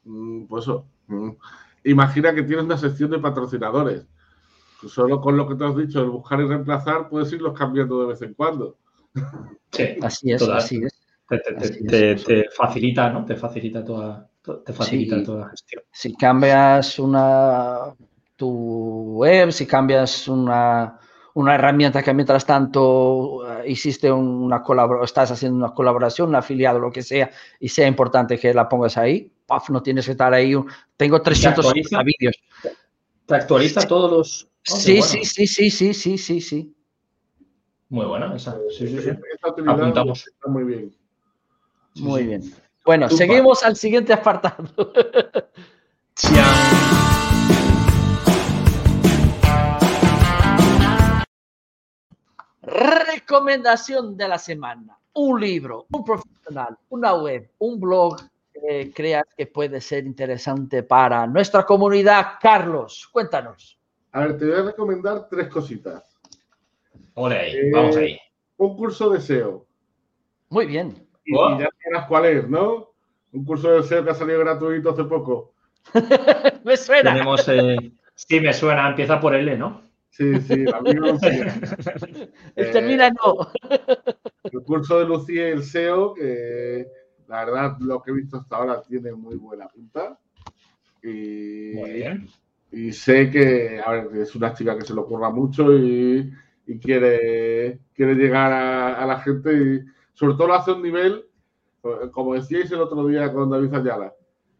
Mm, 0.06 0.46
pues 0.46 0.64
eso. 0.64 0.88
Mm. 1.06 1.30
Imagina 1.84 2.34
que 2.34 2.42
tienes 2.42 2.66
una 2.66 2.78
sección 2.80 3.12
de 3.12 3.20
patrocinadores. 3.20 4.08
Solo 4.88 5.22
con 5.22 5.38
lo 5.38 5.48
que 5.48 5.54
te 5.54 5.64
has 5.64 5.78
dicho, 5.78 6.02
el 6.02 6.10
buscar 6.10 6.42
y 6.42 6.48
reemplazar, 6.48 7.08
puedes 7.08 7.32
irlos 7.32 7.56
cambiando 7.56 8.02
de 8.02 8.08
vez 8.08 8.22
en 8.24 8.34
cuando. 8.34 8.80
Sí, 9.72 9.98
así 10.02 10.32
es, 10.32 10.42
así 10.50 10.82
es. 10.84 10.95
Te, 11.28 12.46
facilita, 12.56 13.10
¿no? 13.10 13.26
Te 13.26 13.36
facilita 13.36 13.84
toda, 13.84 14.30
te 14.64 14.74
facilita 14.74 15.24
toda 15.24 15.40
la 15.46 15.50
gestión. 15.50 15.84
Si 15.92 16.16
cambias 16.16 17.00
una 17.00 17.96
tu 18.36 19.16
web, 19.18 19.52
si 19.52 19.66
cambias 19.66 20.28
una, 20.28 21.00
herramienta 21.36 22.04
que 22.04 22.14
mientras 22.14 22.46
tanto 22.46 23.42
eh, 23.60 23.72
hiciste 23.72 24.12
una 24.12 24.62
colaboración, 24.62 25.06
estás 25.06 25.32
haciendo 25.32 25.58
una 25.58 25.74
colaboración, 25.74 26.30
un 26.30 26.36
afiliado, 26.36 26.80
lo 26.80 26.92
que 26.92 27.02
sea, 27.02 27.32
y 27.60 27.70
sea 27.70 27.88
importante 27.88 28.38
que 28.38 28.54
la 28.54 28.70
pongas 28.70 28.98
ahí, 28.98 29.32
puff, 29.46 29.70
no 29.70 29.82
tienes 29.82 30.06
que 30.06 30.12
estar 30.12 30.34
ahí. 30.34 30.56
Tengo 30.98 31.22
300 31.22 31.74
vídeos. 31.74 32.36
¿Te 33.26 33.36
actualiza 33.36 33.88
todos 33.88 34.12
los...? 34.12 34.50
sí, 34.64 35.02
sí, 35.02 35.26
sí, 35.26 35.48
sí, 35.48 35.70
sí, 35.70 35.94
sí, 35.94 36.18
sí, 36.18 36.42
sí. 36.42 36.76
Muy 37.90 38.06
buena 38.06 38.36
esa. 38.36 38.58
Sí, 38.70 38.88
sí, 38.88 39.00
sí. 39.00 39.10
Apuntamos. 39.68 40.28
Está 40.28 40.50
muy 40.50 40.64
bien. 40.64 40.96
Muy 41.96 42.24
bien. 42.24 42.44
Bueno, 42.86 43.10
seguimos 43.10 43.64
al 43.64 43.76
siguiente 43.76 44.14
apartado. 44.14 44.70
Recomendación 52.62 54.16
de 54.18 54.28
la 54.28 54.38
semana. 54.38 54.98
Un 55.14 55.40
libro, 55.40 55.86
un 55.92 56.04
profesional, 56.04 56.78
una 56.90 57.14
web, 57.16 57.50
un 57.60 57.80
blog 57.80 58.18
que 58.54 58.92
creas 58.94 59.24
que 59.38 59.48
puede 59.48 59.80
ser 59.80 60.06
interesante 60.06 60.84
para 60.84 61.26
nuestra 61.26 61.66
comunidad. 61.66 62.34
Carlos, 62.42 63.08
cuéntanos. 63.12 63.80
A 64.12 64.22
ver, 64.22 64.38
te 64.38 64.46
voy 64.46 64.56
a 64.56 64.64
recomendar 64.64 65.28
tres 65.30 65.48
cositas. 65.48 66.04
Hola, 67.14 67.42
vamos 67.74 67.96
ahí. 67.96 68.20
Un 68.58 68.76
curso 68.76 69.10
de 69.10 69.22
SEO. 69.22 69.66
Muy 70.50 70.66
bien. 70.66 71.05
Y, 71.26 71.34
ya 71.34 71.70
sabrás 71.84 72.08
cuál 72.08 72.26
es, 72.26 72.50
¿no? 72.50 72.92
Un 73.32 73.44
curso 73.44 73.72
de 73.72 73.84
SEO 73.84 74.04
que 74.04 74.12
ha 74.12 74.16
salido 74.16 74.40
gratuito 74.40 74.92
hace 74.92 75.04
poco. 75.04 75.54
me 76.64 76.78
suena. 76.78 77.14
Tenemos, 77.14 77.48
eh, 77.50 77.92
sí, 78.14 78.40
me 78.40 78.54
suena. 78.54 78.90
Empieza 78.90 79.20
por 79.20 79.36
L, 79.36 79.58
¿no? 79.58 79.82
Sí, 80.10 80.40
sí, 80.42 80.66
amigo. 80.74 81.18
eh, 82.56 82.66
Termina 82.72 83.10
no. 83.10 83.52
el 84.44 84.64
curso 84.64 85.00
de 85.00 85.06
Lucía 85.06 85.50
y 85.50 85.52
el 85.52 85.64
SEO, 85.64 86.14
que 86.14 86.88
la 87.28 87.44
verdad 87.44 87.78
lo 87.80 88.02
que 88.02 88.12
he 88.12 88.14
visto 88.14 88.38
hasta 88.38 88.56
ahora 88.56 88.82
tiene 88.82 89.12
muy 89.12 89.36
buena 89.36 89.68
pinta. 89.68 90.18
Y, 91.04 91.74
muy 91.76 91.92
bien. 91.92 92.30
y 92.72 92.94
sé 92.94 93.30
que, 93.30 93.82
a 93.86 93.92
ver, 93.92 94.22
es 94.22 94.34
una 94.36 94.54
chica 94.54 94.78
que 94.78 94.86
se 94.86 94.94
le 94.94 95.02
ocurra 95.02 95.30
mucho 95.30 95.76
y, 95.76 96.32
quiere, 96.82 97.80
quiere 97.94 98.16
llegar 98.16 98.52
a, 98.52 98.96
a 98.96 99.06
la 99.06 99.20
gente 99.20 99.54
y 99.54 99.95
sobre 100.16 100.34
todo 100.34 100.48
lo 100.48 100.56
hace 100.56 100.72
a 100.72 100.74
un 100.74 100.82
nivel, 100.82 101.26
como 102.12 102.34
decíais 102.34 102.72
el 102.72 102.82
otro 102.82 103.06
día 103.06 103.32
con 103.32 103.50
David 103.50 103.76
Ayala, 103.76 104.14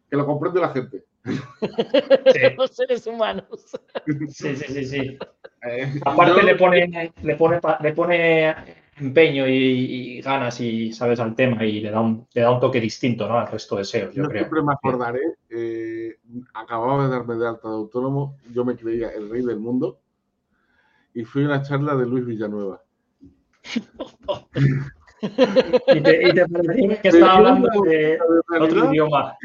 que 0.08 0.16
lo 0.16 0.24
comprende 0.24 0.60
la 0.60 0.68
gente. 0.68 1.04
Los 2.56 2.70
seres 2.70 3.06
humanos. 3.06 3.72
Sí, 4.28 4.54
sí, 4.54 4.56
sí, 4.56 4.84
sí. 4.84 5.18
Eh, 5.68 6.00
Aparte 6.04 6.42
le 6.44 6.54
pone, 6.54 7.12
le 7.22 7.36
pone, 7.36 7.60
le 7.80 7.92
pone 7.92 8.54
empeño 8.98 9.46
y, 9.48 10.20
ganas 10.20 10.60
y 10.60 10.92
sabes 10.92 11.18
al 11.18 11.34
tema 11.34 11.64
y 11.64 11.80
le 11.80 11.90
da 11.90 12.00
un, 12.00 12.26
le 12.32 12.42
da 12.42 12.52
un 12.52 12.60
toque 12.60 12.80
distinto 12.80 13.28
¿no? 13.28 13.38
al 13.38 13.48
resto 13.48 13.76
de 13.76 13.84
SEO. 13.84 14.12
Yo, 14.12 14.24
creo. 14.28 14.44
siempre 14.44 14.62
me 14.62 14.72
acordaré, 14.72 15.20
eh, 15.50 16.18
acababa 16.54 17.04
de 17.04 17.10
darme 17.10 17.34
de 17.34 17.48
alta 17.48 17.68
de 17.68 17.74
autónomo, 17.74 18.38
yo 18.52 18.64
me 18.64 18.76
creía 18.76 19.10
el 19.10 19.28
rey 19.28 19.42
del 19.42 19.58
mundo 19.58 19.98
y 21.14 21.24
fui 21.24 21.42
a 21.42 21.46
una 21.46 21.62
charla 21.62 21.96
de 21.96 22.06
Luis 22.06 22.24
Villanueva. 22.24 22.82
y 25.22 26.00
te, 26.02 26.28
y 26.28 26.34
te 26.34 26.46
parecía 26.46 27.00
que 27.00 27.08
estaba 27.08 27.36
hablando 27.36 27.68
de 27.82 28.18
otro 28.60 28.92
idioma. 28.92 29.36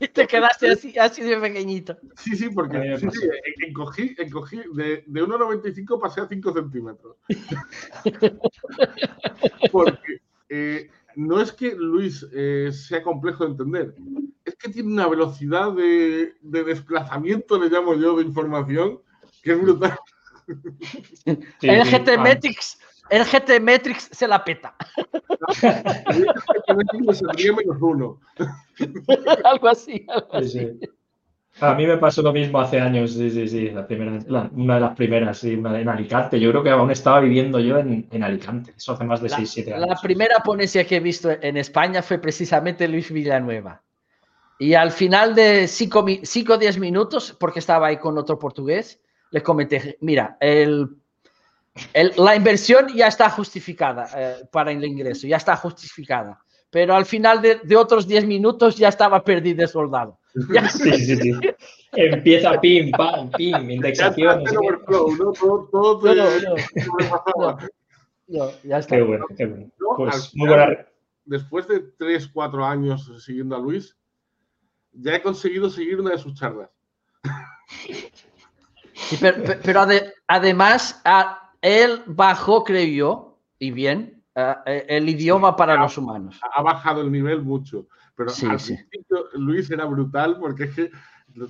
y 0.00 0.08
te 0.14 0.26
quedaste 0.26 0.70
así, 0.70 0.98
así 0.98 1.22
de 1.22 1.36
pequeñito. 1.36 1.98
Sí, 2.16 2.34
sí, 2.34 2.48
porque 2.48 2.96
sí, 2.98 3.08
sí, 3.10 3.28
encogí, 3.66 4.14
encogí 4.18 4.62
de, 4.74 5.04
de 5.06 5.22
1,95 5.22 6.00
pasé 6.00 6.22
a 6.22 6.28
5 6.28 6.52
centímetros. 6.52 7.16
porque 9.72 10.20
eh, 10.48 10.90
no 11.16 11.40
es 11.40 11.52
que 11.52 11.74
Luis 11.74 12.26
eh, 12.32 12.70
sea 12.72 13.02
complejo 13.02 13.44
de 13.44 13.50
entender, 13.50 13.94
es 14.44 14.56
que 14.56 14.70
tiene 14.70 14.92
una 14.92 15.08
velocidad 15.08 15.72
de, 15.72 16.34
de 16.40 16.64
desplazamiento, 16.64 17.58
le 17.58 17.68
llamo 17.68 17.94
yo, 17.94 18.16
de 18.16 18.24
información, 18.24 19.00
que 19.42 19.52
es 19.52 19.60
brutal. 19.60 19.98
el 21.26 21.84
GT 21.84 22.18
Metrics 22.18 22.78
el 23.10 23.24
GT 23.24 23.60
Metrics 23.60 24.08
se 24.12 24.28
la 24.28 24.44
peta. 24.44 24.76
algo 29.44 29.68
así, 29.68 30.06
algo 30.08 30.34
así. 30.34 30.78
A 31.60 31.74
mí 31.74 31.86
me 31.86 31.96
pasó 31.96 32.20
lo 32.20 32.34
mismo 32.34 32.60
hace 32.60 32.78
años, 32.78 33.12
sí, 33.12 33.30
sí, 33.30 33.48
sí, 33.48 33.70
la 33.70 33.86
primera, 33.86 34.18
una 34.52 34.74
de 34.74 34.80
las 34.80 34.94
primeras, 34.94 35.38
sí, 35.38 35.54
en 35.54 35.88
Alicante. 35.88 36.38
Yo 36.38 36.50
creo 36.50 36.62
que 36.62 36.70
aún 36.70 36.90
estaba 36.90 37.20
viviendo 37.20 37.58
yo 37.60 37.78
en, 37.78 38.22
Alicante, 38.22 38.74
eso 38.76 38.92
hace 38.92 39.04
más 39.04 39.22
de 39.22 39.30
6, 39.30 39.50
7 39.50 39.74
años. 39.74 39.88
La 39.88 39.96
primera 39.96 40.36
ponencia 40.44 40.86
que 40.86 40.96
he 40.96 41.00
visto 41.00 41.30
en 41.30 41.56
España 41.56 42.02
fue 42.02 42.18
precisamente 42.18 42.86
Luis 42.86 43.10
Villanueva. 43.10 43.82
Y 44.58 44.74
al 44.74 44.90
final 44.90 45.34
de 45.34 45.66
5 45.66 46.04
o 46.48 46.58
10 46.58 46.78
minutos, 46.78 47.34
porque 47.38 47.60
estaba 47.60 47.86
ahí 47.86 47.96
con 47.96 48.18
otro 48.18 48.38
portugués, 48.38 49.00
le 49.30 49.42
comenté, 49.42 49.96
mira, 50.02 50.36
el, 50.40 50.90
la 52.16 52.36
inversión 52.36 52.88
ya 52.94 53.08
está 53.08 53.30
justificada 53.30 54.08
eh, 54.16 54.44
para 54.50 54.72
el 54.72 54.84
ingreso, 54.84 55.26
ya 55.26 55.36
está 55.36 55.56
justificada. 55.56 56.40
Pero 56.70 56.94
al 56.94 57.06
final 57.06 57.40
de, 57.40 57.60
de 57.62 57.76
otros 57.76 58.06
10 58.06 58.26
minutos 58.26 58.76
ya 58.76 58.88
estaba 58.88 59.22
perdido 59.22 59.62
el 59.62 59.68
soldado. 59.68 60.18
Sí, 60.70 60.92
sí, 60.92 61.16
sí. 61.16 61.32
Empieza 61.92 62.60
pim, 62.60 62.90
pam, 62.90 63.30
pim, 63.30 63.70
indexación. 63.70 64.44
Ya 68.62 68.78
está. 68.78 68.96
Qué 68.96 69.02
bueno, 69.02 69.24
qué 69.36 69.46
bueno. 69.46 69.72
Pues, 69.96 70.32
muy 70.34 70.48
buena. 70.48 70.86
Después 71.24 71.66
de 71.68 71.80
3, 71.80 72.28
4 72.32 72.64
años 72.64 73.10
siguiendo 73.24 73.56
a 73.56 73.58
Luis, 73.58 73.96
ya 74.92 75.14
he 75.16 75.22
conseguido 75.22 75.70
seguir 75.70 76.00
una 76.00 76.10
de 76.10 76.18
sus 76.18 76.34
charlas. 76.34 76.70
pero, 79.62 79.86
además, 80.26 81.02
él 81.60 82.02
bajó, 82.06 82.64
creo 82.64 82.86
yo, 82.86 83.38
y 83.58 83.70
bien, 83.70 84.22
el 84.66 85.08
idioma 85.08 85.56
para 85.56 85.76
los 85.76 85.96
humanos. 85.96 86.40
Ha 86.54 86.62
bajado 86.62 87.00
el 87.00 87.10
nivel 87.10 87.42
mucho. 87.42 87.88
Pero 88.14 88.30
al 88.30 88.36
principio 88.36 89.28
Luis 89.34 89.70
era 89.70 89.84
brutal 89.84 90.38
porque 90.40 90.64
es 90.64 90.74
que 90.74 90.90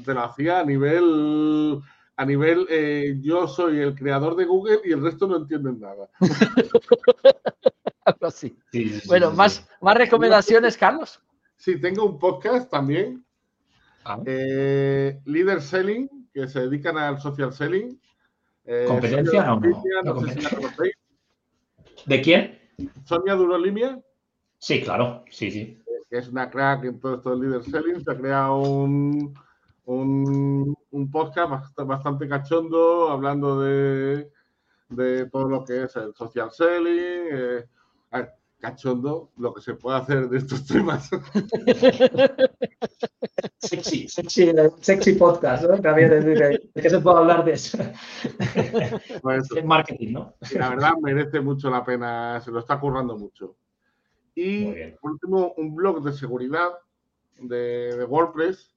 te 0.04 0.14
lo 0.14 0.20
hacía 0.20 0.61
a 0.61 0.64
nivel 0.64 1.80
a 2.16 2.24
nivel 2.24 2.66
eh, 2.70 3.18
yo 3.20 3.46
soy 3.46 3.78
el 3.78 3.94
creador 3.94 4.36
de 4.36 4.46
Google 4.46 4.80
y 4.84 4.92
el 4.92 5.02
resto 5.02 5.26
no 5.26 5.36
entienden 5.36 5.78
nada. 5.80 6.09
Algo 8.04 8.26
así. 8.26 8.57
bueno, 9.07 9.32
más, 9.32 9.68
más 9.80 9.96
recomendaciones, 9.96 10.76
Carlos. 10.76 11.20
Sí, 11.57 11.80
tengo 11.80 12.04
un 12.04 12.18
podcast 12.18 12.70
también. 12.70 13.24
Ah. 14.04 14.18
Eh, 14.24 15.20
Leader 15.24 15.61
Selling, 15.61 16.09
que 16.32 16.48
se 16.48 16.61
dedican 16.61 16.96
al 16.96 17.20
social 17.20 17.52
selling. 17.52 18.00
Eh, 18.67 18.85
¿Competencia 18.87 19.45
no? 19.45 19.61
no, 19.61 20.23
¿De 22.05 22.21
quién? 22.21 22.59
Sonia 23.05 23.35
Durolimia. 23.35 24.01
Sí, 24.59 24.83
claro, 24.83 25.25
sí, 25.31 25.51
sí 25.51 25.83
que 26.09 26.19
es 26.19 26.29
una 26.29 26.51
crack 26.51 26.85
en 26.85 27.01
todo 27.01 27.17
esto 27.17 27.31
del 27.31 27.41
leader 27.41 27.64
selling, 27.64 28.03
se 28.03 28.11
ha 28.11 28.17
creado 28.17 28.59
un, 28.59 29.35
un, 29.85 31.11
podcast 31.11 31.77
bastante, 31.77 32.29
cachondo 32.29 33.11
hablando 33.11 33.61
de, 33.61 34.31
de, 34.89 35.27
todo 35.27 35.49
lo 35.49 35.64
que 35.64 35.85
es 35.85 35.97
el 35.97 36.14
social 36.14 36.51
selling. 36.51 37.29
Eh, 37.31 37.64
cachondo 38.59 39.30
lo 39.36 39.52
que 39.54 39.61
se 39.61 39.74
puede 39.74 39.98
hacer 39.98 40.28
de 40.28 40.38
estos 40.38 40.66
temas. 40.66 41.11
Sexy, 43.59 44.09
sexy, 44.09 44.52
sexy 44.80 45.14
podcast, 45.14 45.64
¿no? 45.64 45.76
¿De 45.76 46.70
qué 46.74 46.90
se 46.90 47.00
puede 47.00 47.18
hablar 47.18 47.44
de 47.44 47.52
eso? 47.52 47.78
Pues, 49.22 49.48
marketing, 49.64 50.12
¿no? 50.12 50.34
la 50.54 50.70
verdad 50.70 50.92
merece 51.02 51.40
mucho 51.40 51.70
la 51.70 51.84
pena, 51.84 52.40
se 52.40 52.50
lo 52.50 52.61
está 52.61 52.78
currando 52.78 53.16
mucho. 53.16 53.57
Y 54.34 54.72
por 55.00 55.12
último, 55.12 55.54
un 55.57 55.74
blog 55.74 56.02
de 56.02 56.12
seguridad 56.12 56.70
de, 57.40 58.04
WordPress, 58.09 58.74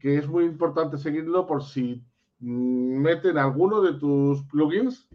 que 0.00 0.18
es 0.18 0.26
muy 0.26 0.44
importante 0.44 0.98
seguirlo 0.98 1.46
por 1.46 1.62
si 1.62 2.02
meten 2.40 3.38
alguno 3.38 3.82
de 3.82 3.94
tus 3.94 4.42
plugins, 4.44 5.08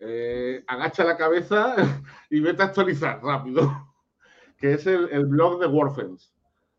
eh, 0.00 0.64
agacha 0.66 1.04
la 1.04 1.16
cabeza 1.16 1.74
y 2.30 2.40
vete 2.40 2.62
a 2.62 2.66
actualizar 2.66 3.22
rápido, 3.22 3.88
que 4.58 4.74
es 4.74 4.86
el, 4.86 5.26
blog 5.26 5.60
de 5.60 5.66
WordFence. 5.66 6.30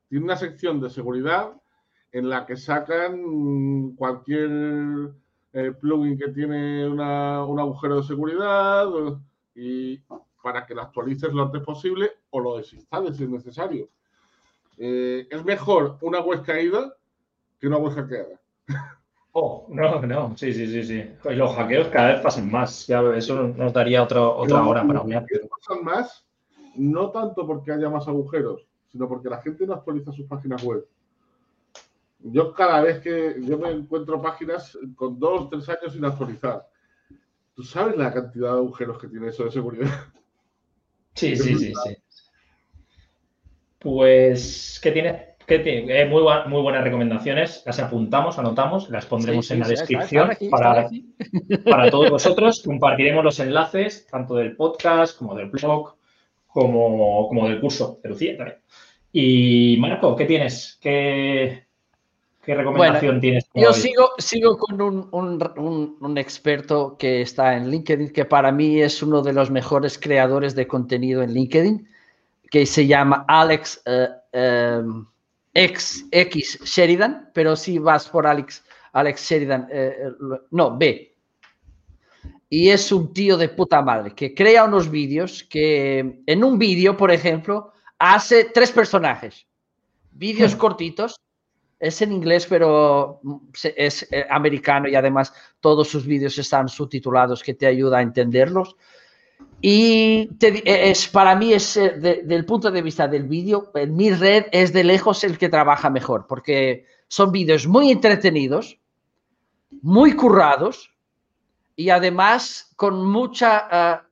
Tiene 0.07 0.25
una 0.25 0.37
sección 0.37 0.79
de 0.79 0.89
seguridad 0.89 1.53
en 2.11 2.29
la 2.29 2.45
que 2.45 2.57
sacan 2.57 3.91
cualquier 3.95 5.11
eh, 5.53 5.71
plugin 5.79 6.17
que 6.17 6.29
tiene 6.29 6.87
un 6.87 6.99
agujero 6.99 7.97
de 7.97 8.07
seguridad 8.07 8.87
y 9.53 10.01
para 10.41 10.65
que 10.65 10.73
lo 10.73 10.81
actualices 10.81 11.33
lo 11.33 11.43
antes 11.43 11.61
posible 11.61 12.11
o 12.31 12.39
lo 12.39 12.57
desinstales 12.57 13.17
si 13.17 13.23
es 13.23 13.29
necesario. 13.29 13.89
Eh, 14.77 15.27
es 15.29 15.43
mejor 15.43 15.97
una 16.01 16.21
web 16.21 16.43
caída 16.43 16.95
que 17.59 17.67
una 17.67 17.77
web 17.77 17.93
hackeada. 17.93 18.39
Oh, 19.41 19.65
no, 19.69 20.01
no, 20.01 20.35
sí, 20.35 20.51
sí, 20.53 20.67
sí, 20.67 20.83
sí. 20.83 21.29
Y 21.29 21.35
los 21.35 21.55
hackeos 21.55 21.87
cada 21.87 22.11
vez 22.11 22.21
pasan 22.21 22.51
más. 22.51 22.85
Ya, 22.87 23.01
eso 23.15 23.47
nos 23.47 23.71
daría 23.71 24.03
otra 24.03 24.27
hora 24.27 24.85
para 24.85 24.99
hablar. 24.99 25.25
pasan 25.49 25.81
más, 25.85 26.27
no 26.75 27.09
tanto 27.11 27.47
porque 27.47 27.71
haya 27.71 27.89
más 27.89 28.05
agujeros, 28.09 28.67
sino 28.91 29.07
porque 29.07 29.29
la 29.29 29.41
gente 29.41 29.65
no 29.65 29.75
actualiza 29.75 30.11
sus 30.11 30.27
páginas 30.27 30.61
web. 30.61 30.85
Yo 32.19 32.53
cada 32.53 32.81
vez 32.81 32.99
que 32.99 33.37
yo 33.39 33.57
me 33.57 33.71
encuentro 33.71 34.21
páginas 34.21 34.77
con 34.97 35.17
dos, 35.17 35.43
o 35.43 35.47
tres 35.47 35.69
años 35.69 35.93
sin 35.93 36.03
actualizar, 36.03 36.67
¿tú 37.55 37.63
sabes 37.63 37.95
la 37.95 38.11
cantidad 38.11 38.51
de 38.51 38.57
agujeros 38.57 38.99
que 38.99 39.07
tiene 39.07 39.29
eso 39.29 39.45
de 39.45 39.51
seguridad? 39.51 39.89
Sí, 41.13 41.37
sí, 41.37 41.55
sí, 41.57 41.73
sí. 41.85 41.97
Pues, 43.79 44.79
¿qué 44.83 44.91
tiene? 44.91 45.28
Eh, 45.51 46.05
muy, 46.05 46.23
muy 46.47 46.61
buenas 46.61 46.83
recomendaciones. 46.83 47.63
Las 47.65 47.79
apuntamos, 47.79 48.37
anotamos, 48.37 48.89
las 48.89 49.05
pondremos 49.05 49.49
en 49.49 49.61
la 49.61 49.67
descripción 49.67 50.29
para, 50.51 50.89
para 51.65 51.89
todos 51.89 52.11
vosotros. 52.11 52.61
Compartiremos 52.63 53.23
los 53.23 53.39
enlaces, 53.39 54.05
tanto 54.07 54.35
del 54.35 54.55
podcast 54.55 55.17
como 55.17 55.33
del 55.35 55.49
blog, 55.49 55.95
como, 56.47 57.27
como 57.27 57.47
del 57.47 57.59
curso 57.59 57.99
de 58.03 58.09
Lucía 58.09 58.37
también. 58.37 58.59
Y 59.11 59.77
Marco, 59.79 60.15
¿qué 60.15 60.25
tienes? 60.25 60.77
¿Qué, 60.79 61.65
¿Qué 62.43 62.53
recomendación 62.53 63.19
tienes? 63.19 63.49
Yo 63.55 63.73
sigo, 63.73 64.11
sigo 64.19 64.55
con 64.55 64.79
un, 64.81 66.17
experto 66.17 66.95
que 66.97 67.21
está 67.21 67.57
en 67.57 67.71
LinkedIn, 67.71 68.09
que 68.13 68.25
para 68.25 68.51
mí 68.51 68.81
es 68.81 69.01
uno 69.01 69.23
de 69.23 69.33
los 69.33 69.49
mejores 69.49 69.97
creadores 69.97 70.53
de 70.53 70.67
contenido 70.67 71.23
en 71.23 71.33
LinkedIn, 71.33 71.87
que 72.51 72.67
se 72.67 72.85
llama 72.85 73.25
Alex 73.27 73.81
eh, 73.85 74.81
eh, 75.53 75.73
X, 76.11 76.59
Sheridan, 76.63 77.31
pero 77.33 77.55
si 77.55 77.79
vas 77.79 78.07
por 78.07 78.27
Alex, 78.27 78.63
Alex 78.93 79.29
Sheridan, 79.29 79.67
eh, 79.71 79.95
no, 80.51 80.77
B. 80.77 81.15
Y 82.49 82.69
es 82.69 82.91
un 82.91 83.13
tío 83.13 83.37
de 83.37 83.49
puta 83.49 83.81
madre 83.81 84.15
que 84.15 84.33
crea 84.33 84.63
unos 84.63 84.89
vídeos 84.89 85.43
que 85.43 86.21
en 86.25 86.43
un 86.43 86.57
vídeo, 86.57 86.97
por 86.97 87.11
ejemplo, 87.11 87.73
hace 87.99 88.45
tres 88.45 88.71
personajes, 88.71 89.45
vídeos 90.11 90.55
cortitos 90.55 91.15
es 91.79 92.01
en 92.01 92.11
inglés, 92.11 92.45
pero 92.47 93.19
mm, 93.23 93.37
es 93.75 94.07
eh, 94.11 94.25
americano 94.29 94.87
y 94.87 94.95
además 94.95 95.33
todos 95.59 95.87
sus 95.87 96.05
vídeos 96.05 96.37
están 96.37 96.67
subtitulados 96.67 97.41
que 97.41 97.53
te 97.53 97.67
ayuda 97.67 97.99
a 97.99 98.01
entenderlos. 98.01 98.75
Y 99.61 100.29
e, 100.39 100.89
es, 100.89 101.07
para 101.07 101.35
mí, 101.35 101.53
es 101.53 101.75
eh, 101.77 102.21
del 102.23 102.45
punto 102.45 102.71
de 102.71 102.81
vista 102.81 103.07
del 103.07 103.23
vídeo, 103.23 103.71
en 103.75 103.95
mi 103.95 104.11
red 104.11 104.45
es 104.51 104.71
de 104.71 104.83
lejos 104.83 105.23
el 105.23 105.37
que 105.37 105.49
trabaja 105.49 105.89
mejor, 105.89 106.27
porque 106.27 106.85
son 107.07 107.31
vídeos 107.31 107.67
muy 107.67 107.91
entretenidos, 107.91 108.79
muy 109.81 110.13
currados 110.13 110.91
y 111.75 111.89
además 111.89 112.71
con 112.75 113.05
mucha... 113.05 114.05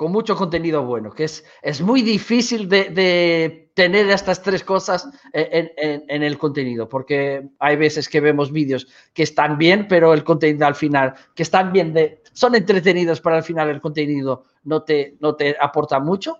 Con 0.00 0.12
mucho 0.12 0.34
contenido 0.34 0.82
bueno, 0.82 1.10
que 1.10 1.24
es, 1.24 1.44
es 1.60 1.82
muy 1.82 2.00
difícil 2.00 2.70
de 2.70 3.70
tener 3.74 4.08
estas 4.08 4.42
tres 4.42 4.64
cosas 4.64 5.06
en, 5.34 6.22
el 6.22 6.38
contenido, 6.38 6.88
porque 6.88 7.50
hay 7.58 7.76
veces 7.76 8.08
que 8.08 8.22
vemos 8.22 8.50
vídeos 8.50 8.88
que 9.12 9.24
están 9.24 9.58
bien, 9.58 9.86
pero 9.88 10.14
el 10.14 10.24
contenido 10.24 10.66
al 10.66 10.74
final, 10.74 11.12
que 11.34 11.42
están 11.42 11.70
bien, 11.70 11.92
de, 11.92 12.22
son 12.32 12.54
entretenidos, 12.54 13.20
pero 13.20 13.36
al 13.36 13.42
final 13.42 13.68
el 13.68 13.82
contenido 13.82 14.46
no 14.64 14.84
te, 14.84 15.18
no 15.20 15.36
te 15.36 15.54
aporta 15.60 16.00
mucho. 16.00 16.38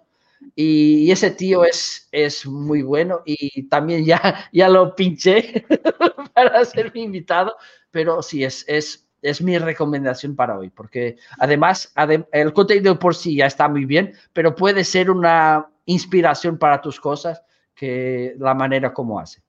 Y, 0.55 1.11
ese 1.11 1.31
tío 1.31 1.63
es, 1.63 2.09
es 2.13 2.47
muy 2.47 2.81
bueno 2.81 3.21
y 3.27 3.65
también 3.65 4.07
ya, 4.07 4.49
ya 4.55 4.71
lo 4.71 4.95
pinché 4.95 5.67
para 6.33 6.65
ser 6.65 6.95
mi 6.95 7.03
invitado, 7.03 7.57
pero 7.91 8.23
sí, 8.23 8.43
es, 8.43 8.65
es, 8.67 9.07
es 9.23 9.43
mi 9.43 9.59
recomendación 9.59 10.35
para 10.35 10.59
hoy, 10.59 10.71
porque 10.71 11.17
además 11.39 11.93
el 12.33 12.53
contenido 12.53 12.99
por 12.99 13.15
sí 13.15 13.37
ya 13.37 13.47
está 13.47 13.69
muy 13.69 13.85
bien, 13.85 14.15
pero 14.33 14.55
puede 14.55 14.85
ser 14.85 15.11
una, 15.11 15.67
inspiración 15.91 16.57
para 16.57 16.81
tus 16.81 17.01
cosas 17.01 17.43
que 17.75 18.35
la 18.39 18.55
manera 18.55 18.93
como 18.93 19.19
hace. 19.19 19.43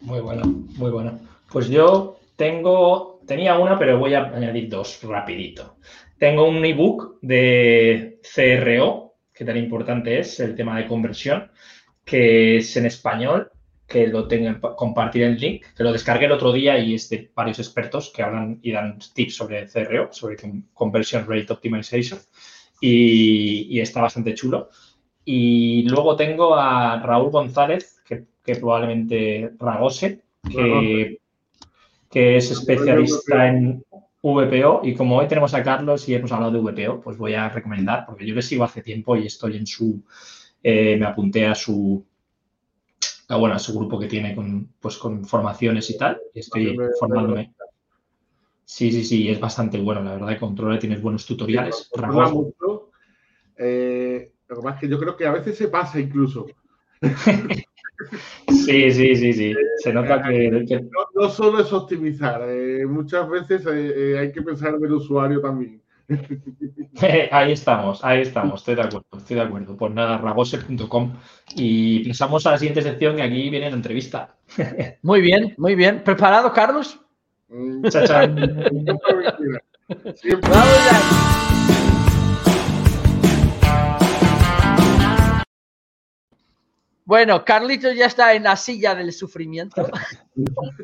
Muy 0.00 0.20
bueno, 0.20 0.42
muy 0.76 0.90
bueno. 0.90 1.18
Pues 1.52 1.68
yo 1.68 2.18
tengo, 2.36 3.20
tenía 3.26 3.58
una, 3.58 3.78
pero 3.78 3.98
voy 3.98 4.14
a 4.14 4.24
añadir 4.24 4.68
dos 4.68 5.00
rapidito. 5.02 5.76
Tengo 6.18 6.48
un 6.48 6.64
ebook 6.64 7.18
de 7.20 8.20
CRO, 8.34 9.14
que 9.32 9.44
tan 9.44 9.56
importante 9.56 10.18
es 10.18 10.40
el 10.40 10.54
tema 10.54 10.76
de 10.78 10.86
conversión, 10.86 11.50
que 12.04 12.56
es 12.56 12.76
en 12.76 12.86
español, 12.86 13.50
que 13.90 14.06
lo 14.06 14.28
tengan, 14.28 14.60
compartir 14.60 15.24
el 15.24 15.36
link, 15.36 15.64
que 15.76 15.82
lo 15.82 15.92
descargué 15.92 16.26
el 16.26 16.32
otro 16.32 16.52
día 16.52 16.78
y 16.78 16.94
es 16.94 17.10
de 17.10 17.28
varios 17.34 17.58
expertos 17.58 18.12
que 18.14 18.22
hablan 18.22 18.60
y 18.62 18.70
dan 18.70 19.00
tips 19.12 19.34
sobre 19.34 19.66
CRO, 19.66 20.12
sobre 20.12 20.36
Conversion 20.72 21.26
Rate 21.26 21.52
Optimization, 21.52 22.20
y, 22.80 23.80
está 23.80 24.00
bastante 24.00 24.32
chulo. 24.34 24.70
Y 25.24 25.88
luego 25.88 26.14
tengo 26.14 26.54
a 26.54 27.02
Raúl 27.02 27.32
González, 27.32 28.00
que, 28.06 28.54
probablemente 28.54 29.50
Ragose, 29.58 30.22
que, 30.48 31.18
que 32.08 32.36
es 32.36 32.50
especialista 32.50 33.48
en 33.48 33.84
VPO 34.22 34.82
y 34.84 34.94
como 34.94 35.16
hoy 35.16 35.26
tenemos 35.26 35.54
a 35.54 35.62
Carlos 35.62 36.08
y 36.08 36.14
hemos 36.14 36.30
hablado 36.30 36.52
de 36.52 36.60
VPO, 36.60 37.00
pues 37.00 37.16
voy 37.16 37.34
a 37.34 37.48
recomendar, 37.48 38.06
porque 38.06 38.24
yo 38.24 38.36
le 38.36 38.42
sigo 38.42 38.62
hace 38.62 38.82
tiempo 38.82 39.16
y 39.16 39.26
estoy 39.26 39.56
en 39.56 39.66
su, 39.66 40.04
eh, 40.62 40.96
me 40.96 41.06
apunté 41.06 41.46
a 41.46 41.54
su, 41.54 42.04
bueno, 43.36 43.54
a 43.54 43.58
su 43.58 43.76
grupo 43.78 43.98
que 43.98 44.06
tiene 44.06 44.34
con, 44.34 44.74
pues, 44.80 44.96
con 44.98 45.24
formaciones 45.24 45.88
y 45.90 45.98
tal, 45.98 46.20
estoy 46.34 46.76
formándome. 46.98 47.54
Sí, 48.64 48.92
sí, 48.92 49.04
sí, 49.04 49.28
es 49.28 49.40
bastante 49.40 49.80
bueno, 49.80 50.02
la 50.02 50.12
verdad, 50.12 50.38
controla, 50.38 50.78
tienes 50.78 51.02
buenos 51.02 51.26
tutoriales. 51.26 51.90
Eh, 53.56 54.32
lo 54.48 54.56
que 54.56 54.62
pasa 54.62 54.74
es 54.76 54.80
que 54.80 54.88
yo 54.88 54.98
creo 54.98 55.16
que 55.16 55.26
a 55.26 55.32
veces 55.32 55.56
se 55.58 55.68
pasa 55.68 56.00
incluso. 56.00 56.46
Sí, 58.48 58.90
sí, 58.90 59.14
sí, 59.14 59.32
sí. 59.32 59.54
Se 59.78 59.92
nota 59.92 60.22
que. 60.22 60.50
No, 61.14 61.28
solo 61.28 61.60
es 61.60 61.72
optimizar, 61.72 62.42
eh, 62.48 62.86
muchas 62.86 63.28
veces 63.28 63.62
eh, 63.70 64.18
hay 64.18 64.32
que 64.32 64.42
pensar 64.42 64.74
en 64.74 64.84
el 64.84 64.92
usuario 64.92 65.40
también. 65.40 65.82
ahí 67.30 67.52
estamos, 67.52 68.04
ahí 68.04 68.22
estamos, 68.22 68.60
estoy 68.60 68.74
de 68.74 68.82
acuerdo, 68.82 69.06
estoy 69.16 69.36
de 69.36 69.42
acuerdo. 69.42 69.76
Pues 69.76 69.92
nada, 69.92 70.18
rabose.com 70.18 71.12
y 71.54 72.08
pasamos 72.08 72.44
a 72.46 72.52
la 72.52 72.58
siguiente 72.58 72.82
sección 72.82 73.16
que 73.16 73.22
aquí 73.22 73.50
viene 73.50 73.70
la 73.70 73.76
entrevista. 73.76 74.34
Muy 75.02 75.20
bien, 75.20 75.54
muy 75.56 75.74
bien. 75.74 76.02
¿Preparado, 76.02 76.52
Carlos? 76.52 76.98
Mm. 77.48 77.86
Siempre. 80.14 80.50
Bueno, 87.10 87.44
Carlitos 87.44 87.96
ya 87.96 88.06
está 88.06 88.34
en 88.34 88.44
la 88.44 88.54
silla 88.54 88.94
del 88.94 89.12
sufrimiento. 89.12 89.84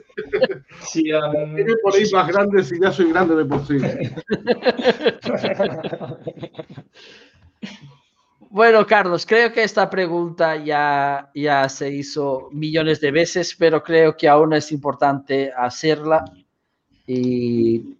Sí, 0.80 1.04
Tiene 1.04 1.74
por 1.82 1.94
ahí 1.94 2.10
más 2.12 2.26
grande 2.28 2.64
si 2.64 2.80
ya 2.80 2.90
soy 2.90 3.10
grande 3.10 3.36
de 3.36 3.44
por 3.44 3.64
sí. 3.66 3.78
Bueno, 8.50 8.86
Carlos, 8.86 9.24
creo 9.24 9.52
que 9.52 9.62
esta 9.62 9.88
pregunta 9.88 10.56
ya, 10.56 11.30
ya 11.34 11.68
se 11.68 11.90
hizo 11.90 12.48
millones 12.52 13.00
de 13.00 13.12
veces, 13.12 13.54
pero 13.56 13.82
creo 13.82 14.16
que 14.16 14.28
aún 14.28 14.52
es 14.52 14.72
importante 14.72 15.52
hacerla. 15.56 16.24
Y 17.06 17.96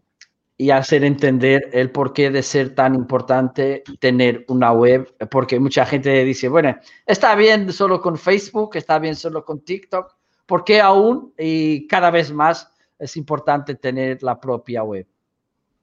y 0.58 0.70
hacer 0.70 1.04
entender 1.04 1.68
el 1.72 1.90
porqué 1.90 2.30
de 2.30 2.42
ser 2.42 2.74
tan 2.74 2.94
importante 2.94 3.82
tener 4.00 4.44
una 4.48 4.72
web, 4.72 5.14
porque 5.30 5.60
mucha 5.60 5.84
gente 5.84 6.24
dice, 6.24 6.48
bueno, 6.48 6.74
está 7.04 7.34
bien 7.34 7.72
solo 7.72 8.00
con 8.00 8.16
Facebook, 8.16 8.76
está 8.76 8.98
bien 8.98 9.16
solo 9.16 9.44
con 9.44 9.60
TikTok, 9.60 10.14
¿por 10.46 10.64
qué 10.64 10.80
aún 10.80 11.34
y 11.38 11.86
cada 11.86 12.10
vez 12.10 12.32
más 12.32 12.72
es 12.98 13.16
importante 13.16 13.74
tener 13.74 14.22
la 14.22 14.40
propia 14.40 14.82
web? 14.82 15.06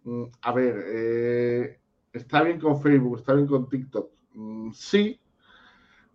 Mm, 0.06 0.24
a 0.42 0.52
ver, 0.52 0.84
eh, 0.88 1.80
está 2.12 2.42
bien 2.42 2.60
con 2.60 2.82
Facebook, 2.82 3.20
está 3.20 3.34
bien 3.34 3.48
con 3.48 3.70
TikTok, 3.70 4.10
mm, 4.34 4.72
sí, 4.72 5.20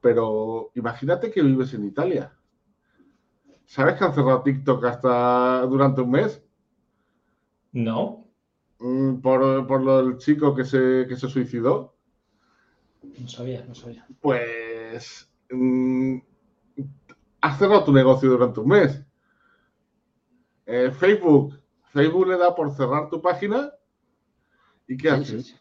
pero 0.01 0.73
imagínate 0.75 1.31
que 1.31 1.43
vives 1.43 1.75
en 1.75 1.87
Italia. 1.87 2.33
¿Sabes 3.67 3.95
que 3.95 4.05
han 4.05 4.15
cerrado 4.15 4.43
TikTok 4.43 4.85
hasta 4.85 5.61
durante 5.67 6.01
un 6.01 6.11
mes? 6.11 6.43
No. 7.73 8.28
Mm, 8.81 9.20
por, 9.20 9.66
por 9.66 9.83
lo 9.83 10.05
del 10.05 10.18
chico 10.18 10.55
que 10.55 10.64
se, 10.64 11.07
que 11.09 11.16
se 11.16 11.29
suicidó. 11.29 11.97
No 13.03 13.29
sabía, 13.29 13.64
no 13.64 13.74
sabía. 13.74 14.07
Pues 14.20 15.31
mm, 15.51 16.18
has 17.41 17.59
cerrado 17.59 17.85
tu 17.85 17.93
negocio 17.93 18.31
durante 18.31 18.61
un 18.61 18.68
mes. 18.68 19.05
Eh, 20.66 20.91
Facebook, 20.91 21.59
Facebook 21.93 22.29
le 22.29 22.37
da 22.37 22.55
por 22.55 22.70
cerrar 22.74 23.09
tu 23.09 23.20
página. 23.20 23.72
¿Y 24.87 24.97
qué 24.97 25.11
haces? 25.11 25.57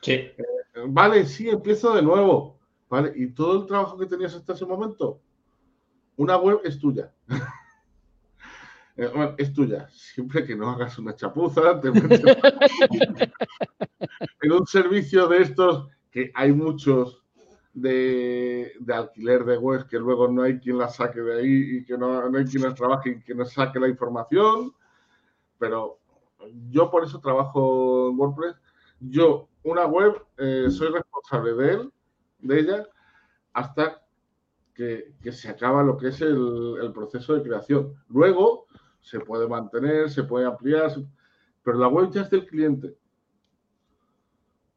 Sí. 0.00 0.12
Eh, 0.12 0.36
vale, 0.88 1.26
sí, 1.26 1.48
empiezo 1.48 1.94
de 1.94 2.02
nuevo. 2.02 2.58
Vale, 2.88 3.12
y 3.16 3.28
todo 3.28 3.62
el 3.62 3.66
trabajo 3.66 3.96
que 3.96 4.06
tenías 4.06 4.34
hasta 4.34 4.52
ese 4.52 4.66
momento, 4.66 5.20
una 6.16 6.36
web 6.36 6.60
es 6.64 6.78
tuya. 6.78 7.12
Eh, 8.96 9.34
es 9.38 9.52
tuya. 9.52 9.88
Siempre 9.90 10.44
que 10.44 10.54
no 10.54 10.70
hagas 10.70 10.98
una 10.98 11.14
chapuza, 11.14 11.80
te 11.80 11.88
en 14.42 14.52
un 14.52 14.66
servicio 14.66 15.26
de 15.28 15.42
estos, 15.42 15.88
que 16.10 16.30
hay 16.34 16.52
muchos 16.52 17.22
de, 17.72 18.72
alquiler 18.92 19.44
de 19.44 19.56
webs 19.56 19.86
que 19.86 19.98
luego 19.98 20.28
no 20.28 20.42
hay 20.42 20.58
quien 20.58 20.76
la 20.78 20.88
saque 20.88 21.20
de 21.20 21.38
ahí 21.38 21.76
y 21.78 21.84
que 21.84 21.96
no, 21.96 22.20
hay 22.36 22.44
quien 22.44 22.64
las 22.64 22.74
trabaje 22.74 23.10
y 23.10 23.22
que 23.22 23.34
nos 23.34 23.52
saque 23.52 23.80
la 23.80 23.88
información. 23.88 24.74
Pero 25.58 25.98
yo 26.70 26.90
por 26.90 27.04
eso 27.04 27.20
trabajo 27.20 28.10
en 28.10 28.18
WordPress. 28.18 28.56
Yo, 29.00 29.48
una 29.62 29.86
web, 29.86 30.22
eh, 30.36 30.66
soy 30.70 30.88
responsable 30.88 31.54
de 31.54 31.72
él, 31.72 31.92
de 32.40 32.60
ella, 32.60 32.86
hasta 33.52 34.02
que, 34.74 35.14
se 35.30 35.48
acaba 35.48 35.82
lo 35.82 35.96
que 35.96 36.08
es 36.08 36.20
el, 36.20 36.76
el 36.82 36.92
proceso 36.92 37.34
de 37.34 37.42
creación. 37.42 37.94
Luego, 38.08 38.66
se 39.02 39.20
puede 39.20 39.48
mantener, 39.48 40.08
se 40.08 40.22
puede 40.22 40.46
ampliar, 40.46 40.92
pero 41.62 41.78
la 41.78 41.88
web 41.88 42.10
ya 42.10 42.22
es 42.22 42.30
del 42.30 42.46
cliente. 42.46 42.94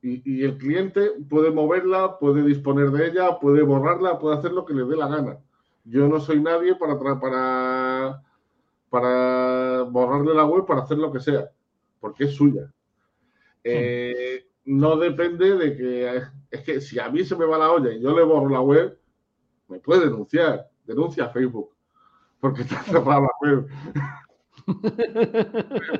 Y, 0.01 0.43
el 0.43 0.57
cliente 0.59 1.13
puede 1.27 1.49
moverla, 1.49 2.19
puede 2.19 2.43
disponer 2.43 2.91
de 2.91 3.07
ella, 3.07 3.39
puede 3.39 3.63
borrarla, 3.63 4.19
puede 4.19 4.37
hacer 4.37 4.51
lo 4.51 4.63
que 4.63 4.75
le 4.75 4.85
dé 4.85 4.95
la 4.95 5.07
gana. 5.07 5.39
Yo 5.83 6.07
no 6.07 6.19
soy 6.19 6.39
nadie 6.39 6.75
para, 6.75 6.99
para, 6.99 8.21
para 8.89 9.81
borrarle 9.81 10.35
la 10.35 10.45
web 10.45 10.65
para 10.67 10.81
hacer 10.81 10.99
lo 10.99 11.11
que 11.11 11.19
sea, 11.19 11.49
porque 11.99 12.25
es 12.25 12.35
suya. 12.35 12.71
Eh, 13.63 14.45
no 14.65 14.95
depende 14.97 15.55
de 15.55 15.75
que, 15.75 16.21
es 16.51 16.63
que 16.63 16.81
si 16.81 16.99
a 16.99 17.09
mí 17.09 17.23
se 17.23 17.35
me 17.35 17.45
va 17.45 17.57
la 17.57 17.71
olla 17.71 17.91
y 17.91 17.99
yo 17.99 18.15
le 18.15 18.23
borro 18.23 18.49
la 18.49 18.61
web, 18.61 18.99
me 19.69 19.79
puede 19.79 20.05
denunciar, 20.05 20.69
denuncia 20.85 21.25
a 21.25 21.29
Facebook 21.29 21.74
porque 22.45 22.61
está 22.61 22.83
cerrada 22.83 23.21
la 23.21 23.31
web. 23.41 23.67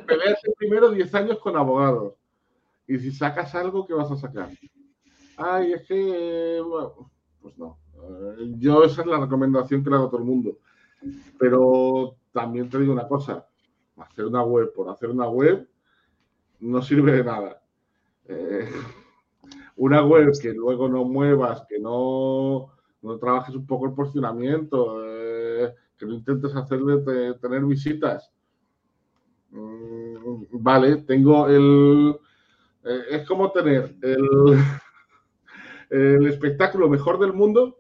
Peleaste 0.06 0.54
primero 0.60 0.92
10 0.92 1.16
años 1.16 1.40
con 1.40 1.58
abogados. 1.58 2.14
Y 2.88 3.00
si 3.00 3.12
sacas 3.12 3.56
algo, 3.56 3.84
¿qué 3.88 3.96
vas 3.96 4.12
a 4.12 4.16
sacar? 4.16 4.52
Ay, 5.38 5.74
es 5.74 5.88
que. 5.88 6.62
pues 7.42 7.58
no. 7.58 7.80
Yo, 8.60 8.84
esa 8.84 9.02
es 9.02 9.08
la 9.08 9.22
recomendación 9.22 9.84
que 9.84 9.90
le 9.90 9.96
hago 9.96 10.06
a 10.06 10.10
todo 10.10 10.20
el 10.20 10.28
mundo. 10.28 10.60
Pero 11.40 12.16
también 12.32 12.70
te 12.70 12.78
digo 12.78 12.94
una 12.94 13.08
cosa: 13.08 13.48
hacer 13.98 14.26
una 14.26 14.44
web 14.44 14.72
por 14.72 14.88
hacer 14.90 15.10
una 15.10 15.28
web 15.28 15.68
no 16.60 16.80
sirve 16.84 17.12
de 17.14 17.24
nada. 17.24 17.60
Eh, 18.28 18.70
una 19.78 20.06
web 20.06 20.32
que 20.40 20.54
luego 20.54 20.88
no 20.90 21.06
muevas, 21.06 21.66
que 21.68 21.80
no, 21.80 22.72
no 23.02 23.18
trabajes 23.18 23.56
un 23.56 23.66
poco 23.66 23.88
el 23.88 23.94
posicionamiento, 23.94 25.04
eh, 25.04 25.25
que 25.98 26.06
no 26.06 26.14
intentes 26.14 26.56
hacerle 26.56 27.36
tener 27.42 27.64
visitas. 27.66 28.32
Mm, 29.52 30.46
vale, 30.52 30.98
tengo 30.98 31.48
el... 31.48 32.16
Eh, 32.84 33.02
es 33.12 33.28
como 33.28 33.52
tener 33.52 33.96
el, 34.02 34.58
el 35.90 36.28
espectáculo 36.28 36.90
mejor 36.90 37.20
del 37.20 37.34
mundo, 37.34 37.80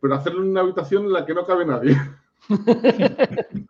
pero 0.00 0.14
hacerlo 0.14 0.42
en 0.42 0.50
una 0.50 0.60
habitación 0.60 1.04
en 1.04 1.12
la 1.12 1.24
que 1.24 1.34
no 1.34 1.46
cabe 1.46 1.64
nadie. 1.64 1.96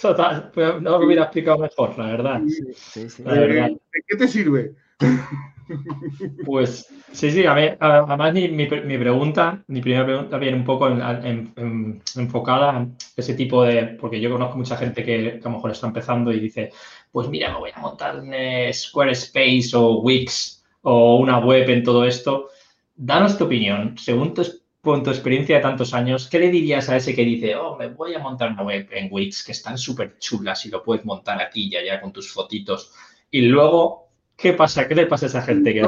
Total, 0.00 0.50
pues 0.52 0.82
no 0.82 0.98
lo 0.98 1.06
hubiera 1.06 1.22
explicado 1.24 1.58
mejor, 1.58 1.98
la 1.98 2.06
verdad. 2.06 2.42
Sí, 2.46 3.08
sí, 3.08 3.22
¿De 3.22 3.78
qué 4.06 4.16
te 4.16 4.28
sirve? 4.28 4.74
Pues 6.44 6.86
sí, 7.12 7.30
sí, 7.30 7.44
a 7.44 7.54
ver, 7.54 7.76
además 7.80 8.32
mi, 8.32 8.66
pregunta, 8.66 9.64
mi 9.66 9.80
primera 9.80 10.04
pregunta 10.04 10.38
viene 10.38 10.56
un 10.56 10.64
poco 10.64 10.88
enfocada 10.88 12.76
en 12.78 12.96
ese 13.16 13.34
tipo 13.34 13.64
de, 13.64 13.96
porque 14.00 14.20
yo 14.20 14.30
conozco 14.30 14.56
mucha 14.56 14.76
gente 14.76 15.04
que, 15.04 15.40
a 15.42 15.44
lo 15.44 15.50
mejor 15.50 15.70
está 15.70 15.88
empezando 15.88 16.32
y 16.32 16.40
dice, 16.40 16.70
pues 17.10 17.28
mira, 17.28 17.52
me 17.52 17.58
voy 17.58 17.70
a 17.74 17.80
montar 17.80 18.22
en 18.24 18.72
Squarespace 18.72 19.70
o 19.74 20.00
Wix 20.00 20.64
o 20.82 21.16
una 21.16 21.38
web 21.38 21.68
en 21.68 21.82
todo 21.82 22.04
esto. 22.04 22.48
Danos 22.94 23.36
tu 23.36 23.44
opinión, 23.44 23.96
según 23.98 24.34
tu, 24.34 24.44
tu 24.44 25.10
experiencia 25.10 25.56
de 25.56 25.62
tantos 25.62 25.92
años, 25.94 26.28
¿qué 26.28 26.38
le 26.38 26.50
dirías 26.50 26.88
a 26.88 26.96
ese 26.96 27.14
que 27.14 27.24
dice, 27.24 27.56
oh, 27.56 27.76
me 27.76 27.88
voy 27.88 28.14
a 28.14 28.20
montar 28.20 28.52
una 28.52 28.62
web 28.62 28.88
en 28.92 29.08
Wix, 29.10 29.44
que 29.44 29.52
están 29.52 29.76
súper 29.76 30.18
chulas 30.18 30.64
y 30.64 30.70
lo 30.70 30.82
puedes 30.82 31.04
montar 31.04 31.42
aquí 31.42 31.68
y 31.68 31.76
allá 31.76 32.00
con 32.00 32.12
tus 32.12 32.32
fotitos? 32.32 32.92
Y 33.30 33.42
luego 33.42 34.05
¿Qué 34.36 34.52
pasa? 34.52 34.86
¿Qué 34.86 34.94
le 34.94 35.06
pasa 35.06 35.26
a 35.26 35.28
esa 35.30 35.42
gente? 35.42 35.72
Que 35.72 35.86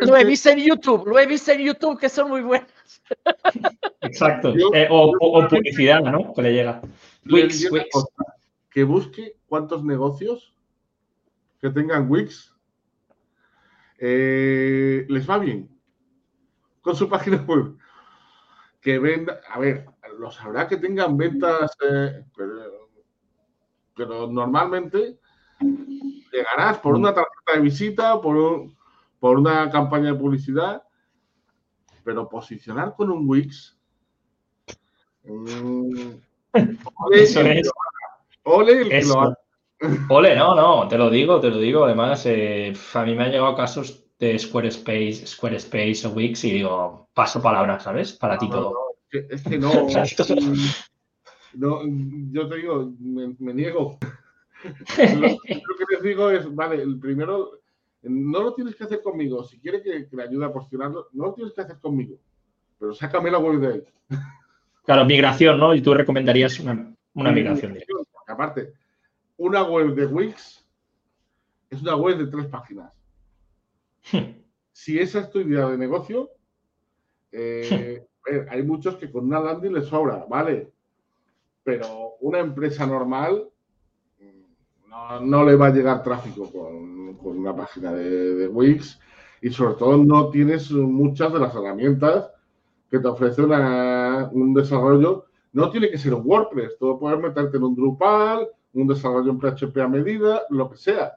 Lo 0.00 0.16
he 0.16 0.24
visto 0.24 0.50
en 0.50 0.58
YouTube, 0.58 1.06
lo 1.06 1.18
he 1.18 1.26
visto 1.26 1.52
en 1.52 1.60
YouTube, 1.60 1.98
que 1.98 2.08
son 2.08 2.28
muy 2.28 2.42
buenas. 2.42 2.68
Exacto. 4.00 4.52
Eh, 4.74 4.88
o, 4.90 5.48
publicidad, 5.48 6.00
¿no? 6.02 6.34
Que 6.34 6.42
le 6.42 6.52
llega. 6.52 6.82
Wix, 7.24 7.70
Que 8.68 8.82
busque 8.82 9.36
cuántos 9.46 9.84
negocios 9.84 10.56
que 11.60 11.70
tengan 11.70 12.10
Wix 12.10 12.52
eh, 13.98 15.06
les 15.08 15.30
va 15.30 15.38
bien 15.38 15.70
con 16.82 16.96
su 16.96 17.08
página 17.08 17.44
web. 17.46 17.76
Que 18.80 18.98
venda, 18.98 19.40
a 19.48 19.58
ver, 19.60 19.86
lo 20.18 20.32
sabrá 20.32 20.66
que 20.66 20.76
tengan 20.78 21.16
ventas, 21.16 21.70
eh, 21.88 22.24
pero 23.94 24.26
normalmente 24.26 25.20
Llegarás 26.34 26.78
por 26.78 26.94
una 26.94 27.14
tarjeta 27.14 27.23
de 27.52 27.60
visita, 27.60 28.20
por, 28.20 28.66
por 29.20 29.38
una 29.38 29.70
campaña 29.70 30.12
de 30.12 30.18
publicidad, 30.18 30.82
pero 32.02 32.28
posicionar 32.28 32.94
con 32.96 33.10
un 33.10 33.28
Wix. 33.28 33.76
Mm, 35.24 36.10
ole, 38.44 38.76
ole, 40.08 40.36
no, 40.36 40.54
no, 40.54 40.88
te 40.88 40.98
lo 40.98 41.10
digo, 41.10 41.40
te 41.40 41.50
lo 41.50 41.58
digo. 41.58 41.84
Además, 41.84 42.24
eh, 42.26 42.72
a 42.94 43.02
mí 43.04 43.14
me 43.14 43.24
han 43.24 43.30
llegado 43.30 43.54
casos 43.54 44.04
de 44.18 44.38
Squarespace, 44.38 45.26
Squarespace 45.26 46.06
o 46.06 46.10
Wix 46.10 46.44
y 46.44 46.52
digo, 46.52 47.08
paso 47.14 47.42
palabra, 47.42 47.80
¿sabes? 47.80 48.12
Para 48.12 48.38
ti 48.38 48.48
todo. 48.48 48.74
es 49.10 49.42
que 49.42 49.58
no, 49.58 49.70
no, 51.54 51.80
yo 52.30 52.48
te 52.48 52.56
digo, 52.56 52.92
me 53.00 53.54
niego 53.54 53.98
lo, 54.64 55.38
que 55.46 55.94
les 55.94 56.02
digo 56.02 56.30
es, 56.30 56.52
vale, 56.54 56.82
el 56.82 56.98
primero, 56.98 57.60
no 58.02 58.42
lo 58.42 58.54
tienes 58.54 58.74
que 58.74 58.84
hacer 58.84 59.02
conmigo. 59.02 59.44
Si 59.44 59.58
quieres 59.58 59.82
que, 59.82 60.08
le 60.10 60.22
ayude 60.22 60.44
a 60.44 60.52
posicionarlo, 60.52 61.08
no 61.12 61.26
lo 61.26 61.34
tienes 61.34 61.52
que 61.52 61.60
hacer 61.60 61.78
conmigo. 61.78 62.16
Pero 62.78 62.94
sácame 62.94 63.30
la 63.30 63.38
web 63.38 63.60
de 63.60 63.68
ahí. 63.68 63.82
Claro, 64.84 65.04
migración, 65.04 65.58
¿no? 65.58 65.74
Y 65.74 65.80
tú 65.80 65.94
recomendarías 65.94 66.58
una, 66.60 66.94
una 67.14 67.32
migración. 67.32 67.78
Aparte, 68.26 68.74
una 69.36 69.62
web 69.62 69.94
de 69.94 70.06
Wix 70.06 70.66
es 71.70 71.82
una 71.82 71.96
web 71.96 72.18
de 72.18 72.26
tres 72.26 72.46
páginas. 72.46 72.92
si 74.72 74.98
esa 74.98 75.20
es 75.20 75.30
tu 75.30 75.40
idea 75.40 75.68
de 75.68 75.78
negocio, 75.78 76.30
eh, 77.32 78.06
hay 78.48 78.62
muchos 78.62 78.96
que 78.96 79.10
con 79.10 79.26
una 79.26 79.40
landing 79.40 79.72
les 79.72 79.86
sobra, 79.86 80.24
¿vale? 80.28 80.70
Pero 81.62 82.14
una 82.20 82.38
empresa 82.38 82.86
normal 82.86 83.48
no, 85.20 85.44
le 85.44 85.56
va 85.56 85.66
a 85.66 85.72
llegar 85.72 86.02
tráfico 86.02 86.50
con, 86.50 87.16
una 87.36 87.56
página 87.56 87.92
de, 87.92 88.48
Wix 88.48 89.00
y 89.40 89.50
sobre 89.50 89.74
todo 89.74 89.96
no 89.96 90.30
tienes 90.30 90.70
muchas 90.70 91.32
de 91.32 91.38
las 91.38 91.54
herramientas 91.54 92.30
que 92.90 92.98
te 92.98 93.08
ofrece 93.08 93.42
un 93.42 94.54
desarrollo. 94.54 95.26
No 95.52 95.70
tiene 95.70 95.90
que 95.90 95.98
ser 95.98 96.14
WordPress, 96.14 96.78
todo 96.78 96.98
puedes 96.98 97.20
meterte 97.20 97.56
en 97.56 97.64
un 97.64 97.74
Drupal, 97.74 98.48
un 98.72 98.86
desarrollo 98.86 99.30
en 99.30 99.38
PHP 99.38 99.76
a 99.78 99.88
medida, 99.88 100.42
lo 100.50 100.70
que 100.70 100.76
sea. 100.76 101.14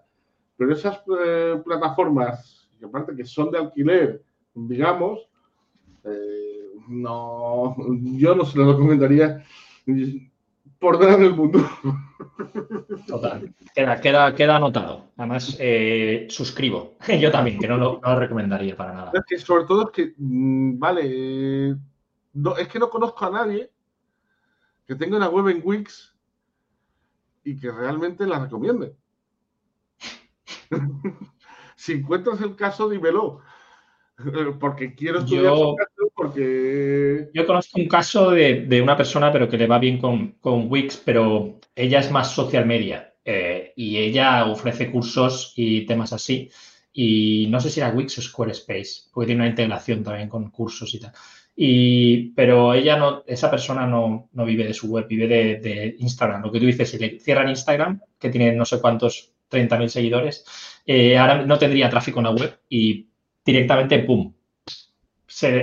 Pero 0.57 0.73
esas 0.73 1.01
eh, 1.25 1.61
plataformas, 1.63 2.69
aparte 2.83 3.15
que 3.15 3.25
son 3.25 3.51
de 3.51 3.59
alquiler, 3.59 4.23
digamos, 4.53 5.27
eh, 6.03 6.69
no, 6.87 7.75
yo 8.17 8.35
no 8.35 8.45
se 8.45 8.57
lo 8.57 8.71
recomendaría 8.71 9.43
por 10.79 10.99
nada 10.99 11.17
del 11.17 11.33
mundo. 11.33 11.59
Total. 13.07 13.53
Queda, 13.73 14.01
queda, 14.01 14.35
queda 14.35 14.55
anotado. 14.55 15.11
Además, 15.17 15.57
eh, 15.59 16.27
suscribo. 16.29 16.97
Yo 17.19 17.31
también, 17.31 17.59
que 17.59 17.67
no 17.67 17.77
lo, 17.77 18.01
recomendaría 18.19 18.75
para 18.75 18.93
nada. 18.93 19.11
Es 19.13 19.23
que 19.25 19.37
sobre 19.37 19.65
todo 19.65 19.83
es 19.83 19.89
que, 19.91 20.13
mm, 20.17 20.79
vale, 20.79 21.71
es 21.71 22.67
que 22.67 22.79
no 22.79 22.89
conozco 22.89 23.25
a 23.25 23.31
nadie 23.31 23.71
que 24.85 24.95
tenga 24.95 25.17
una 25.17 25.29
web 25.29 25.49
en 25.49 25.61
Wix 25.63 26.15
y 27.43 27.59
que 27.59 27.71
realmente 27.71 28.25
la 28.25 28.39
recomiende. 28.39 28.95
si 31.75 31.93
encuentras 31.93 32.41
el 32.41 32.55
caso, 32.55 32.89
dímelo. 32.89 33.41
Porque 34.59 34.95
quiero 34.95 35.19
estudiar 35.19 35.53
porque... 36.15 37.29
Yo 37.33 37.45
conozco 37.45 37.79
un 37.79 37.87
caso 37.87 38.31
de, 38.31 38.81
una 38.81 38.97
persona, 38.97 39.31
pero 39.31 39.47
que 39.47 39.57
le 39.57 39.67
va 39.67 39.77
bien 39.77 39.99
con, 39.99 40.31
con 40.41 40.65
Wix, 40.69 40.97
pero 40.97 41.59
ella 41.75 41.99
es 41.99 42.09
más 42.09 42.31
social 42.31 42.65
media 42.65 43.13
eh, 43.23 43.73
y 43.75 43.97
ella 43.97 44.45
ofrece 44.45 44.91
cursos 44.91 45.53
y 45.55 45.85
temas 45.85 46.13
así. 46.13 46.49
Y 46.91 47.45
no 47.49 47.59
sé 47.59 47.69
si 47.69 47.79
era 47.79 47.91
Wix 47.91 48.17
o 48.17 48.21
Squarespace, 48.23 49.09
porque 49.13 49.27
tiene 49.27 49.41
una 49.41 49.49
integración 49.49 50.03
también 50.03 50.27
con 50.27 50.49
cursos 50.49 50.91
y 50.95 50.99
tal. 50.99 51.11
Y, 51.55 52.29
pero 52.31 52.73
ella 52.73 52.97
no, 52.97 53.23
esa 53.27 53.51
persona 53.51 53.85
no, 53.85 54.29
vive 54.33 54.63
de 54.63 54.73
su 54.73 54.87
web, 54.87 55.07
vive 55.07 55.27
de, 55.27 55.95
Instagram. 55.99 56.41
Lo 56.41 56.51
que 56.51 56.59
tú 56.59 56.65
dices, 56.65 56.89
si 56.89 56.97
le 56.97 57.19
cierran 57.19 57.49
Instagram, 57.49 58.01
que 58.17 58.29
tiene 58.29 58.53
no 58.53 58.65
sé 58.65 58.81
cuántos, 58.81 59.33
30.000 59.51 59.87
seguidores, 59.87 60.45
eh, 60.85 61.17
ahora 61.17 61.45
no 61.45 61.57
tendría 61.57 61.89
tráfico 61.89 62.19
en 62.19 62.25
la 62.25 62.31
web 62.31 62.59
y 62.69 63.07
directamente, 63.47 63.99
¡pum! 63.99 64.33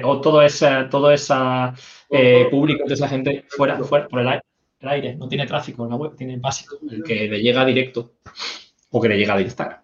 o 0.05 0.21
todo 0.21 0.43
ese, 0.43 0.85
todo 0.91 1.11
esa 1.11 1.75
eh, 2.09 2.47
público 2.51 2.85
de 2.87 2.95
esa 2.95 3.09
gente 3.09 3.45
fuera, 3.49 3.83
fuera 3.85 4.09
por 4.09 4.21
el 4.21 4.41
aire, 4.81 5.17
no 5.17 5.29
tiene 5.29 5.47
tráfico 5.47 5.85
en 5.85 5.91
la 5.91 5.97
web, 5.97 6.17
tiene 6.17 6.39
básico, 6.39 6.79
el 6.91 7.03
que 7.03 7.29
le 7.29 7.43
llega 7.43 7.65
directo 7.65 8.15
o 8.91 9.01
que 9.01 9.09
le 9.09 9.19
llega 9.19 9.37
de 9.37 9.43
Instagram. 9.43 9.81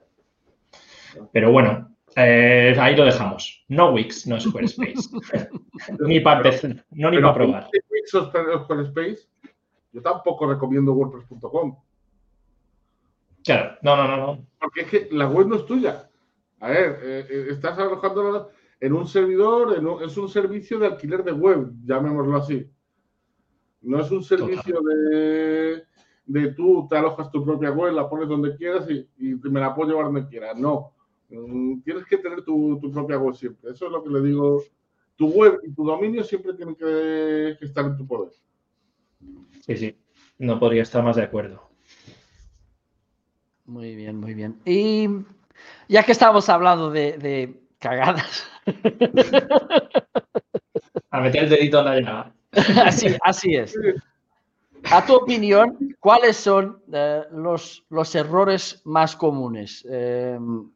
Pero 1.33 1.53
bueno, 1.53 1.97
eh, 2.17 2.75
ahí 2.79 2.97
lo 2.97 3.05
dejamos. 3.05 3.65
No 3.69 3.93
Wix, 3.93 4.27
no 4.27 4.41
Squarespace. 4.41 5.11
ni 6.07 6.21
para 6.21 6.51
no 6.93 7.11
ni 7.11 7.21
para 7.21 7.35
probar. 7.35 7.71
Wix 7.91 8.15
o 8.15 8.31
Squarespace, 8.65 9.29
yo 9.93 10.01
tampoco 10.01 10.47
recomiendo 10.47 10.93
WordPress.com. 10.93 11.77
Claro, 13.45 13.77
no, 13.83 13.97
no, 13.97 14.07
no, 14.07 14.17
no. 14.17 14.47
Porque 14.59 14.81
es 14.83 14.87
que 14.87 15.09
la 15.11 15.27
web 15.29 15.49
no 15.49 15.57
es 15.57 15.67
tuya. 15.67 16.10
A 16.61 16.69
ver, 16.69 16.99
eh, 17.03 17.47
estás 17.51 17.79
alojando 17.79 18.51
en 18.81 18.93
un 18.93 19.07
servidor, 19.07 20.03
es 20.05 20.17
un 20.17 20.29
servicio 20.29 20.79
de 20.79 20.87
alquiler 20.87 21.25
de 21.25 21.33
web, 21.33 21.73
llamémoslo 21.85 22.37
así. 22.37 22.71
No 23.83 24.01
es 24.01 24.11
un 24.11 24.23
servicio 24.23 24.81
de, 24.83 25.85
de, 26.27 26.53
tú 26.53 26.87
te 26.89 26.97
alojas 26.97 27.31
tu 27.31 27.43
propia 27.45 27.71
web, 27.71 27.95
la 27.95 28.09
pones 28.09 28.29
donde 28.29 28.57
quieras 28.57 28.87
y, 28.91 29.09
me 29.19 29.61
la 29.61 29.75
puedo 29.75 29.91
llevar 29.91 30.07
donde 30.07 30.29
quieras. 30.29 30.57
No. 30.57 30.93
Mm, 31.31 31.81
tienes 31.81 32.05
que 32.05 32.19
tener 32.19 32.43
tu, 32.43 32.79
propia 32.93 33.19
web 33.19 33.35
siempre. 33.35 33.71
Eso 33.71 33.87
es 33.87 33.93
lo 33.93 34.03
que 34.03 34.11
le 34.11 34.21
digo. 34.21 34.63
Tu 35.17 35.29
web 35.29 35.61
y 35.63 35.73
tu 35.73 35.85
dominio 35.85 36.25
siempre 36.25 36.55
tienen 36.55 36.75
que, 36.75 37.57
estar 37.61 37.87
en 37.87 37.97
tu 37.97 38.07
poder. 38.07 38.33
Sí, 39.61 39.77
sí. 39.77 39.97
No 40.39 40.59
podría 40.59 40.83
estar 40.83 41.03
más 41.03 41.17
de 41.17 41.23
acuerdo. 41.23 41.71
Muy 43.67 43.95
bien, 43.95 44.17
muy 44.17 44.35
bien. 44.35 44.59
Y 44.65 45.07
ya 45.89 46.03
que 46.03 46.13
estamos 46.13 46.49
hablando 46.49 46.91
de 46.91 47.61
cagadas. 47.79 48.47
A 51.11 51.21
meter 51.21 51.45
el 51.45 51.51
dedito 51.51 51.81
en 51.93 52.05
la. 52.05 52.33
Así, 52.85 53.17
así 53.23 53.55
es. 53.55 53.77
A 54.91 55.07
tu 55.07 55.15
opinión, 55.15 55.77
¿cuáles 56.01 56.37
son 56.37 56.83
eh, 56.93 57.23
los, 57.31 57.85
los, 57.91 58.15
errores 58.17 58.81
más 58.85 59.15
comunes? 59.15 59.87
Em, 59.89 60.69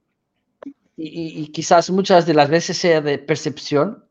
y, 0.97 1.49
quizás 1.49 1.91
muchas 1.91 2.27
de 2.27 2.35
las 2.35 2.49
veces 2.49 2.79
sea 2.79 3.01
de 3.01 3.19
percepción, 3.19 4.05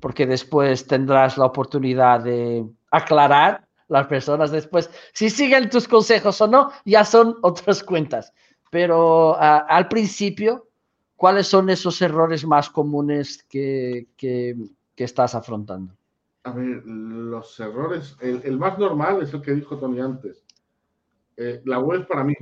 porque 0.00 0.26
después 0.26 0.88
tendrás 0.88 1.38
la 1.38 1.44
oportunidad 1.44 2.20
de 2.20 2.66
aclarar 2.90 3.68
las 3.86 4.08
personas 4.08 4.50
después. 4.50 4.90
Si 5.12 5.30
siguen 5.30 5.70
tus 5.70 5.86
consejos 5.86 6.40
o 6.40 6.48
no, 6.48 6.72
ya 6.84 7.04
son 7.04 7.36
otras 7.42 7.84
cuentas. 7.84 8.32
Pero 8.70 9.36
al 9.38 9.88
principio, 9.88 10.68
¿cuáles 11.16 11.46
son 11.46 11.70
esos 11.70 12.00
errores 12.02 12.44
más 12.44 12.68
comunes 12.70 13.42
que, 13.44 14.06
estás 14.96 15.34
afrontando? 15.34 15.94
A 16.44 16.52
ver, 16.52 16.84
los 16.84 17.58
errores, 17.58 18.16
el, 18.20 18.58
más 18.58 18.78
normal 18.78 19.22
es 19.22 19.34
el 19.34 19.42
que 19.42 19.54
dijo 19.54 19.78
Tony 19.78 20.00
antes. 20.00 20.44
Eh, 21.36 21.60
la 21.64 21.78
web 21.78 22.06
para 22.06 22.24
mí. 22.24 22.34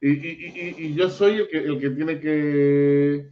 Y, 0.00 0.94
yo 0.94 1.10
soy 1.10 1.40
el 1.40 1.48
que, 1.48 1.58
el 1.58 1.80
que 1.80 1.90
tiene 1.90 2.20
que, 2.20 3.30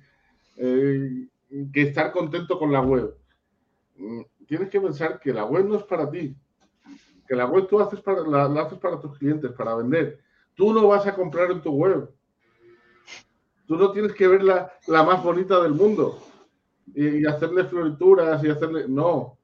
eh, 0.57 1.29
que 1.73 1.83
estar 1.83 2.13
contento 2.13 2.59
con 2.59 2.73
la 2.73 2.81
web. 2.81 3.17
Mm, 3.97 4.23
tienes 4.47 4.69
que 4.69 4.81
pensar 4.81 5.21
que 5.21 5.33
la 5.33 5.45
web 5.45 5.67
no 5.67 5.77
es 5.77 5.85
para 5.85 6.11
ti. 6.11 6.37
Que 7.27 7.35
la 7.35 7.47
web 7.47 7.67
tú 7.69 7.81
haces 7.81 8.01
para, 8.01 8.23
la 8.23 8.63
haces 8.63 8.79
para 8.79 9.01
tus 9.01 9.19
clientes, 9.19 9.51
para 9.53 9.75
vender. 9.75 10.21
Tú 10.57 10.73
no 10.73 10.89
vas 10.89 11.07
a 11.07 11.15
comprar 11.15 11.53
en 11.53 11.63
tu 11.63 11.71
web 11.71 12.11
Tú 13.67 13.77
no 13.77 13.91
tienes 13.91 14.15
que 14.15 14.29
ver 14.29 14.45
la, 14.45 14.71
más 14.87 15.23
bonita 15.23 15.61
del 15.61 15.73
mundo 15.73 16.23
y, 16.95 17.27
hacerle 17.27 17.65
florituras 17.65 18.43
y 18.45 18.49
hacerle. 18.49 18.87
No. 18.89 19.39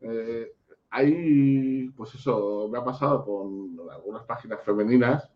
Eh, 0.00 0.52
ahí, 0.90 1.88
pues 1.96 2.14
eso, 2.14 2.68
me 2.70 2.78
ha 2.78 2.84
pasado 2.84 3.24
con 3.24 3.88
algunas 3.90 4.24
páginas 4.24 4.60
femeninas 4.64 5.30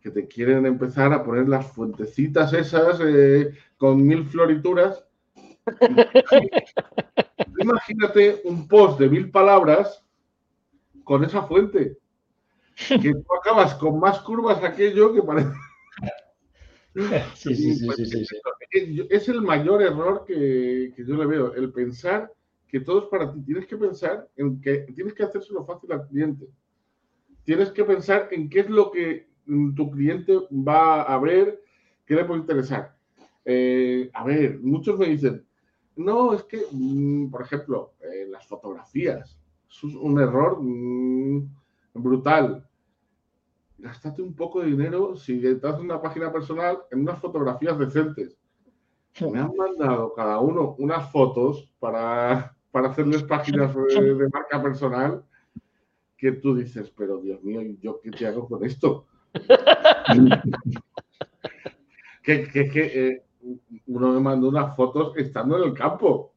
que 0.00 0.10
te 0.10 0.26
quieren 0.26 0.66
empezar 0.66 1.12
a 1.12 1.22
poner 1.22 1.48
las 1.48 1.70
fuentecitas 1.70 2.52
esas 2.52 3.00
eh, 3.00 3.56
con 3.76 4.04
mil 4.04 4.24
florituras. 4.24 5.04
Imagínate 7.58 8.40
un 8.44 8.66
post 8.66 8.98
de 8.98 9.08
mil 9.08 9.30
palabras 9.30 10.04
con 11.04 11.22
esa 11.22 11.42
fuente. 11.42 11.96
Que 12.88 13.12
tú 13.14 13.34
acabas 13.40 13.74
con 13.74 13.98
más 13.98 14.20
curvas 14.20 14.62
aquello 14.62 15.12
que 15.12 15.22
parece. 15.22 15.50
Sí, 17.34 17.54
sí, 17.54 17.74
sí, 17.74 18.04
sí, 18.04 19.06
Es 19.08 19.26
el 19.26 19.40
mayor 19.40 19.80
error 19.80 20.24
que, 20.26 20.92
que 20.94 21.06
yo 21.06 21.16
le 21.16 21.24
veo, 21.24 21.54
el 21.54 21.72
pensar 21.72 22.30
que 22.68 22.80
todo 22.80 23.04
es 23.04 23.04
para 23.06 23.32
ti. 23.32 23.40
Tienes 23.40 23.66
que 23.66 23.78
pensar 23.78 24.28
en 24.36 24.60
que 24.60 24.80
tienes 24.94 25.14
que 25.14 25.22
hacérselo 25.22 25.64
fácil 25.64 25.90
al 25.92 26.06
cliente. 26.06 26.46
Tienes 27.44 27.70
que 27.70 27.84
pensar 27.84 28.28
en 28.30 28.50
qué 28.50 28.60
es 28.60 28.68
lo 28.68 28.90
que 28.90 29.26
tu 29.74 29.90
cliente 29.90 30.38
va 30.50 31.02
a 31.02 31.18
ver, 31.18 31.62
qué 32.06 32.14
le 32.14 32.24
puede 32.24 32.40
interesar. 32.40 32.94
Eh, 33.44 34.10
a 34.12 34.24
ver, 34.24 34.60
muchos 34.60 34.98
me 34.98 35.06
dicen, 35.06 35.44
no, 35.96 36.34
es 36.34 36.44
que, 36.44 36.62
mm, 36.70 37.30
por 37.30 37.42
ejemplo, 37.42 37.94
eh, 38.00 38.26
las 38.28 38.46
fotografías, 38.46 39.38
es 39.68 39.82
un 39.82 40.20
error 40.20 40.58
mm, 40.60 41.48
brutal. 41.94 42.68
Gástate 43.82 44.22
un 44.22 44.32
poco 44.32 44.60
de 44.60 44.66
dinero 44.66 45.16
si 45.16 45.40
te 45.40 45.66
haces 45.66 45.80
una 45.80 46.00
página 46.00 46.32
personal 46.32 46.78
en 46.92 47.00
unas 47.00 47.18
fotografías 47.18 47.76
decentes. 47.76 48.38
Me 49.20 49.40
han 49.40 49.56
mandado 49.56 50.14
cada 50.14 50.38
uno 50.38 50.76
unas 50.78 51.10
fotos 51.10 51.68
para, 51.80 52.54
para 52.70 52.90
hacerles 52.90 53.24
páginas 53.24 53.74
de, 53.74 54.28
marca 54.32 54.62
personal 54.62 55.24
que 56.16 56.30
tú 56.30 56.54
dices, 56.54 56.92
pero 56.96 57.18
Dios 57.18 57.42
mío, 57.42 57.60
¿yo 57.80 58.00
qué 58.00 58.12
te 58.12 58.24
hago 58.24 58.46
con 58.46 58.64
esto? 58.64 59.06
que, 62.22 62.48
que, 62.48 62.68
que 62.68 62.84
eh, 62.84 63.24
uno 63.88 64.12
me 64.12 64.20
mandó 64.20 64.48
unas 64.48 64.76
fotos 64.76 65.16
estando 65.16 65.58
en 65.58 65.64
el 65.64 65.74
campo 65.74 66.32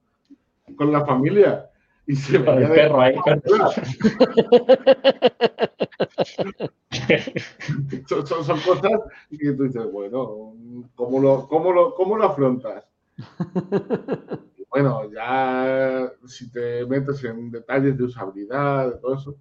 con 0.76 0.92
la 0.92 1.06
familia 1.06 1.70
y 2.08 2.16
se 2.16 2.38
veía 2.38 2.68
el 2.68 2.72
perro 2.72 3.02
ahí. 3.02 3.16
son, 8.08 8.28
son, 8.28 8.60
cosas 8.62 8.92
que 9.30 9.52
tú 9.54 9.64
dices, 9.64 9.92
bueno, 9.92 10.54
¿cómo 10.96 11.20
lo, 11.20 11.48
cómo 11.48 11.72
lo, 11.72 11.96
cómo 11.96 12.16
lo 12.18 12.26
afrontas? 12.26 12.86
bueno, 14.70 15.10
ya 15.12 16.12
si 16.26 16.52
te 16.52 16.86
metes 16.86 17.24
en 17.24 17.50
detalles 17.50 17.98
de 17.98 18.04
usabilidad, 18.04 18.92
de 18.92 18.98
todo 18.98 19.16
eso, 19.16 19.36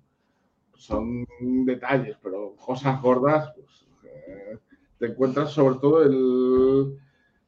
son 0.74 1.26
detalles, 1.66 2.16
pero 2.22 2.56
cosas 2.56 3.02
gordas, 3.02 3.52
pues, 3.54 3.86
eh, 4.04 4.58
te 4.98 5.06
encuentras 5.06 5.50
sobre 5.50 5.76
todo 5.76 6.02
el, 6.02 6.98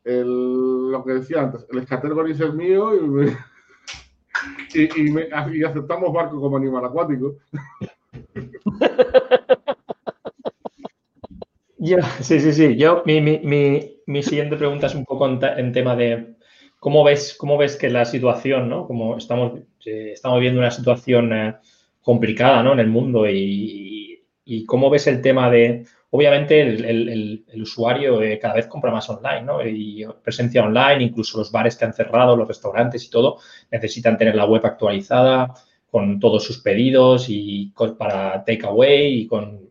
el, 0.04 0.90
lo 0.90 1.04
que 1.04 1.14
decía 1.14 1.42
antes, 1.42 1.66
el 1.70 1.86
categories 1.86 2.40
es 2.40 2.54
mío 2.54 2.94
y, 2.94 2.98
y, 4.74 5.64
aceptamos 5.64 6.12
barco 6.12 6.40
como 6.40 6.56
animal 6.56 6.84
acuático. 6.84 7.36
Yo, 11.78 11.98
sí, 12.20 12.40
sí, 12.40 12.52
sí. 12.52 12.76
Yo, 12.76 13.02
mi, 13.04 13.20
mi, 13.20 14.00
mi, 14.06 14.22
siguiente 14.22 14.56
pregunta 14.56 14.86
es 14.86 14.94
un 14.94 15.04
poco 15.04 15.28
en 15.28 15.72
tema 15.72 15.94
de 15.94 16.36
¿Cómo 16.86 17.02
ves, 17.02 17.34
cómo 17.36 17.58
ves 17.58 17.76
que 17.76 17.90
la 17.90 18.04
situación, 18.04 18.68
¿no? 18.68 18.86
Como 18.86 19.16
estamos, 19.16 19.58
eh, 19.86 20.10
estamos 20.12 20.40
viendo 20.40 20.60
una 20.60 20.70
situación 20.70 21.32
eh, 21.32 21.56
complicada, 22.00 22.62
¿no? 22.62 22.74
En 22.74 22.80
el 22.80 22.88
mundo 22.88 23.28
y, 23.28 24.22
cómo 24.66 24.88
ves 24.90 25.08
el 25.08 25.20
tema 25.20 25.50
de, 25.50 25.84
obviamente, 26.10 26.60
el, 26.60 27.44
usuario 27.60 28.22
eh, 28.22 28.38
cada 28.38 28.54
vez 28.54 28.66
compra 28.66 28.90
más 28.90 29.08
online, 29.08 29.42
¿no? 29.42 29.66
Y 29.66 30.06
presencia 30.22 30.62
online, 30.62 31.04
incluso 31.04 31.38
los 31.38 31.50
bares 31.50 31.76
que 31.76 31.84
han 31.84 31.92
cerrado, 31.92 32.36
los 32.36 32.48
restaurantes 32.48 33.04
y 33.04 33.10
todo, 33.10 33.38
necesitan 33.70 34.16
tener 34.16 34.34
la 34.34 34.46
web 34.46 34.64
actualizada 34.64 35.54
con 35.90 36.20
todos 36.20 36.44
sus 36.44 36.58
pedidos 36.58 37.26
y 37.28 37.72
para 37.98 38.44
takeaway 38.44 39.20
y 39.20 39.26
con 39.26 39.66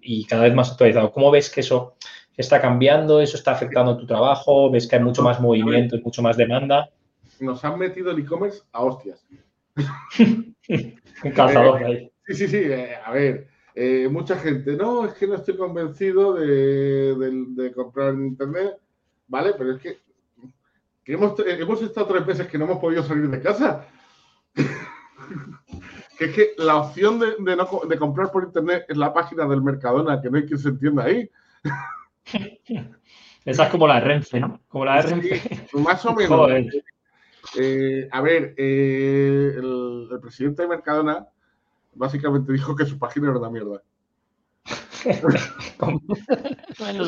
y 0.00 0.24
cada 0.24 0.44
vez 0.44 0.54
más 0.54 0.70
actualizado. 0.70 1.12
¿Cómo 1.12 1.30
ves 1.30 1.50
que 1.50 1.60
eso 1.60 1.96
está 2.36 2.60
cambiando? 2.60 3.20
¿Eso 3.20 3.36
está 3.36 3.52
afectando 3.52 3.96
tu 3.96 4.06
trabajo? 4.06 4.70
¿Ves 4.70 4.86
que 4.86 4.96
hay 4.96 5.02
mucho 5.02 5.22
más 5.22 5.40
movimiento 5.40 5.96
y 5.96 6.02
mucho 6.02 6.22
más 6.22 6.36
demanda? 6.36 6.88
Nos 7.40 7.64
han 7.64 7.78
metido 7.78 8.10
el 8.10 8.20
e-commerce 8.20 8.62
a 8.72 8.82
hostias. 8.82 9.26
Un 10.68 11.30
calzador 11.34 11.84
ahí. 11.84 12.10
Sí, 12.26 12.34
sí, 12.34 12.48
sí. 12.48 12.56
Eh, 12.56 12.96
a 13.04 13.12
ver, 13.12 13.48
eh, 13.78 14.08
mucha 14.10 14.36
gente, 14.38 14.74
no, 14.74 15.04
es 15.04 15.12
que 15.12 15.26
no 15.26 15.34
estoy 15.34 15.54
convencido 15.54 16.32
de, 16.32 17.72
comprar 17.74 18.14
en 18.14 18.28
Internet, 18.28 18.78
¿vale? 19.28 19.52
Pero 19.56 19.74
es 19.74 19.82
que, 19.82 19.98
hemos, 21.04 21.38
hemos, 21.40 21.82
estado 21.82 22.06
tres 22.06 22.26
meses 22.26 22.48
que 22.48 22.56
no 22.56 22.64
hemos 22.64 22.78
podido 22.78 23.02
salir 23.02 23.28
de 23.28 23.42
casa. 23.42 23.86
que 26.18 26.24
es 26.24 26.34
que 26.34 26.52
la 26.56 26.76
opción 26.76 27.18
de, 27.18 27.36
de, 27.36 27.98
comprar 27.98 28.32
por 28.32 28.44
Internet 28.44 28.86
es 28.88 28.96
la 28.96 29.12
página 29.12 29.46
del 29.46 29.60
Mercadona, 29.60 30.22
que 30.22 30.30
no 30.30 30.38
hay 30.38 30.46
quien 30.46 30.58
se 30.58 30.70
entienda 30.70 31.04
ahí. 31.04 31.30
Esa 33.44 33.64
es 33.64 33.70
como 33.70 33.86
la 33.86 34.00
Renfe, 34.00 34.40
¿no? 34.40 34.60
Como 34.68 34.86
la 34.86 35.02
Renfe. 35.02 35.68
más 35.74 36.04
o 36.06 36.14
menos. 36.16 36.50
Eh, 37.58 38.08
a 38.10 38.22
ver, 38.22 38.54
eh, 38.56 39.52
el, 39.54 40.08
presidente 40.22 40.62
de 40.62 40.68
Mercadona 40.68 41.28
básicamente 41.96 42.52
dijo 42.52 42.76
que 42.76 42.86
su 42.86 42.98
página 42.98 43.28
era 43.28 43.38
una 43.38 43.50
mierda. 43.50 43.82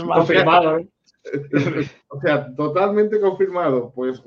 confirmado, 0.06 0.78
¿eh? 0.78 0.88
O 2.08 2.20
sea, 2.20 2.54
totalmente 2.54 3.20
confirmado. 3.20 3.92
Pues, 3.94 4.22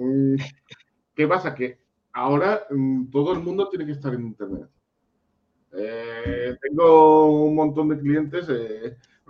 ¿qué 1.15 1.27
pasa? 1.27 1.55
Que 1.55 1.79
ahora 2.13 2.65
mm, 2.69 3.09
todo 3.09 3.33
el 3.33 3.39
mundo 3.39 3.69
tiene 3.69 3.85
que 3.85 3.93
estar 3.93 4.13
en 4.13 4.27
Internet. 4.27 4.69
tengo 6.61 7.45
un 7.45 7.55
montón 7.55 7.89
de 7.89 7.99
clientes 7.99 8.47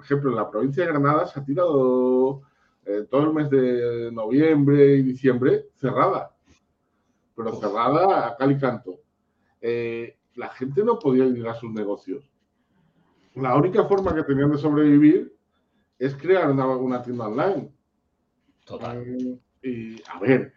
por 0.02 0.06
ejemplo, 0.06 0.30
en 0.32 0.36
la 0.36 0.50
provincia 0.50 0.84
de 0.84 0.90
Granada 0.90 1.28
se 1.28 1.40
ha 1.40 1.46
tirado 1.46 2.42
eh, 2.88 3.06
todo 3.08 3.26
el 3.26 3.34
mes 3.34 3.52
de 3.52 4.10
noviembre 4.12 4.96
y 4.96 5.04
diciembre 5.04 5.68
cerrada, 5.76 6.36
pero 7.36 7.56
cerrada 7.58 8.28
a 8.28 8.36
cal 8.36 8.52
y 8.52 8.58
canto. 8.58 9.00
Eh, 10.32 10.40
la 10.40 10.50
gente 10.50 10.84
no 10.84 11.00
podía 11.00 11.26
ir 11.26 11.48
a 11.48 11.54
sus 11.54 11.72
negocios. 11.72 12.24
La 13.36 13.56
única 13.56 13.84
forma 13.86 14.14
que 14.14 14.24
tenían 14.24 14.52
de 14.52 14.58
sobrevivir 14.58 15.34
es 16.00 16.16
crear 16.16 16.50
una, 16.50 17.02
tienda 17.02 17.28
online. 17.28 17.70
Total. 18.66 19.02
Eh, 19.02 19.40
y 19.64 20.02
a 20.10 20.20
ver. 20.20 20.54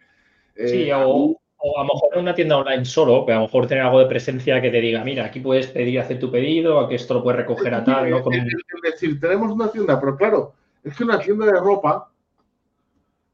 sí, 0.55 0.91
o, 0.91 1.39
o 1.57 1.79
a 1.79 1.83
lo 1.83 1.93
mejor 1.93 2.17
una 2.17 2.35
tienda 2.35 2.57
online 2.57 2.85
solo, 2.85 3.25
pero 3.25 3.37
a 3.37 3.41
lo 3.41 3.47
mejor 3.47 3.67
tener 3.67 3.83
algo 3.83 3.99
de 3.99 4.07
presencia 4.07 4.61
que 4.61 4.71
te 4.71 4.81
diga, 4.81 5.03
mira, 5.03 5.25
aquí 5.25 5.39
puedes 5.39 5.67
pedir, 5.67 5.99
hacer 5.99 6.19
tu 6.19 6.31
pedido, 6.31 6.79
aquí 6.79 6.95
esto 6.95 7.13
lo 7.15 7.23
puedes 7.23 7.41
recoger 7.41 7.73
a 7.73 7.83
tal. 7.83 8.09
¿no? 8.09 8.17
Es 8.17 8.93
decir, 8.93 9.19
tenemos 9.19 9.51
una 9.51 9.71
tienda, 9.71 9.99
pero 9.99 10.17
claro, 10.17 10.53
es 10.83 10.95
que 10.95 11.03
una 11.03 11.19
tienda 11.19 11.45
de 11.45 11.59
ropa, 11.59 12.11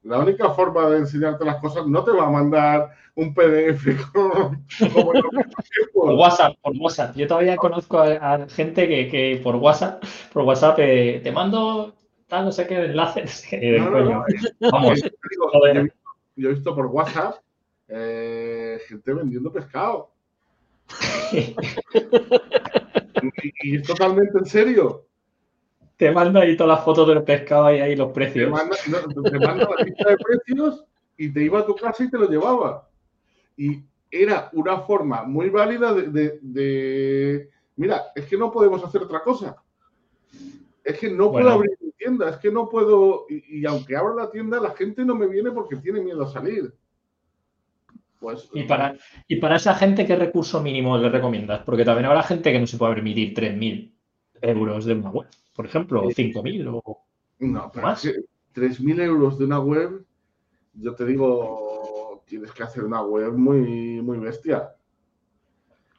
la 0.04 0.20
única 0.20 0.50
forma 0.52 0.90
de 0.90 1.00
enseñarte 1.00 1.46
las 1.46 1.58
cosas 1.58 1.86
no 1.88 2.04
te 2.04 2.12
va 2.12 2.28
a 2.28 2.30
mandar 2.30 2.92
un 3.16 3.34
PDF 3.34 3.86
por 5.94 6.14
WhatsApp, 6.14 6.56
por 6.62 6.76
WhatsApp. 6.78 7.16
Yo 7.16 7.28
todavía 7.28 7.56
conozco 7.56 8.00
a, 8.00 8.48
gente 8.50 8.88
que, 8.88 9.40
por 9.44 9.56
WhatsApp, 9.58 10.04
por 10.34 10.44
WhatsApp 10.44 10.80
eh, 10.80 11.22
te 11.24 11.32
mando 11.32 11.94
tal, 12.28 12.46
no 12.46 12.52
sé 12.52 12.66
qué 12.66 12.86
enlace. 12.86 13.26
Vamos. 14.72 15.02
yo 16.36 16.50
he 16.50 16.54
visto 16.54 16.76
por 16.76 16.88
WhatsApp 16.88 17.36
eh, 17.94 18.80
gente 18.88 19.14
vendiendo 19.14 19.52
pescado. 19.52 20.12
y, 23.64 23.76
es 23.76 23.84
totalmente 23.84 24.38
en 24.38 24.46
serio. 24.46 25.06
Te 26.02 26.12
manda 26.12 26.42
ahí 26.42 26.58
todas 26.58 26.78
las 26.78 26.84
fotos 26.84 27.08
del 27.08 27.22
pescado 27.22 27.72
y 27.76 27.80
ahí 27.80 27.96
los 27.96 28.12
precios. 28.12 28.46
Te 28.46 28.50
manda, 28.50 29.70
la 29.70 29.86
lista 29.86 30.10
de 30.10 30.18
precios 30.18 30.84
y 31.16 31.32
te 31.32 31.44
iba 31.44 31.60
a 31.60 31.66
tu 31.68 31.76
casa 31.76 32.04
y 32.04 32.10
te 32.10 32.18
lo 32.18 32.28
llevaba. 32.28 32.90
Y 33.56 33.84
era 34.10 34.50
una 34.54 34.80
forma 34.80 35.22
muy 35.26 35.52
válida 35.52 35.94
de, 35.94 37.50
mira, 37.76 38.06
es 38.16 38.26
que 38.26 38.36
no 38.36 38.52
podemos 38.52 38.84
hacer 38.84 39.04
otra 39.04 39.22
cosa. 39.22 39.58
Es 40.84 40.98
que 40.98 41.12
no 41.12 41.32
puedo 41.32 41.48
abrir 41.52 41.78
mi 41.80 41.92
tienda, 41.92 42.32
es 42.32 42.38
que 42.38 42.50
no 42.50 42.68
puedo, 42.68 43.28
y, 43.30 43.60
y, 43.60 43.66
aunque 43.68 43.96
abra 43.96 44.16
la 44.16 44.32
tienda, 44.32 44.60
la 44.60 44.72
gente 44.72 45.06
no 45.06 45.14
me 45.14 45.28
viene 45.28 45.52
porque 45.52 45.76
tiene 45.76 46.02
miedo 46.02 46.24
a 46.24 46.32
salir. 46.32 46.74
Pues, 48.20 48.50
y, 48.56 48.64
para, 48.64 48.98
y 49.28 49.36
para 49.36 49.58
esa 49.58 49.76
gente, 49.76 50.08
¿qué 50.08 50.16
recurso 50.16 50.64
mínimo 50.64 50.98
le 50.98 51.10
recomiendas? 51.10 51.62
Porque 51.64 51.86
también 51.86 52.08
habrá 52.08 52.24
gente 52.24 52.52
que 52.52 52.60
no 52.60 52.66
se 52.66 52.78
puede 52.78 52.96
permitir 52.96 53.36
3.000 53.36 54.01
euros 54.42 54.86
de 54.86 54.94
una 54.94 55.10
web, 55.10 55.28
por 55.56 55.66
ejemplo, 55.66 56.04
o 56.04 56.10
5.000 56.10 56.68
o 56.68 56.98
no, 57.40 57.72
pero 57.74 57.88
más. 57.88 58.06
3.000 58.54 59.02
euros 59.02 59.40
de 59.40 59.46
una 59.46 59.60
web, 59.60 60.06
yo 60.74 60.94
te 60.96 61.06
digo, 61.06 62.24
tienes 62.26 62.52
que 62.52 62.64
hacer 62.64 62.84
una 62.84 63.02
web 63.02 63.34
muy, 63.34 64.02
muy 64.02 64.20
bestia. 64.20 64.76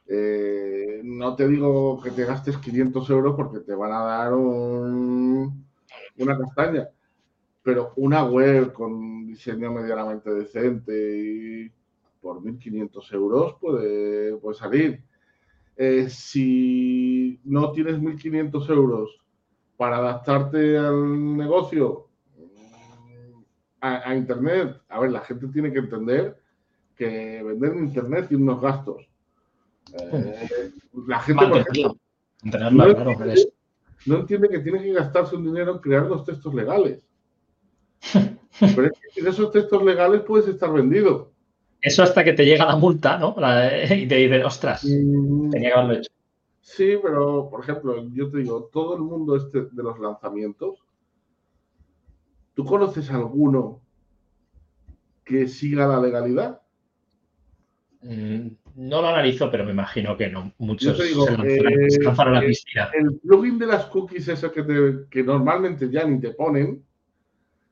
Eh, 0.07 1.01
no 1.03 1.35
te 1.35 1.47
digo 1.47 2.01
que 2.01 2.11
te 2.11 2.25
gastes 2.25 2.57
500 2.57 3.09
euros 3.09 3.35
porque 3.35 3.59
te 3.59 3.73
van 3.73 3.91
a 3.91 4.03
dar 4.03 4.33
un, 4.33 5.65
una 6.17 6.37
castaña. 6.37 6.89
Pero 7.63 7.93
una 7.95 8.25
web 8.25 8.73
con 8.73 9.25
diseño 9.25 9.71
medianamente 9.71 10.33
decente 10.33 10.93
y 10.93 11.71
por 12.21 12.41
1.500 12.41 13.13
euros 13.13 13.55
puede, 13.59 14.35
puede 14.37 14.57
salir. 14.57 15.03
Eh, 15.75 16.07
si 16.09 17.39
no 17.43 17.71
tienes 17.71 17.99
1.500 17.99 18.69
euros 18.69 19.21
para 19.75 19.97
adaptarte 19.97 20.77
al 20.77 21.37
negocio, 21.37 22.07
a, 23.81 24.15
Internet, 24.15 24.81
a 24.87 24.99
ver, 25.01 25.11
la 25.11 25.19
gente 25.19 25.47
tiene 25.49 25.71
que 25.73 25.79
entender 25.79 26.37
que 26.95 27.43
vender 27.43 27.73
en 27.73 27.87
Internet 27.87 28.27
tiene 28.29 28.43
unos 28.43 28.61
gastos. 28.61 29.05
Eh, 29.91 30.71
la 31.05 31.19
gente, 31.19 31.45
por 31.45 31.57
ejemplo, 31.57 31.97
no, 34.05 34.17
entiende, 34.19 34.47
que 34.49 34.59
tiene 34.59 34.81
que 34.81 34.93
gastarse 34.93 35.35
un 35.35 35.43
dinero 35.43 35.73
en 35.73 35.79
crear 35.79 36.05
los 36.05 36.23
textos 36.23 36.53
legales. 36.53 37.01
Pero 38.59 38.85
es 38.85 38.93
que 38.93 39.09
sin 39.11 39.27
esos 39.27 39.51
textos 39.51 39.83
legales 39.83 40.21
puedes 40.21 40.47
estar 40.47 40.71
vendido. 40.71 41.32
Eso 41.83 42.01
hasta 42.01 42.23
que 42.23 42.31
te 42.31 42.45
llega 42.45 42.65
la 42.65 42.77
multa, 42.77 43.17
¿no? 43.17 43.35
y 43.37 44.07
te 44.07 44.15
dicen, 44.15 44.45
ostras, 44.45 44.85
mm. 44.85 45.49
tenía 45.49 45.69
que 45.69 45.75
haberlo 45.75 45.93
hecho. 45.99 46.11
Sí, 46.61 46.95
pero, 47.03 47.49
por 47.49 47.59
ejemplo, 47.59 48.07
yo 48.13 48.31
te 48.31 48.37
digo, 48.37 48.69
todo 48.71 48.95
el 48.95 49.01
mundo 49.01 49.35
este 49.35 49.65
de 49.69 49.83
los 49.83 49.99
lanzamientos, 49.99 50.79
¿tú 52.53 52.63
conoces 52.63 53.11
alguno 53.11 53.81
que 55.25 55.49
siga 55.49 55.85
la 55.85 55.99
legalidad? 55.99 56.61
Mm, 58.01 58.47
no 58.75 59.01
lo 59.01 59.07
analizo, 59.09 59.51
pero 59.51 59.65
me 59.65 59.71
imagino 59.71 60.15
que 60.15 60.29
no. 60.29 60.53
Muchos 60.59 60.97
se, 60.97 61.13
lanzaron, 61.13 62.35
a 62.35 62.39
la 62.39 62.45
eh, 62.45 62.47
piscina. 62.47 62.89
El, 62.93 63.19
plugin 63.19 63.59
de 63.59 63.65
las 63.65 63.87
cookies, 63.87 64.29
eso 64.29 64.53
que, 64.53 65.05
que 65.09 65.21
normalmente 65.21 65.89
ya 65.89 66.05
ni 66.05 66.17
te 66.21 66.31
ponen, 66.31 66.81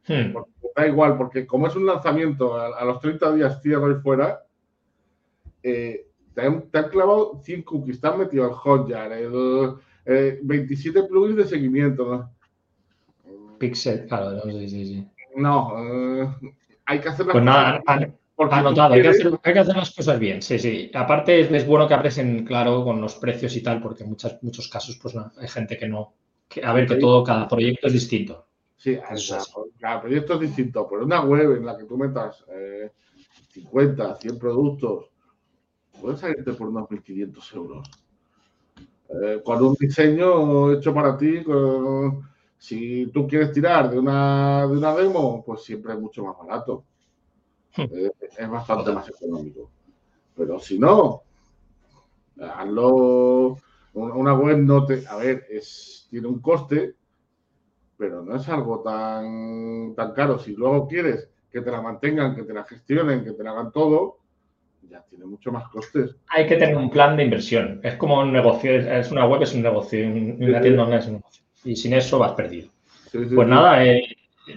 hmm. 0.05 0.35
Da 0.75 0.87
igual, 0.87 1.17
porque 1.17 1.45
como 1.45 1.67
es 1.67 1.75
un 1.75 1.85
lanzamiento, 1.85 2.55
a, 2.57 2.83
los 2.85 2.99
30 2.99 3.33
días 3.33 3.61
cierra 3.61 3.91
y 3.91 4.01
fuera, 4.01 4.43
eh, 5.63 6.07
te 6.33 6.41
han, 6.41 6.61
clavado 6.89 7.41
100 7.43 7.63
cookies, 7.63 7.99
te 7.99 8.07
han 8.07 8.19
metido 8.19 8.45
el 8.45 8.53
Hotjar, 8.53 9.11
el, 9.11 9.73
27 10.41 10.99
eh, 10.99 11.03
plugins 11.03 11.37
de 11.37 11.45
seguimiento. 11.45 12.29
Pixel, 13.59 14.07
claro, 14.07 14.31
no, 14.31 14.41
sí, 14.41 14.69
sí, 14.69 14.85
sí. 14.85 15.07
No, 15.35 15.73
eh, 15.77 16.29
hay 16.85 16.99
que 16.99 17.09
hacer 17.09 17.25
las 17.25 17.33
pues 17.33 17.43
nada, 17.43 17.81
anotado, 18.37 18.93
hay, 18.93 19.01
que 19.01 19.07
hacer, 19.07 19.39
hay, 19.43 19.53
que 19.53 19.59
hacer, 19.59 19.75
las 19.75 19.93
cosas 19.93 20.19
bien, 20.19 20.41
sí, 20.41 20.57
sí. 20.57 20.89
Aparte 20.93 21.41
es, 21.41 21.67
bueno 21.67 21.87
que 21.87 21.93
hables 21.93 22.17
en 22.17 22.43
claro 22.43 22.83
con 22.83 22.99
los 22.99 23.15
precios 23.15 23.55
y 23.55 23.61
tal, 23.61 23.81
porque 23.81 24.03
en 24.03 24.09
muchos, 24.09 24.37
muchos 24.41 24.67
casos 24.67 24.97
pues 25.01 25.15
hay 25.15 25.47
gente 25.47 25.77
que 25.77 25.87
no, 25.87 26.13
a 26.63 26.73
ver, 26.73 26.87
que 26.87 26.95
todo, 26.95 27.23
cada 27.23 27.47
proyecto 27.47 27.87
es 27.87 27.93
distinto. 27.93 28.47
Sí, 28.81 28.97
cada 29.79 30.01
proyecto 30.01 30.33
es 30.33 30.39
distinto, 30.39 30.87
pero 30.89 31.05
una 31.05 31.21
web 31.23 31.55
en 31.55 31.67
la 31.67 31.77
que 31.77 31.83
tú 31.83 31.99
metas 31.99 32.43
50, 33.49 34.13
eh, 34.13 34.15
100 34.19 34.39
productos, 34.39 35.11
puedes 36.01 36.19
salirte 36.19 36.53
por 36.53 36.69
unos 36.69 36.89
1.500 36.89 37.55
euros. 37.55 37.87
Eh, 39.07 39.39
con 39.45 39.63
un 39.63 39.75
diseño 39.75 40.71
hecho 40.71 40.95
para 40.95 41.15
ti, 41.15 41.43
si 42.57 43.05
tú 43.13 43.27
quieres 43.27 43.51
tirar 43.51 43.91
de 43.91 43.99
una, 43.99 44.65
de 44.65 44.75
una 44.75 44.95
demo, 44.95 45.43
pues 45.45 45.61
siempre 45.61 45.93
es 45.93 45.99
mucho 45.99 46.25
más 46.25 46.35
barato. 46.39 46.83
Hmm. 47.77 47.83
Eh, 47.83 48.11
es 48.35 48.49
bastante 48.49 48.93
más 48.93 49.07
económico. 49.09 49.69
Pero 50.35 50.59
si 50.59 50.79
no, 50.79 51.21
hazlo. 52.39 53.57
Una 53.93 54.33
web 54.33 54.57
no 54.57 54.87
te. 54.87 55.05
A 55.05 55.17
ver, 55.17 55.45
es, 55.51 56.07
tiene 56.09 56.27
un 56.27 56.39
coste, 56.39 56.95
pero 58.01 58.23
no 58.23 58.35
es 58.35 58.49
algo 58.49 58.79
tan, 58.79 59.93
tan 59.95 60.11
caro. 60.13 60.39
Si 60.39 60.55
luego 60.55 60.87
quieres 60.87 61.29
que 61.51 61.61
te 61.61 61.69
la 61.69 61.81
mantengan, 61.81 62.35
que 62.35 62.41
te 62.41 62.51
la 62.51 62.63
gestionen, 62.63 63.23
que 63.23 63.33
te 63.33 63.43
la 63.43 63.51
hagan 63.51 63.71
todo, 63.71 64.17
ya 64.89 65.03
tiene 65.07 65.25
mucho 65.25 65.51
más 65.51 65.69
costes. 65.69 66.15
Hay 66.29 66.47
que 66.47 66.55
tener 66.55 66.75
un 66.75 66.89
plan 66.89 67.15
de 67.15 67.25
inversión. 67.25 67.79
Es 67.83 67.97
como 67.97 68.19
un 68.19 68.33
negocio, 68.33 68.71
es 68.71 69.11
una 69.11 69.27
web, 69.27 69.43
es 69.43 69.53
un 69.53 69.61
negocio, 69.61 70.03
una 70.07 70.61
tienda 70.61 70.81
online 70.81 70.97
es 70.97 71.05
un 71.05 71.13
negocio. 71.13 71.43
Y 71.63 71.75
sin 71.75 71.93
eso 71.93 72.17
vas 72.17 72.31
perdido. 72.31 72.69
pues 73.11 73.47
nada, 73.47 73.85
eh, 73.85 74.01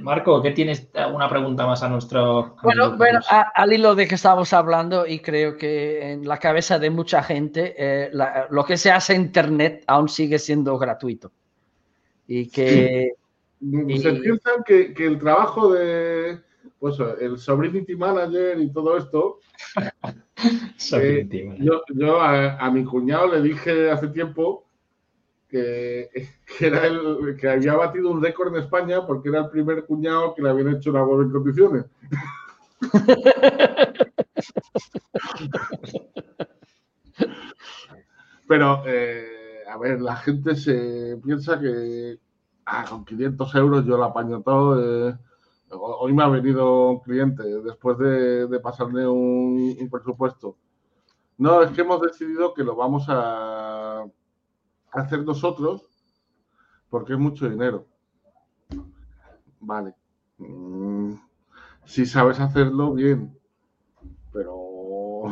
Marco, 0.00 0.40
¿qué 0.40 0.52
tienes 0.52 0.88
alguna 0.94 1.28
pregunta 1.28 1.66
más 1.66 1.82
a 1.82 1.90
nuestro... 1.90 2.56
Bueno, 2.62 2.96
bueno 2.96 3.20
al 3.28 3.72
hilo 3.74 3.94
de 3.94 4.08
que 4.08 4.14
estábamos 4.14 4.54
hablando 4.54 5.06
y 5.06 5.18
creo 5.18 5.58
que 5.58 6.12
en 6.12 6.26
la 6.26 6.38
cabeza 6.38 6.78
de 6.78 6.88
mucha 6.88 7.22
gente 7.22 7.74
eh, 7.76 8.10
lo 8.48 8.64
que 8.64 8.78
se 8.78 8.90
hace 8.90 9.14
en 9.14 9.20
Internet 9.20 9.84
aún 9.86 10.08
sigue 10.08 10.38
siendo 10.38 10.78
gratuito. 10.78 11.30
Y 12.26 12.48
que... 12.48 13.12
Se 14.00 14.12
piensan 14.12 14.62
que, 14.64 14.92
que 14.92 15.06
el 15.06 15.18
trabajo 15.18 15.72
de 15.72 16.38
pues 16.84 16.98
el 17.20 17.38
Sovereignty 17.38 17.96
Manager 17.96 18.60
y 18.60 18.70
todo 18.70 18.98
esto. 18.98 19.40
Eh, 20.92 21.26
yo, 21.60 21.80
a, 22.20 22.70
mi 22.70 22.84
cuñado 22.84 23.28
le 23.28 23.40
dije 23.40 23.90
hace 23.90 24.08
tiempo 24.08 24.66
que, 25.48 26.10
era 26.60 26.86
el, 26.86 27.34
que 27.40 27.48
había 27.48 27.72
batido 27.74 28.10
un 28.10 28.22
récord 28.22 28.54
en 28.54 28.62
España 28.62 29.06
porque 29.06 29.30
era 29.30 29.38
el 29.40 29.48
primer 29.48 29.86
cuñado 29.86 30.34
que 30.34 30.42
le 30.42 30.50
habían 30.50 30.76
hecho 30.76 30.90
una 30.90 31.02
web 31.02 31.22
en 31.22 31.30
condiciones. 31.30 31.86
Pero, 38.46 38.82
eh, 38.86 39.62
a 39.70 39.78
ver, 39.78 40.02
la 40.02 40.16
gente 40.16 40.54
se 40.56 41.16
piensa 41.24 41.58
que 41.58 42.18
ah, 42.66 42.84
con 42.88 43.04
500 43.04 43.54
euros 43.54 43.84
yo 43.84 43.96
lo 43.96 44.04
apaño 44.04 44.42
todo. 44.42 45.10
Eh, 45.10 45.18
Hoy 45.76 46.12
me 46.12 46.22
ha 46.22 46.28
venido 46.28 46.90
un 46.90 47.00
cliente 47.00 47.42
después 47.42 47.98
de, 47.98 48.60
pasarle 48.62 49.06
un, 49.06 49.88
presupuesto. 49.90 50.56
No, 51.38 51.62
es 51.62 51.72
que 51.72 51.80
hemos 51.80 52.00
decidido 52.00 52.54
que 52.54 52.62
lo 52.62 52.76
vamos 52.76 53.06
a 53.08 54.04
hacer 54.92 55.24
nosotros 55.24 55.82
porque 56.88 57.14
es 57.14 57.18
mucho 57.18 57.48
dinero. 57.48 57.86
Vale. 59.60 59.94
Mm, 60.38 61.14
si 61.84 62.06
sabes 62.06 62.38
hacerlo, 62.38 62.92
bien. 62.92 63.36
Pero 64.32 65.24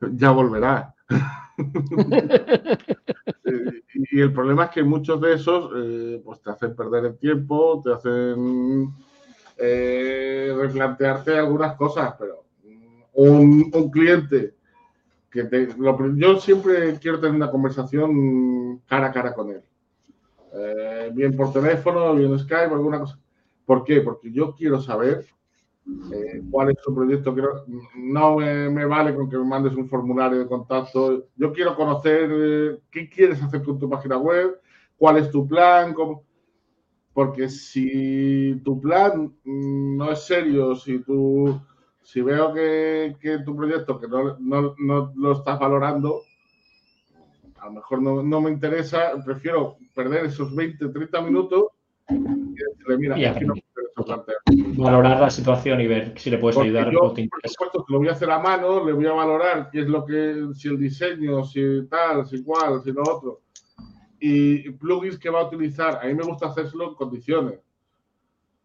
ya 0.00 0.30
volverá. 0.30 0.94
y 3.94 4.20
el 4.20 4.32
problema 4.32 4.64
es 4.64 4.70
que 4.70 4.82
muchos 4.82 5.20
de 5.20 5.34
esos 5.34 5.70
eh, 5.76 6.20
pues 6.24 6.42
te 6.42 6.50
hacen 6.50 6.74
perder 6.76 7.06
el 7.06 7.16
tiempo, 7.16 7.80
te 7.82 7.92
hacen 7.92 8.92
eh, 9.56 10.54
replantearte 10.56 11.38
algunas 11.38 11.76
cosas, 11.76 12.14
pero 12.18 12.44
un, 13.14 13.70
cliente 13.90 14.54
que 15.30 15.44
te, 15.44 15.68
yo 16.16 16.40
siempre 16.40 16.98
quiero 17.00 17.20
tener 17.20 17.34
una 17.34 17.50
conversación 17.50 18.82
cara 18.86 19.06
a 19.06 19.12
cara 19.12 19.34
con 19.34 19.50
él. 19.50 19.62
Eh, 20.52 21.10
bien 21.12 21.36
por 21.36 21.52
teléfono, 21.52 22.14
bien 22.14 22.38
Skype, 22.38 22.72
alguna 22.72 23.00
cosa. 23.00 23.18
¿Por 23.64 23.84
qué? 23.84 24.00
Porque 24.00 24.30
yo 24.30 24.54
quiero 24.54 24.80
saber 24.80 25.26
eh, 26.12 26.42
cuál 26.50 26.70
es 26.70 26.80
tu 26.82 26.94
proyecto. 26.94 27.34
no 27.96 28.36
me, 28.36 28.84
vale 28.84 29.14
con 29.14 29.30
que 29.30 29.38
me 29.38 29.44
mandes 29.44 29.74
un 29.74 29.88
formulario 29.88 30.40
de 30.40 30.46
contacto. 30.46 31.28
Yo 31.36 31.52
quiero 31.52 31.76
conocer 31.76 32.30
eh, 32.32 32.78
qué 32.90 33.08
quieres 33.08 33.42
hacer 33.42 33.62
con 33.62 33.78
tu 33.78 33.88
página 33.88 34.18
web, 34.18 34.60
cuál 34.96 35.18
es 35.18 35.30
tu 35.30 35.46
plan, 35.46 35.94
porque 37.12 37.48
si 37.48 38.60
tu 38.64 38.80
plan 38.80 39.32
no 39.44 40.10
es 40.10 40.24
serio, 40.24 40.74
si 40.74 40.98
tú, 40.98 41.60
si 42.02 42.20
veo 42.20 42.52
que, 42.52 43.16
tu 43.44 43.56
proyecto 43.56 44.00
que 44.00 44.08
no, 44.08 44.74
no, 44.78 45.12
lo 45.14 45.32
estás 45.32 45.58
valorando, 45.58 46.22
a 47.58 47.66
lo 47.66 47.72
mejor 47.72 48.02
no, 48.02 48.22
no 48.22 48.40
me 48.40 48.50
interesa, 48.50 49.12
prefiero 49.24 49.76
perder 49.94 50.26
esos 50.26 50.54
20, 50.54 50.88
30 50.88 51.22
minutos 51.22 51.66
y 52.08 52.18
mira, 52.98 53.16
Valorar 54.76 55.20
la 55.20 55.30
situación 55.30 55.80
y 55.80 55.86
ver 55.86 56.18
si 56.18 56.30
le 56.30 56.38
puedes 56.38 56.58
ayudar. 56.58 56.90
Yo, 56.90 57.00
por 57.00 57.50
supuesto, 57.50 57.84
lo 57.88 57.98
voy 57.98 58.08
a 58.08 58.12
hacer 58.12 58.30
a 58.30 58.38
mano, 58.38 58.84
le 58.84 58.92
voy 58.92 59.06
a 59.06 59.12
valorar 59.12 59.70
qué 59.70 59.80
es 59.80 59.86
lo 59.86 60.04
que, 60.04 60.48
si 60.54 60.68
el 60.68 60.78
diseño, 60.78 61.44
si 61.44 61.86
tal, 61.88 62.26
si 62.26 62.42
cual, 62.42 62.82
si 62.82 62.92
lo 62.92 63.02
otro. 63.02 63.40
Y 64.18 64.70
plugins 64.70 65.18
que 65.18 65.30
va 65.30 65.40
a 65.40 65.46
utilizar, 65.46 66.00
a 66.02 66.06
mí 66.06 66.14
me 66.14 66.24
gusta 66.24 66.46
hacerlo 66.48 66.90
en 66.90 66.94
condiciones. 66.94 67.60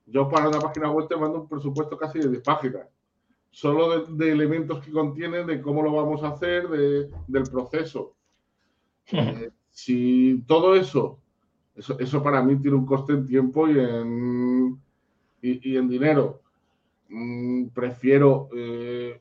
Yo 0.05 0.27
para 0.27 0.49
una 0.49 0.59
página 0.59 0.91
web 0.91 1.07
te 1.07 1.15
mando 1.15 1.41
un 1.41 1.47
presupuesto 1.47 1.97
casi 1.97 2.19
de 2.19 2.29
10 2.29 2.43
páginas. 2.43 2.87
Solo 3.49 4.05
de, 4.05 4.31
elementos 4.31 4.83
que 4.83 4.91
contienen, 4.91 5.45
de 5.45 5.61
cómo 5.61 5.81
lo 5.81 5.93
vamos 5.93 6.23
a 6.23 6.29
hacer, 6.29 6.67
de, 6.69 7.09
del 7.27 7.43
proceso. 7.43 8.15
Eh, 9.13 9.49
si 9.71 10.43
todo 10.47 10.75
eso, 10.75 11.19
eso, 11.75 11.97
eso 11.99 12.23
para 12.23 12.41
mí 12.43 12.55
tiene 12.57 12.77
un 12.77 12.85
coste 12.85 13.13
en 13.13 13.27
tiempo 13.27 13.67
y 13.67 13.79
en, 13.79 14.79
y, 15.41 15.77
en 15.77 15.89
dinero, 15.89 16.41
mm, 17.09 17.67
prefiero 17.69 18.49
eh, 18.55 19.19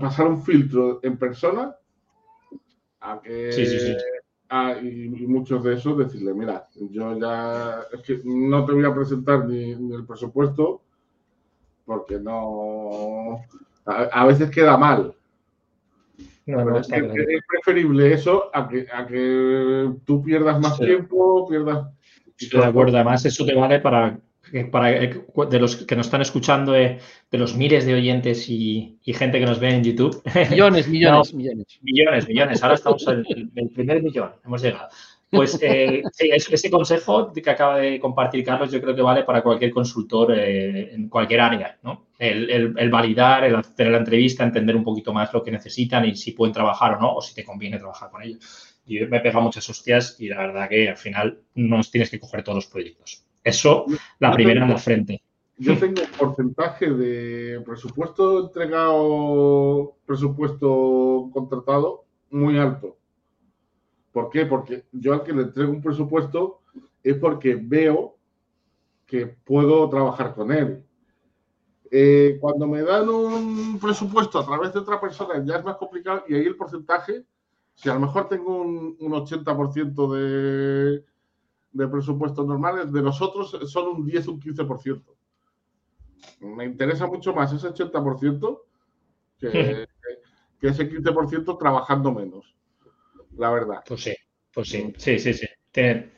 pasar 0.00 0.26
un 0.26 0.42
filtro 0.42 1.00
en 1.02 1.16
persona 1.16 1.74
a 3.00 3.20
que, 3.20 3.50
Ah, 4.56 4.76
y, 4.80 5.08
muchos 5.26 5.64
de 5.64 5.74
esos 5.74 5.98
decirle, 5.98 6.32
mira, 6.32 6.68
yo 6.74 7.18
ya 7.18 7.80
es 7.92 8.02
que 8.02 8.20
no 8.24 8.64
te 8.64 8.72
voy 8.72 8.84
a 8.84 8.94
presentar 8.94 9.46
ni, 9.46 9.72
el 9.72 10.06
presupuesto 10.06 10.82
porque 11.84 12.20
no... 12.20 13.40
A, 13.84 14.24
veces 14.26 14.50
queda 14.50 14.76
mal. 14.76 15.12
es, 16.46 16.88
preferible 17.48 18.12
eso 18.12 18.48
a 18.54 18.68
que, 18.68 18.86
a 18.92 19.06
que 19.06 19.92
tú 20.04 20.22
pierdas 20.22 20.60
más 20.60 20.78
tiempo, 20.78 21.48
pierdas... 21.48 21.88
Estoy 22.38 22.60
de 22.60 22.66
acuerdo, 22.66 22.96
además 22.96 23.24
eso 23.24 23.44
te 23.44 23.54
vale 23.54 23.80
para 23.80 24.18
para 24.70 24.92
eh, 24.92 25.24
de 25.50 25.58
los 25.58 25.76
que 25.76 25.96
nos 25.96 26.06
están 26.06 26.22
escuchando, 26.22 26.74
eh, 26.76 26.98
de, 27.30 27.38
los 27.38 27.56
miles 27.56 27.86
de 27.86 27.94
oyentes 27.94 28.48
y, 28.48 28.98
gente 29.04 29.38
que 29.38 29.46
nos 29.46 29.58
ve 29.58 29.70
en 29.70 29.84
YouTube. 29.84 30.22
Millones, 30.50 30.88
millones, 30.88 31.34
millones. 31.34 31.78
Millones, 31.82 32.28
millones. 32.28 32.62
Ahora 32.62 32.74
estamos 32.74 33.06
en 33.08 33.50
el, 33.54 33.70
primer 33.70 34.02
millón, 34.02 34.32
hemos 34.44 34.62
llegado. 34.62 34.88
Pues 35.30 35.58
eh, 35.62 36.02
ese 36.16 36.70
consejo 36.70 37.32
que 37.32 37.50
acaba 37.50 37.78
de 37.78 37.98
compartir 37.98 38.44
Carlos, 38.44 38.70
yo 38.70 38.80
creo 38.80 38.94
que 38.94 39.02
vale 39.02 39.24
para 39.24 39.42
cualquier 39.42 39.72
consultor 39.72 40.38
en 40.38 41.08
cualquier 41.08 41.40
área, 41.40 41.76
¿no? 41.82 42.06
El, 42.16 42.88
validar, 42.88 43.42
el 43.42 43.56
hacer 43.56 43.88
la 43.88 43.98
entrevista, 43.98 44.44
entender 44.44 44.76
un 44.76 44.84
poquito 44.84 45.12
más 45.12 45.32
lo 45.32 45.42
que 45.42 45.50
necesitan 45.50 46.04
y 46.04 46.14
si 46.14 46.30
pueden 46.30 46.52
trabajar 46.54 46.94
o 46.94 47.00
no, 47.00 47.16
o 47.16 47.20
si 47.20 47.34
te 47.34 47.44
conviene 47.44 47.78
trabajar 47.78 48.10
con 48.10 48.22
ellos. 48.22 48.78
Yo 48.86 49.08
me 49.08 49.16
he 49.16 49.20
pegado 49.20 49.42
muchas 49.42 49.68
hostias 49.68 50.16
y 50.20 50.28
la 50.28 50.38
verdad 50.38 50.68
que 50.68 50.90
al 50.90 50.96
final 50.96 51.40
no 51.56 51.80
tienes 51.82 52.10
que 52.10 52.20
coger 52.20 52.44
todos 52.44 52.56
los 52.56 52.66
proyectos. 52.66 53.24
Eso, 53.44 53.84
la 54.18 54.32
primera 54.32 54.64
en 54.64 54.70
la 54.70 54.78
frente. 54.78 55.22
Yo 55.58 55.78
tengo 55.78 56.02
un 56.02 56.18
porcentaje 56.18 56.90
de 56.90 57.60
presupuesto 57.60 58.46
entregado, 58.46 59.94
presupuesto 60.06 61.30
contratado 61.32 62.04
muy 62.30 62.58
alto. 62.58 62.96
¿Por 64.10 64.30
qué? 64.30 64.46
Porque 64.46 64.84
yo 64.92 65.12
al 65.12 65.22
que 65.22 65.32
le 65.32 65.42
entrego 65.42 65.70
un 65.70 65.82
presupuesto 65.82 66.62
es 67.02 67.16
porque 67.18 67.54
veo 67.54 68.16
que 69.06 69.26
puedo 69.26 69.88
trabajar 69.88 70.34
con 70.34 70.50
él. 70.50 70.82
Eh, 71.90 72.38
cuando 72.40 72.66
me 72.66 72.82
dan 72.82 73.08
un 73.08 73.78
presupuesto 73.78 74.40
a 74.40 74.46
través 74.46 74.72
de 74.72 74.80
otra 74.80 75.00
persona 75.00 75.44
ya 75.44 75.56
es 75.56 75.64
más 75.64 75.76
complicado 75.76 76.24
y 76.26 76.34
ahí 76.34 76.46
el 76.46 76.56
porcentaje, 76.56 77.24
si 77.74 77.88
a 77.88 77.94
lo 77.94 78.00
mejor 78.00 78.28
tengo 78.28 78.62
un, 78.62 78.96
un 78.98 79.12
80% 79.12 80.12
de, 80.12 81.04
de 81.74 81.88
presupuestos 81.88 82.46
normales, 82.46 82.92
de 82.92 83.02
nosotros 83.02 83.58
son 83.66 83.88
un 83.88 84.06
10, 84.06 84.28
un 84.28 84.40
15%. 84.40 85.02
Me 86.40 86.64
interesa 86.64 87.06
mucho 87.06 87.34
más 87.34 87.52
ese 87.52 87.68
80% 87.68 88.60
que, 89.38 89.48
que 90.60 90.68
ese 90.68 90.90
15% 90.90 91.58
trabajando 91.58 92.12
menos, 92.12 92.54
la 93.36 93.50
verdad. 93.50 93.82
Pues 93.86 94.04
sí, 94.04 94.14
pues 94.52 94.68
sí, 94.68 94.94
sí, 94.96 95.18
sí, 95.18 95.34
sí. 95.34 95.46
Tienes, 95.72 96.10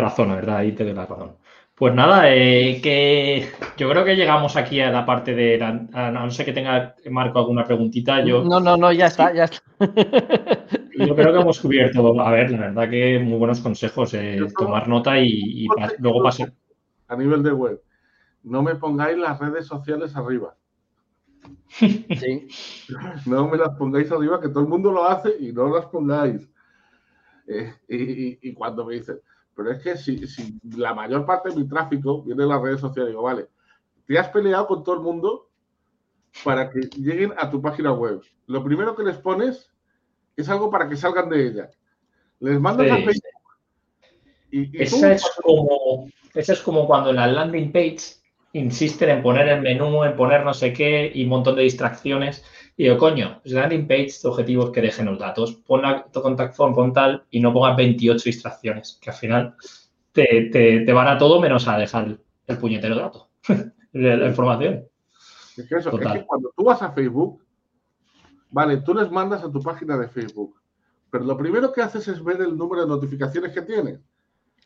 razón, 0.00 0.28
la 0.28 0.34
verdad, 0.34 0.56
ahí 0.58 0.72
te 0.72 0.84
doy 0.84 0.92
la 0.92 1.06
razón. 1.06 1.36
Pues 1.74 1.94
nada, 1.94 2.32
eh, 2.32 2.80
que 2.82 3.48
yo 3.76 3.88
creo 3.88 4.04
que 4.04 4.14
llegamos 4.14 4.56
aquí 4.56 4.80
a 4.80 4.90
la 4.90 5.06
parte 5.06 5.34
de 5.34 5.60
a 5.92 6.10
no 6.10 6.30
sé 6.30 6.44
que 6.44 6.52
tenga 6.52 6.94
Marco 7.10 7.38
alguna 7.38 7.64
preguntita. 7.64 8.22
Yo... 8.24 8.44
No, 8.44 8.60
no, 8.60 8.76
no, 8.76 8.92
ya 8.92 9.06
está, 9.06 9.32
ya 9.34 9.44
está. 9.44 9.62
Yo 10.96 11.14
creo 11.14 11.32
que 11.32 11.40
hemos 11.40 11.60
cubierto, 11.60 12.20
a 12.20 12.30
ver, 12.30 12.50
la 12.50 12.58
verdad 12.58 12.90
que 12.90 13.18
muy 13.18 13.38
buenos 13.38 13.60
consejos, 13.60 14.14
eh, 14.14 14.40
tomar 14.56 14.88
nota 14.88 15.18
y, 15.18 15.66
luego 15.98 16.22
pasar. 16.22 16.52
A 17.08 17.16
nivel 17.16 17.42
de 17.42 17.52
web, 17.52 17.82
no 18.42 18.62
me 18.62 18.74
pongáis 18.76 19.18
las 19.18 19.38
redes 19.38 19.66
sociales 19.66 20.14
arriba. 20.16 20.56
Sí. 21.68 22.48
No 23.26 23.48
me 23.48 23.56
las 23.56 23.76
pongáis 23.76 24.10
arriba, 24.12 24.40
que 24.40 24.48
todo 24.48 24.60
el 24.60 24.68
mundo 24.68 24.92
lo 24.92 25.04
hace 25.04 25.34
y 25.40 25.52
no 25.52 25.74
las 25.74 25.86
pongáis. 25.86 26.48
Eh, 27.46 27.74
y, 27.88 28.52
cuando 28.54 28.86
me 28.86 28.94
dicen, 28.94 29.18
pero 29.54 29.70
es 29.70 29.82
que 29.82 29.96
si, 29.96 30.26
si, 30.26 30.58
la 30.76 30.94
mayor 30.94 31.26
parte 31.26 31.50
de 31.50 31.56
mi 31.56 31.68
tráfico 31.68 32.22
viene 32.22 32.42
de 32.42 32.48
las 32.48 32.62
redes 32.62 32.80
sociales, 32.80 33.10
digo, 33.10 33.22
vale, 33.22 33.48
te 34.06 34.18
has 34.18 34.28
peleado 34.28 34.66
con 34.66 34.82
todo 34.82 34.94
el 34.96 35.02
mundo 35.02 35.50
para 36.44 36.70
que 36.70 36.80
lleguen 36.96 37.32
a 37.36 37.50
tu 37.50 37.60
página 37.60 37.92
web. 37.92 38.22
Lo 38.46 38.64
primero 38.64 38.94
que 38.96 39.04
les 39.04 39.18
pones 39.18 39.73
es 40.36 40.48
algo 40.48 40.70
para 40.70 40.88
que 40.88 40.96
salgan 40.96 41.28
de 41.28 41.46
ella. 41.46 41.70
Les 42.40 42.60
mandas 42.60 42.90
a 42.90 42.96
Facebook. 42.96 43.22
Y, 44.50 44.82
esa, 44.82 45.12
es 45.12 45.28
como, 45.42 46.08
esa 46.34 46.52
es 46.52 46.60
como 46.60 46.86
cuando 46.86 47.10
en 47.10 47.16
la 47.16 47.26
landing 47.26 47.72
page 47.72 47.98
insisten 48.52 49.10
en 49.10 49.22
poner 49.22 49.48
el 49.48 49.62
menú, 49.62 50.04
en 50.04 50.16
poner 50.16 50.44
no 50.44 50.54
sé 50.54 50.72
qué 50.72 51.10
y 51.12 51.24
un 51.24 51.30
montón 51.30 51.56
de 51.56 51.62
distracciones. 51.62 52.44
Y 52.76 52.84
yo, 52.86 52.98
coño, 52.98 53.40
landing 53.44 53.86
page, 53.86 54.12
tu 54.22 54.28
objetivo 54.28 54.66
es 54.66 54.70
que 54.70 54.80
dejen 54.80 55.06
los 55.06 55.18
datos. 55.18 55.54
Pon 55.54 55.82
la 55.82 56.04
contact 56.12 56.54
form 56.54 56.74
con 56.74 56.92
tal 56.92 57.24
y 57.30 57.40
no 57.40 57.52
pongas 57.52 57.76
28 57.76 58.22
distracciones, 58.24 58.98
que 59.00 59.10
al 59.10 59.16
final 59.16 59.56
te, 60.12 60.92
van 60.92 61.08
a 61.08 61.18
todo 61.18 61.40
menos 61.40 61.66
a 61.66 61.76
dejar 61.76 62.16
el 62.46 62.58
puñetero 62.58 62.96
dato, 62.96 63.30
la, 63.92 64.26
información. 64.28 64.84
Es 65.56 65.68
que, 65.68 65.76
eso, 65.76 65.90
es 65.90 66.12
que 66.12 66.24
cuando 66.24 66.52
tú 66.56 66.64
vas 66.64 66.82
a 66.82 66.92
Facebook, 66.92 67.43
Vale, 68.54 68.76
tú 68.82 68.94
les 68.94 69.10
mandas 69.10 69.42
a 69.42 69.50
tu 69.50 69.60
página 69.60 69.98
de 69.98 70.06
Facebook, 70.06 70.54
pero 71.10 71.24
lo 71.24 71.36
primero 71.36 71.72
que 71.72 71.82
haces 71.82 72.06
es 72.06 72.22
ver 72.22 72.40
el 72.40 72.56
número 72.56 72.82
de 72.82 72.88
notificaciones 72.88 73.52
que 73.52 73.62
tiene. 73.62 73.98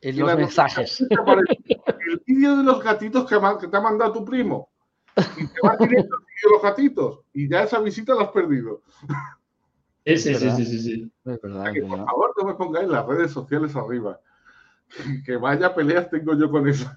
En 0.03 0.19
los 0.19 0.37
mensajes. 0.37 1.01
El 1.01 2.23
vídeo 2.27 2.59
de 2.59 2.65
los 2.65 2.85
gatitos 2.85 3.27
que, 3.27 3.67
te 3.67 3.77
ha 3.79 3.81
mandado 3.81 4.13
tu 4.13 4.27
primo. 4.27 4.69
Y 5.17 5.47
te 5.47 5.61
va 5.67 5.75
directo 5.79 6.17
el 6.17 6.25
vídeo 6.27 6.45
de 6.45 6.51
los 6.53 6.63
gatitos. 6.63 7.21
Y 7.33 7.49
ya 7.49 7.63
esa 7.63 7.81
visita 7.81 8.15
la 8.15 8.25
has 8.25 8.31
perdido. 8.31 8.83
Sí, 10.05 10.19
sí, 10.19 10.35
sí, 10.35 10.51
sí, 10.67 10.79
sí, 10.81 11.13
por 11.23 11.41
favor, 11.41 12.35
no 12.37 12.45
me 12.45 12.55
pongáis 12.55 12.89
las 12.89 13.07
redes 13.07 13.31
sociales 13.31 13.75
arriba. 13.75 14.21
Que 15.25 15.37
vaya 15.39 15.75
peleas 15.75 16.11
tengo 16.11 16.35
yo 16.35 16.51
con 16.51 16.69
eso. 16.69 16.91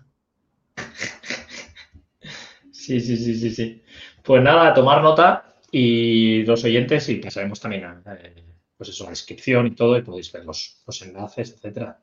Sí, 2.72 3.00
sí, 3.00 3.16
sí, 3.16 3.36
sí, 3.36 3.50
sí. 3.52 3.84
Pues 4.24 4.44
nada, 4.44 4.74
tomar 4.74 5.02
nota 5.02 5.51
y 5.72 6.44
los 6.44 6.64
oyentes, 6.66 7.08
y 7.08 7.16
pasaremos 7.16 7.62
también 7.62 7.86
a, 7.86 8.04
eh, 8.20 8.44
pues 8.76 8.90
eso, 8.90 9.06
la 9.06 9.12
descripción 9.12 9.68
y 9.68 9.72
todo, 9.72 9.98
y 9.98 10.02
podéis 10.02 10.32
ver 10.32 10.44
los, 10.44 10.84
enlaces, 11.02 11.54
etcétera. 11.54 12.02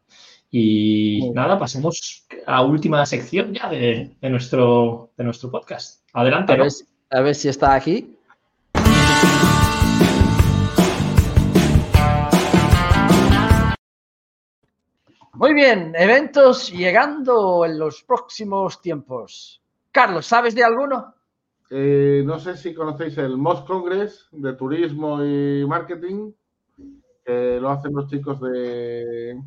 Y 0.51 1.31
nada, 1.35 1.59
pasemos 1.59 2.27
a 2.47 2.63
última 2.63 3.05
sección 3.05 3.53
ya 3.53 3.69
de, 3.69 4.17
nuestro, 4.23 5.11
de 5.19 5.25
nuestro 5.25 5.51
podcast. 5.51 6.03
Adelante. 6.15 6.55
A, 7.11 7.21
ver, 7.21 7.35
si 7.35 7.49
está 7.49 7.75
aquí. 7.75 8.17
Muy 15.35 15.55
bien, 15.55 15.95
eventos 15.95 16.73
llegando 16.73 17.67
en 17.67 17.79
los 17.79 18.03
próximos 18.03 18.81
tiempos. 18.81 19.63
Carlos, 19.93 20.27
¿sabes 20.27 20.55
de 20.55 20.65
alguno? 20.65 21.18
Eh, 21.71 22.23
no 22.25 22.39
sé 22.39 22.57
si 22.57 22.73
conocéis 22.73 23.19
el 23.19 23.37
MOS 23.37 23.63
Congress 23.63 24.29
de 24.33 24.55
Turismo 24.55 25.23
y 25.23 25.67
Marketing, 25.67 26.33
que 27.25 27.59
lo 27.61 27.69
hacen 27.71 27.95
los 27.95 28.09
chicos 28.09 28.41
de, 28.41 29.39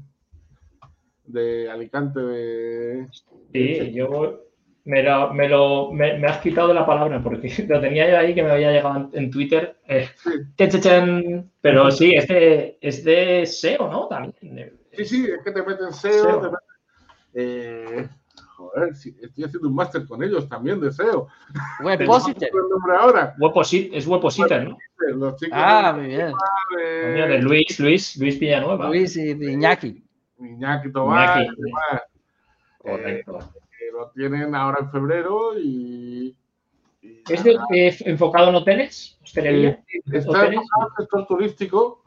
de 1.25 1.69
Alicante. 1.69 2.19
De, 2.19 3.07
sí, 3.51 3.91
yo 3.91 4.43
me, 4.85 5.01
lo, 5.01 5.33
me, 5.33 5.49
lo, 5.49 5.91
me, 5.91 6.11
has 6.27 6.39
quitado 6.39 6.73
la 6.73 6.85
palabra 6.85 7.23
porque 7.23 7.51
lo 7.67 7.81
tenía 7.81 8.09
yo 8.09 8.17
ahí 8.19 8.35
que 8.35 8.43
me 8.43 8.51
había 8.51 8.71
llegado 8.71 9.09
en, 9.13 9.31
Twitter. 9.31 9.77
Eh, 9.87 10.07
pero 11.59 11.89
sí, 11.89 12.13
es 12.13 12.27
de, 12.27 12.77
es 12.81 13.03
de 13.03 13.47
SEO, 13.47 13.89
¿no? 13.89 14.07
También. 14.07 14.77
Sí, 14.91 15.05
sí, 15.05 15.25
es 15.25 15.43
que 15.43 15.51
te 15.51 15.63
meten 15.63 15.91
SEO. 15.91 16.39
Te 16.39 16.47
meten, 16.49 16.59
eh, 17.33 18.09
joder, 18.69 18.93
estoy 18.93 19.43
haciendo 19.43 19.67
un 19.67 19.75
máster 19.75 20.05
con 20.05 20.23
ellos 20.23 20.47
también 20.47 20.79
de 20.79 20.91
SEO. 20.91 21.27
Webpositor. 21.83 22.49
es 23.93 24.07
Webpositor, 24.07 24.63
¿no? 24.63 24.77
Los 25.15 25.35
chicos 25.37 25.57
ah, 25.59 25.93
muy 25.97 26.07
bien. 26.07 26.31
De, 26.77 27.39
Luis, 27.39 27.79
Luis, 27.79 28.17
Luis 28.17 28.39
Villanueva. 28.39 28.87
Luis 28.87 29.17
y 29.17 29.31
Iñaki. 29.31 30.03
Iñaki 30.39 30.91
Tobar. 30.91 31.47
Correcto. 32.77 33.39
Eh, 33.39 33.91
lo 33.91 34.09
tienen 34.11 34.55
ahora 34.55 34.79
en 34.81 34.91
febrero 34.91 35.59
y. 35.59 36.35
¿Es 37.01 37.45
eh, 37.45 37.95
enfocado 38.05 38.49
en 38.49 38.55
hoteles? 38.55 39.17
¿Hostelería? 39.23 39.83
está 40.11 40.45
enfocado 40.47 40.51
en 40.51 40.95
sector 40.97 41.27
turístico. 41.27 42.03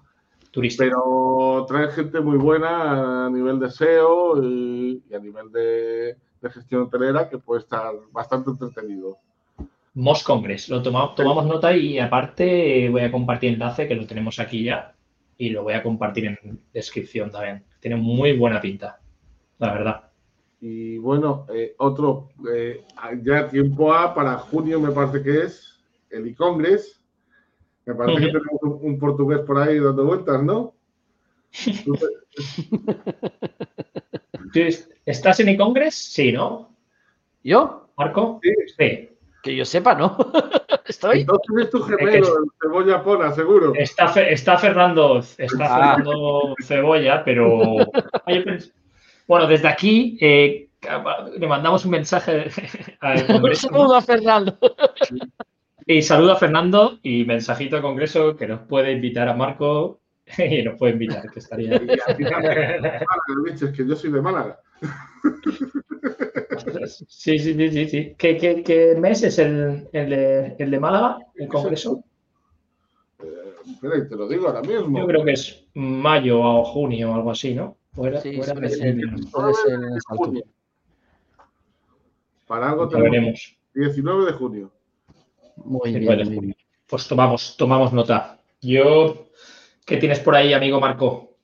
Turístico. 0.51 0.85
Pero 0.85 1.67
trae 1.67 1.89
gente 1.91 2.21
muy 2.21 2.39
buena 2.39 3.27
a 3.27 3.31
nivel 3.31 3.59
de 3.59 3.71
SEO 3.71 4.43
y 4.43 5.03
a 5.13 5.19
nivel 5.19 5.51
de, 5.51 6.17
de 6.45 6.51
gestión 6.51 6.83
hotelera 6.83 7.29
que 7.29 7.39
puede 7.39 7.63
estar 7.63 7.93
bastante 8.13 8.51
entretenido. 8.51 9.19
Mos 9.95 10.23
Congress, 10.23 10.69
lo 10.69 10.83
tomamos, 10.83 11.15
tomamos 11.15 11.47
nota 11.47 11.75
y 11.75 11.99
aparte 11.99 12.91
voy 12.91 13.01
a 13.03 13.11
compartir 13.11 13.55
enlace 13.55 13.89
que 13.89 13.95
lo 13.95 14.07
tenemos 14.07 14.39
aquí 14.39 14.65
ya 14.65 14.95
y 15.39 15.49
lo 15.51 15.63
voy 15.63 15.73
a 15.75 15.83
compartir 15.83 16.27
en 16.27 16.61
descripción 16.73 17.31
también. 17.31 17.65
Tiene 17.81 17.97
muy 17.97 18.37
buena 18.37 18.61
pinta, 18.61 19.01
la 19.59 19.73
verdad. 19.73 20.11
Y 20.61 20.99
bueno, 20.99 21.47
eh, 21.53 21.75
otro, 21.79 22.29
eh, 22.53 22.85
ya 23.23 23.49
tiempo 23.49 23.95
A 23.95 24.15
para 24.15 24.39
junio 24.39 24.81
me 24.81 24.93
parece 24.93 25.23
que 25.23 25.45
es 25.45 25.79
el 26.11 26.27
e-Congress. 26.27 27.01
Me 27.87 27.95
parece 27.95 28.21
que 28.21 28.27
tenemos 28.27 28.83
un, 28.83 28.99
portugués 28.99 29.41
por 29.41 29.59
ahí 29.59 29.79
dando 29.79 30.05
vueltas, 30.05 30.43
¿no? 30.43 30.75
¿Estás 35.07 35.41
en 35.41 35.49
e-Congress? 35.49 35.95
Sí, 35.95 36.33
¿no? 36.33 36.75
¿Yo? 37.43 37.89
¿Marco? 37.97 38.41
Sí. 38.79 39.11
Que 39.43 39.55
yo 39.55 39.65
sepa, 39.65 39.95
¿no. 39.95 40.17
Estoy. 40.87 41.21
Entonces 41.21 41.65
es 41.65 41.71
tu 41.71 41.83
gemelo, 41.83 42.39
el 42.39 42.51
Cebolla 42.61 43.03
Pona, 43.03 43.33
seguro. 43.33 43.73
Está, 43.75 44.07
está 44.23 44.59
Fernando, 44.59 45.19
está 45.19 45.65
ah. 45.65 45.97
Fernando 45.97 46.55
Cebolla, 46.63 47.25
pero. 47.25 47.59
bueno, 49.27 49.47
desde 49.47 49.69
aquí 49.69 50.19
eh, 50.21 50.69
le 51.39 51.47
mandamos 51.47 51.85
un 51.85 51.91
mensaje 51.93 52.49
al 53.01 53.27
Congreso. 53.27 53.69
Un 53.69 53.75
saludo 53.75 53.97
a 53.97 54.03
Fernando. 54.03 54.59
Y 55.87 56.03
saludo 56.03 56.33
a 56.33 56.37
Fernando 56.37 56.99
y 57.03 57.25
mensajito 57.25 57.77
al 57.77 57.83
Congreso 57.83 58.37
que 58.37 58.47
nos 58.47 58.61
puede 58.61 58.93
invitar 58.93 59.29
a 59.29 59.35
Marco 59.35 60.01
y 60.39 60.63
nos 60.63 60.79
puede 60.79 60.95
invitar, 60.95 61.31
que 61.31 61.39
estaría. 61.39 61.77
es 63.55 63.71
que 63.71 63.87
yo 63.87 63.97
soy 63.97 64.11
de 64.11 64.23
Málaga. 64.23 64.61
Sí, 67.09 67.39
sí, 67.39 67.55
sí, 67.55 67.89
sí. 67.89 68.15
¿Qué, 68.17 68.37
qué, 68.37 68.63
qué 68.63 68.95
mes 68.99 69.23
es 69.23 69.39
el, 69.39 69.89
el, 69.93 70.11
de, 70.11 70.57
el, 70.59 70.71
de, 70.71 70.81
Málaga, 70.81 71.19
el 71.35 71.49
Congreso? 71.49 72.05
Eh, 73.23 73.55
espera, 73.67 74.09
te 74.09 74.17
lo 74.17 74.29
digo 74.29 74.49
ahora 74.49 74.63
mismo. 74.63 74.99
Yo 74.99 75.07
creo 75.07 75.25
que 75.25 75.33
es 75.33 75.67
mayo 75.75 76.41
o 76.41 76.65
junio 76.65 77.13
o 77.13 77.15
algo 77.15 77.31
así, 77.31 77.55
¿no? 77.55 77.77
Fuera, 77.93 78.21
sí, 78.21 78.37
fuera 78.37 78.55
puede, 78.55 78.71
ser, 78.71 78.97
puede 79.31 79.55
ser 79.55 79.75
en 79.75 79.97
esa 79.97 80.13
altura. 80.13 80.41
Para 82.47 82.71
algo 82.71 82.89
tenemos 82.89 83.57
19 83.75 84.27
de 84.27 84.33
junio. 84.33 84.71
Muy 85.57 85.95
bien, 85.95 86.57
Pues 86.87 87.07
tomamos, 87.09 87.57
tomamos 87.57 87.93
nota. 87.93 88.39
Yo, 88.61 89.27
¿qué 89.85 89.97
tienes 89.97 90.21
por 90.21 90.35
ahí, 90.35 90.53
amigo 90.53 90.81
Marco? 90.81 91.37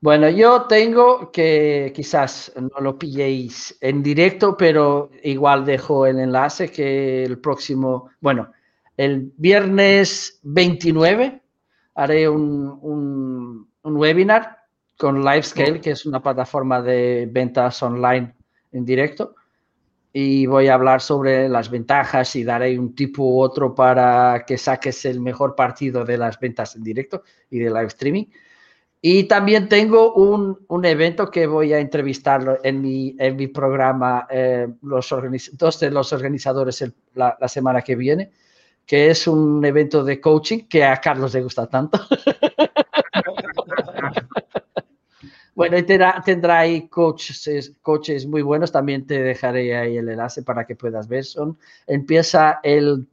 Bueno, 0.00 0.28
yo 0.28 0.62
tengo 0.62 1.30
que 1.30 1.92
quizás 1.94 2.52
no 2.56 2.80
lo 2.80 2.98
pilléis 2.98 3.76
en 3.80 4.02
directo, 4.02 4.56
pero 4.56 5.10
igual 5.22 5.64
dejo 5.64 6.06
el 6.06 6.18
enlace 6.18 6.72
que 6.72 7.22
el 7.22 7.38
próximo, 7.38 8.10
bueno, 8.20 8.50
el 8.96 9.32
viernes 9.36 10.40
29 10.42 11.40
haré 11.94 12.28
un, 12.28 12.78
un, 12.82 13.70
un 13.82 13.96
webinar 13.96 14.58
con 14.96 15.24
Livescale, 15.24 15.80
que 15.80 15.92
es 15.92 16.04
una 16.04 16.20
plataforma 16.20 16.82
de 16.82 17.28
ventas 17.30 17.82
online 17.82 18.34
en 18.72 18.84
directo 18.84 19.36
y 20.12 20.46
voy 20.46 20.68
a 20.68 20.74
hablar 20.74 21.00
sobre 21.00 21.48
las 21.48 21.70
ventajas 21.70 22.36
y 22.36 22.44
daré 22.44 22.78
un 22.78 22.94
tipo 22.94 23.22
u 23.22 23.40
otro 23.40 23.74
para 23.74 24.44
que 24.46 24.58
saques 24.58 25.04
el 25.06 25.20
mejor 25.20 25.54
partido 25.54 26.04
de 26.04 26.18
las 26.18 26.38
ventas 26.38 26.76
en 26.76 26.82
directo 26.82 27.22
y 27.50 27.58
de 27.58 27.70
live 27.70 27.86
streaming. 27.86 28.24
Y 29.00 29.24
también 29.24 29.68
tengo 29.68 30.14
un, 30.14 30.64
un 30.68 30.84
evento 30.84 31.30
que 31.30 31.46
voy 31.46 31.72
a 31.72 31.80
entrevistar 31.80 32.60
en 32.62 32.80
mi, 32.80 33.16
en 33.18 33.36
mi 33.36 33.48
programa, 33.48 34.28
eh, 34.30 34.68
los 34.82 35.12
dos 35.52 35.80
de 35.80 35.90
los 35.90 36.12
organizadores 36.12 36.84
la, 37.14 37.36
la 37.40 37.48
semana 37.48 37.82
que 37.82 37.96
viene, 37.96 38.30
que 38.86 39.10
es 39.10 39.26
un 39.26 39.64
evento 39.64 40.04
de 40.04 40.20
coaching 40.20 40.68
que 40.68 40.84
a 40.84 40.98
Carlos 40.98 41.34
le 41.34 41.42
gusta 41.42 41.66
tanto. 41.66 41.98
Bueno, 45.62 45.78
y 45.78 45.84
tendrá, 45.84 46.58
ahí 46.58 46.88
coaches, 46.88 47.72
coaches 47.82 48.26
muy 48.26 48.42
buenos. 48.42 48.72
También 48.72 49.06
te 49.06 49.22
dejaré 49.22 49.76
ahí 49.76 49.96
el 49.96 50.08
enlace 50.08 50.42
para 50.42 50.66
que 50.66 50.74
puedas 50.74 51.06
ver. 51.06 51.24
Son, 51.24 51.56
empieza 51.86 52.58
el 52.64 53.06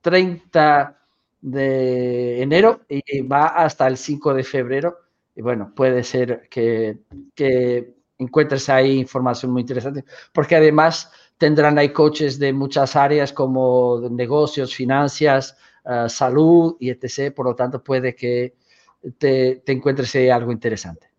30 0.00 0.98
de 1.42 2.40
enero 2.40 2.80
y 2.88 3.20
va 3.20 3.48
hasta 3.48 3.86
el 3.88 3.98
5 3.98 4.32
de 4.32 4.42
febrero. 4.42 5.00
Y 5.34 5.42
bueno, 5.42 5.74
puede 5.74 6.02
ser 6.02 6.48
que, 6.48 6.98
encuentres 8.18 8.70
ahí 8.70 8.98
información 8.98 9.52
muy 9.52 9.60
interesante, 9.60 10.02
porque 10.32 10.56
además 10.56 11.12
tendrán 11.36 11.76
ahí 11.76 11.90
coaches 11.90 12.38
de 12.38 12.54
muchas 12.54 12.96
áreas 12.96 13.34
como 13.34 14.00
negocios, 14.10 14.74
finanzas, 14.74 15.58
uh, 15.84 16.08
salud 16.08 16.76
y 16.80 16.88
etc. 16.88 17.34
Por 17.34 17.44
lo 17.44 17.54
tanto, 17.54 17.84
puede 17.84 18.14
que 18.16 18.54
te, 19.18 19.56
te 19.56 19.72
encuentres 19.72 20.14
ahí 20.14 20.30
algo 20.30 20.52
interesante. 20.52 21.15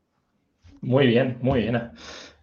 Muy 0.82 1.08
bien, 1.08 1.38
muy 1.42 1.62
bien. 1.62 1.92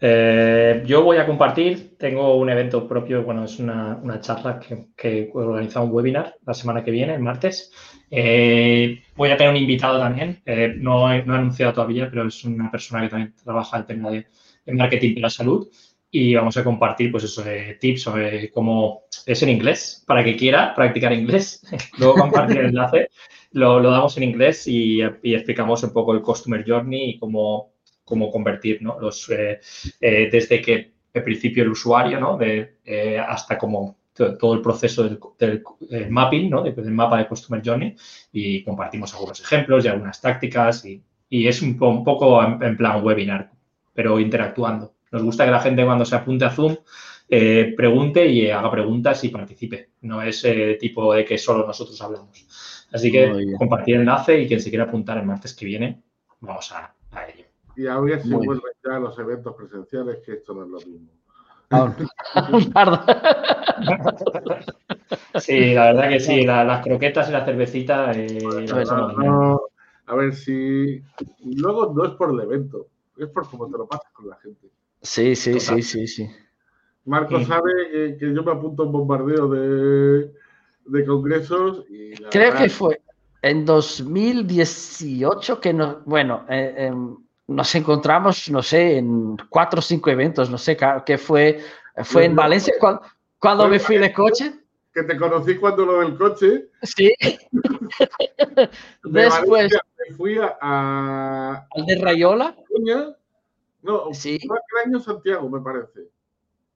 Eh, 0.01 0.83
yo 0.87 1.03
voy 1.03 1.17
a 1.17 1.27
compartir, 1.27 1.97
tengo 1.97 2.37
un 2.37 2.51
evento 2.51 2.87
propio, 2.87 3.23
bueno, 3.23 3.45
es 3.45 3.59
una, 3.59 4.21
charla 4.21 4.61
que, 4.61 4.89
que, 4.97 5.23
he 5.23 5.31
organizado 5.33 5.87
un 5.87 5.93
webinar 5.93 6.37
la 6.45 6.53
semana 6.53 6.85
que 6.85 6.91
viene, 6.91 7.15
el 7.15 7.23
martes. 7.23 7.73
Eh, 8.11 9.03
voy 9.17 9.31
a 9.31 9.37
tener 9.37 9.51
un 9.53 9.57
invitado 9.57 9.99
también, 9.99 10.43
eh, 10.45 10.75
no, 10.77 11.11
he, 11.13 11.25
no, 11.25 11.35
he, 11.35 11.39
anunciado 11.39 11.73
todavía, 11.73 12.09
pero 12.11 12.29
es 12.29 12.45
una 12.45 12.71
persona 12.71 13.03
que 13.03 13.09
también 13.09 13.35
trabaja 13.43 13.79
el 13.79 13.87
tema 13.87 14.11
de, 14.11 14.27
marketing 14.67 15.15
de 15.15 15.21
la 15.21 15.31
salud 15.31 15.69
y 16.11 16.35
vamos 16.35 16.57
a 16.57 16.65
compartir 16.65 17.11
pues 17.11 17.25
eso 17.25 17.43
de 17.43 17.75
tips 17.81 18.03
sobre 18.03 18.51
cómo 18.51 19.05
es 19.27 19.43
en 19.43 19.49
inglés, 19.49 20.05
para 20.07 20.23
que 20.23 20.37
quiera 20.37 20.75
practicar 20.75 21.13
inglés. 21.13 21.63
Luego 21.99 22.15
compartir 22.17 22.59
el 22.59 22.67
enlace, 22.67 23.09
lo, 23.53 23.81
lo 23.81 23.91
damos 23.91 24.17
en 24.17 24.25
inglés 24.25 24.67
y, 24.69 25.01
y 25.23 25.35
explicamos 25.35 25.83
un 25.83 25.93
poco 25.93 26.13
el 26.13 26.23
Customer 26.23 26.65
Journey 26.67 27.11
y 27.11 27.19
cómo 27.19 27.74
cómo 28.05 28.31
convertir, 28.31 28.83
¿no? 28.83 28.99
Los, 29.01 29.29
eh, 29.31 29.61
eh, 30.01 30.29
desde 30.31 30.61
que 30.61 30.93
el 31.13 31.23
principio 31.23 31.63
el 31.63 31.71
usuario, 31.71 32.21
¿no? 32.21 32.37
De, 32.37 32.79
eh, 32.85 33.19
hasta 33.19 33.57
como 33.57 33.97
todo 34.15 34.55
el 34.55 34.61
proceso 34.61 35.03
del, 35.03 35.19
del 35.91 36.11
mapping, 36.11 36.49
¿no? 36.49 36.63
del 36.63 36.91
mapa 36.93 37.19
de 37.19 37.27
Customer 37.27 37.61
Journey 37.65 37.97
y 38.33 38.63
compartimos 38.63 39.13
algunos 39.13 39.41
ejemplos 39.41 39.85
y 39.85 39.89
algunas 39.89 40.21
tácticas 40.21 40.85
y, 40.85 41.03
y 41.29 41.49
es 41.49 41.61
un, 41.63 41.77
un 41.83 42.05
poco 42.05 42.41
en, 42.45 42.63
en, 42.63 42.77
plan 42.77 43.05
webinar, 43.05 43.51
pero 43.93 44.21
interactuando. 44.21 44.95
Nos 45.11 45.25
gusta 45.25 45.45
que 45.45 45.51
la 45.51 45.59
gente 45.59 45.85
cuando 45.85 46.05
se 46.05 46.15
apunte 46.15 46.45
a 46.45 46.51
Zoom 46.51 46.77
eh, 47.29 47.75
pregunte 47.77 48.27
y 48.27 48.51
haga 48.51 48.71
preguntas 48.71 49.25
y 49.25 49.29
participe. 49.31 49.91
No 50.03 50.23
es 50.23 50.45
eh, 50.45 50.77
tipo 50.79 51.15
de 51.15 51.25
que 51.25 51.39
solo 51.39 51.67
nosotros 51.67 52.01
hablamos. 52.03 52.47
Así 52.93 53.11
que 53.11 53.55
compartir 53.59 53.97
el 53.97 54.03
enlace 54.03 54.41
y 54.41 54.47
quien 54.47 54.61
se 54.61 54.71
quiera 54.71 54.85
apuntar 54.85 55.19
el 55.19 55.27
martes 55.27 55.55
que 55.55 55.67
viene, 55.67 56.03
vamos 56.41 56.71
a, 56.73 56.95
a 57.11 57.29
ello. 57.29 57.44
Y 57.77 57.87
ahora 57.87 58.21
se 58.21 58.35
vuelven 58.35 58.73
ya 58.85 58.99
los 58.99 59.19
eventos 59.19 59.55
presenciales, 59.55 60.19
que 60.25 60.35
esto 60.35 60.55
no 60.55 60.65
es 60.65 60.71
lo 60.71 60.79
mismo. 60.79 61.11
sí, 65.41 65.75
la 65.75 65.87
verdad 65.87 66.09
que 66.09 66.21
sí, 66.21 66.45
la, 66.45 66.63
las 66.65 66.85
croquetas 66.85 67.29
y 67.29 67.33
la 67.33 67.45
cervecita. 67.45 68.13
Eh, 68.13 68.39
no, 69.19 69.61
a 70.07 70.15
ver 70.15 70.33
si. 70.35 71.03
Luego 71.45 71.93
no 71.95 72.05
es 72.05 72.13
por 72.13 72.31
el 72.31 72.39
evento, 72.41 72.87
es 73.17 73.27
por 73.29 73.49
cómo 73.49 73.69
te 73.71 73.79
lo 73.79 73.89
pasas 73.89 74.13
con 74.13 74.29
la 74.29 74.37
gente. 74.37 74.69
Sí, 75.03 75.35
sí, 75.35 75.55
Total. 75.55 75.83
sí, 75.83 75.85
sí, 76.07 76.07
sí. 76.07 76.31
Marco 77.07 77.39
sí. 77.39 77.45
sabe 77.45 77.71
que, 77.91 78.17
que, 78.19 78.35
yo 78.35 78.43
me 78.43 78.53
apunto 78.53 78.85
a 78.85 78.87
un 78.87 78.93
bombardeo 78.93 79.49
de, 79.49 80.33
de 80.87 81.05
congresos. 81.05 81.85
Y 81.91 82.15
Creo 82.31 82.51
verdad, 82.51 82.63
que 82.63 82.71
fue 82.71 83.03
en 83.43 83.67
2018 83.67 85.61
que 85.61 85.75
no. 85.75 86.01
Bueno, 86.07 86.47
eh, 86.49 86.75
eh, 86.79 86.93
nos 87.47 87.75
encontramos, 87.75 88.51
no 88.51 88.63
sé, 88.63 88.99
en 88.99 89.37
cuatro 89.49 89.81
o 89.81 89.83
cinco 89.83 90.11
eventos, 90.11 90.51
no 90.51 90.59
sé, 90.59 90.77
que 91.05 91.19
fue, 91.19 91.61
fue 92.03 92.25
en 92.25 92.37
Valencia 92.37 92.75
cuando, 92.81 93.03
cuando 93.39 93.69
me 93.69 93.79
fui 93.79 93.99
de 93.99 94.13
coche. 94.13 94.55
Que 94.93 95.03
te 95.03 95.17
conocí 95.17 95.57
cuando 95.57 95.85
lo 95.85 96.01
del 96.01 96.17
coche. 96.17 96.71
Sí. 96.83 97.13
de 97.21 98.71
Después. 99.03 99.73
me 99.73 100.17
fui 100.17 100.39
a, 100.39 101.67
¿Al 101.71 101.87
de 101.87 101.99
Rayola? 102.01 102.57
No, 103.83 104.15
sí. 104.15 104.39
fue 104.47 104.59
año 104.87 105.01
Santiago, 105.01 105.49
me 105.49 105.61
parece. 105.61 106.09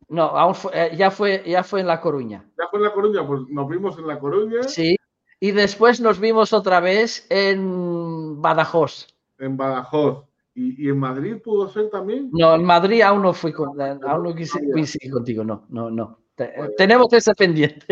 No, 0.08 0.22
aún 0.22 0.54
fue, 0.54 0.72
eh, 0.74 0.96
ya, 0.96 1.10
fue, 1.10 1.42
ya 1.46 1.62
fue 1.62 1.80
en 1.80 1.86
La 1.86 2.00
Coruña. 2.00 2.44
Ya 2.58 2.66
fue 2.68 2.80
en 2.80 2.84
La 2.84 2.92
Coruña, 2.92 3.26
pues 3.26 3.42
nos 3.48 3.68
vimos 3.68 3.98
en 3.98 4.06
La 4.06 4.18
Coruña. 4.18 4.62
Sí, 4.62 4.96
y 5.40 5.50
después 5.52 6.00
nos 6.00 6.18
vimos 6.18 6.52
otra 6.52 6.80
vez 6.80 7.26
en 7.30 8.40
Badajoz. 8.42 9.06
En 9.38 9.56
Badajoz. 9.56 10.27
¿Y, 10.58 10.86
¿Y, 10.86 10.88
en 10.88 10.98
Madrid 10.98 11.36
pudo 11.40 11.68
ser 11.68 11.88
también? 11.88 12.30
No, 12.32 12.52
en 12.52 12.64
Madrid 12.64 13.02
aún 13.02 13.22
no 13.22 13.32
fui 13.32 13.52
con, 13.52 13.80
aún 13.80 14.22
no 14.24 14.34
quise 14.34 14.58
coincidir 14.72 15.12
contigo, 15.12 15.44
no, 15.44 15.66
no, 15.68 15.88
no. 15.88 16.18
Te, 16.34 16.52
pues, 16.56 16.74
tenemos 16.74 17.12
ese 17.12 17.32
pendiente. 17.34 17.86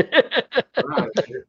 Claro, 0.72 1.10
es 1.14 1.24
que, 1.24 1.44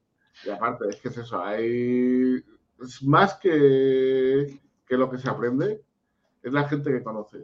y 0.45 0.49
aparte, 0.51 0.89
es 0.89 0.97
que 0.97 1.07
es 1.07 1.17
eso, 1.17 1.43
hay 1.43 2.43
es 2.81 3.01
más 3.01 3.35
que, 3.37 4.59
que 4.85 4.95
lo 4.95 5.09
que 5.09 5.17
se 5.17 5.27
aprende, 5.27 5.81
es 6.43 6.53
la 6.53 6.67
gente 6.67 6.91
que 6.91 7.01
conoce. 7.03 7.43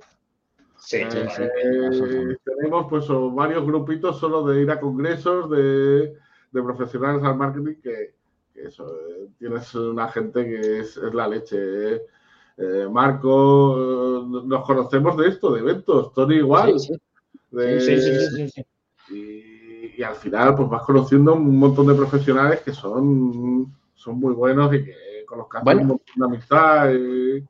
Sí, 0.78 0.98
eh, 0.98 1.10
sí, 1.12 1.20
sí. 1.36 1.44
Eh, 1.44 2.38
tenemos 2.44 2.86
pues 2.90 3.06
varios 3.34 3.66
grupitos 3.66 4.20
solo 4.20 4.46
de 4.46 4.62
ir 4.62 4.70
a 4.70 4.80
congresos 4.80 5.50
de, 5.50 6.14
de 6.52 6.64
profesionales 6.64 7.24
al 7.24 7.38
marketing 7.38 7.82
que, 7.82 8.14
que 8.54 8.62
eso, 8.68 8.88
eh, 8.88 9.30
tienes 9.40 9.74
una 9.74 10.10
gente 10.10 10.46
que 10.46 10.80
es, 10.82 10.96
es 10.96 11.14
la 11.14 11.28
leche. 11.28 12.04
Eh, 12.58 12.88
Marco, 12.92 14.26
nos 14.46 14.66
conocemos 14.66 15.18
de 15.18 15.30
esto, 15.30 15.54
de 15.54 15.62
eventos, 15.62 16.14
Tony 16.14 16.36
igual. 16.36 16.80
Sí, 16.80 16.94
de, 17.52 17.82
sí, 17.82 18.00
sí, 18.00 18.50
sí 18.50 18.66
y, 19.10 19.96
y, 19.98 20.04
al 20.04 20.16
final, 20.16 20.56
pues 20.56 20.70
vas 20.70 20.84
conociendo 20.84 21.34
un 21.34 21.58
montón 21.58 21.88
de 21.88 21.96
profesionales 21.96 22.62
que 22.62 22.74
son, 22.74 23.74
son 23.96 24.20
muy 24.20 24.34
buenos 24.34 24.74
y 24.74 24.84
que 24.84 24.96
con 25.28 25.40
los 25.40 25.48
que 25.50 25.58
bueno, 25.64 25.82
un 25.82 25.88
montón 25.88 26.16
de 26.16 26.26
amistad. 26.26 26.94
Y... 26.94 27.44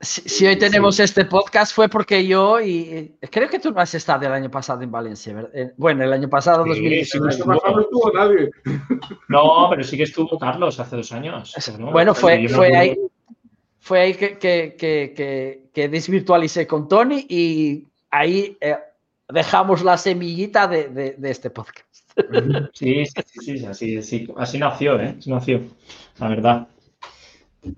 Si, 0.00 0.44
hoy 0.46 0.58
tenemos 0.58 0.98
este 0.98 1.24
podcast 1.26 1.72
fue 1.72 1.88
porque 1.88 2.26
yo 2.26 2.60
y 2.60 3.14
creo 3.30 3.48
que 3.48 3.60
tú 3.60 3.70
no 3.70 3.80
has 3.80 3.94
estado 3.94 4.26
el 4.26 4.32
año 4.32 4.50
pasado 4.50 4.82
en 4.82 4.90
Valencia, 4.90 5.32
¿verdad? 5.32 5.50
Eh, 5.54 5.72
bueno, 5.76 6.02
el 6.02 6.12
año 6.12 6.28
pasado, 6.28 6.64
2019. 6.64 7.36
no 7.46 7.80
estuvo 7.80 8.10
nadie. 8.12 8.50
No, 9.28 9.68
pero 9.70 9.84
sí 9.84 9.96
que 9.96 10.02
estuvo 10.02 10.36
Carlos 10.38 10.80
hace 10.80 10.96
dos 10.96 11.12
años. 11.12 11.54
Bueno, 11.92 12.14
fue, 12.14 12.48
fue 12.48 12.76
ahí, 12.76 12.98
fue 13.82 14.00
ahí 14.00 14.14
que, 14.14 14.38
que, 14.38 14.76
que, 14.78 15.68
que, 15.74 15.88
desvirtualicé 15.88 16.68
con 16.68 16.86
Tony 16.86 17.26
y 17.28 17.88
ahí 18.12 18.56
eh, 18.60 18.78
dejamos 19.28 19.82
la 19.82 19.98
semillita 19.98 20.68
de, 20.68 20.88
de, 21.18 21.30
este 21.30 21.50
podcast. 21.50 21.88
Sí, 22.74 23.04
sí, 23.06 23.22
sí, 23.40 23.66
así, 23.66 24.02
sí, 24.02 24.28
así 24.36 24.58
nació, 24.58 25.00
¿eh? 25.00 25.16
Así 25.18 25.30
nació, 25.30 25.62
la 26.18 26.28
verdad. 26.28 26.68
Pues 27.62 27.74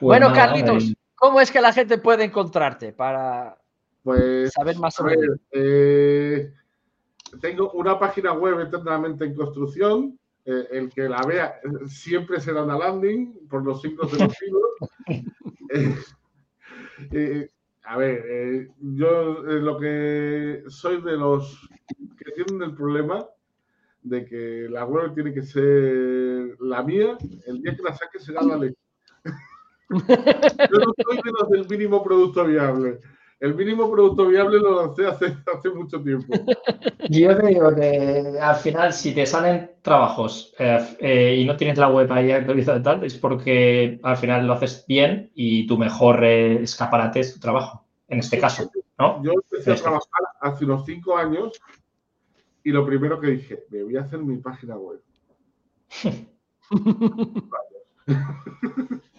bueno, 0.00 0.32
Carlitos. 0.32 0.90
Eh, 0.90 0.94
¿Cómo 1.14 1.40
es 1.40 1.50
que 1.50 1.60
la 1.60 1.72
gente 1.72 1.98
puede 1.98 2.24
encontrarte 2.24 2.92
para 2.92 3.56
pues, 4.02 4.52
saber 4.52 4.78
más 4.78 4.94
sobre 4.94 5.16
ver, 5.16 5.40
eh, 5.52 6.52
tengo 7.40 7.70
una 7.72 7.98
página 7.98 8.32
web 8.32 8.60
eternamente 8.60 9.24
en 9.26 9.34
construcción. 9.34 10.18
Eh, 10.46 10.68
el 10.72 10.90
que 10.90 11.08
la 11.08 11.24
vea 11.26 11.58
siempre 11.86 12.38
será 12.38 12.64
una 12.64 12.76
landing 12.76 13.48
por 13.48 13.64
los 13.64 13.80
signos 13.80 14.12
de 14.12 14.24
los 14.24 14.34
siglos. 14.38 14.62
Eh, 17.10 17.48
a 17.84 17.96
ver, 17.96 18.68
yo 18.78 19.42
lo 19.42 19.78
que 19.78 20.64
soy 20.68 21.00
de 21.02 21.16
los 21.16 21.68
que 22.18 22.30
tienen 22.32 22.62
el 22.62 22.74
problema 22.74 23.26
de 24.02 24.24
que 24.24 24.66
la 24.70 24.84
web 24.84 25.14
tiene 25.14 25.32
que 25.32 25.42
ser 25.42 26.56
la 26.60 26.82
mía, 26.82 27.16
el 27.46 27.62
día 27.62 27.74
que 27.74 27.82
la 27.82 27.94
saque 27.94 28.18
será 28.18 28.42
la 28.42 28.58
ley. 28.58 28.74
Yo 29.90 30.78
no 30.78 30.94
soy 30.96 31.16
de 31.22 31.32
los 31.38 31.50
del 31.50 31.68
mínimo 31.68 32.02
producto 32.02 32.44
viable. 32.44 33.00
El 33.44 33.54
mínimo 33.54 33.90
producto 33.90 34.26
viable 34.26 34.58
lo 34.58 34.86
lancé 34.86 35.06
hace, 35.06 35.26
hace 35.54 35.68
mucho 35.68 36.02
tiempo. 36.02 36.32
Yo 37.10 37.36
te 37.36 37.48
digo 37.48 37.74
que 37.74 38.38
al 38.40 38.56
final, 38.56 38.94
si 38.94 39.14
te 39.14 39.26
salen 39.26 39.72
trabajos 39.82 40.54
eh, 40.58 40.96
eh, 40.98 41.36
y 41.40 41.44
no 41.44 41.54
tienes 41.54 41.76
la 41.76 41.90
web 41.90 42.10
ahí 42.10 42.32
actualizada 42.32 42.78
y 42.78 42.82
tal, 42.82 43.04
es 43.04 43.18
porque 43.18 44.00
al 44.02 44.16
final 44.16 44.46
lo 44.46 44.54
haces 44.54 44.86
bien 44.88 45.30
y 45.34 45.66
tu 45.66 45.76
mejor 45.76 46.24
eh, 46.24 46.62
escaparate 46.62 47.20
es 47.20 47.34
tu 47.34 47.40
trabajo, 47.40 47.84
en 48.08 48.20
este 48.20 48.38
caso. 48.38 48.70
¿no? 48.98 49.22
Yo 49.22 49.32
empecé 49.32 49.72
a 49.72 49.74
este. 49.74 49.82
trabajar 49.82 50.22
hace 50.40 50.64
unos 50.64 50.86
cinco 50.86 51.18
años 51.18 51.52
y 52.62 52.70
lo 52.70 52.86
primero 52.86 53.20
que 53.20 53.26
dije, 53.26 53.64
me 53.68 53.82
voy 53.82 53.98
a 53.98 54.04
hacer 54.04 54.20
mi 54.20 54.38
página 54.38 54.78
web. 54.78 55.02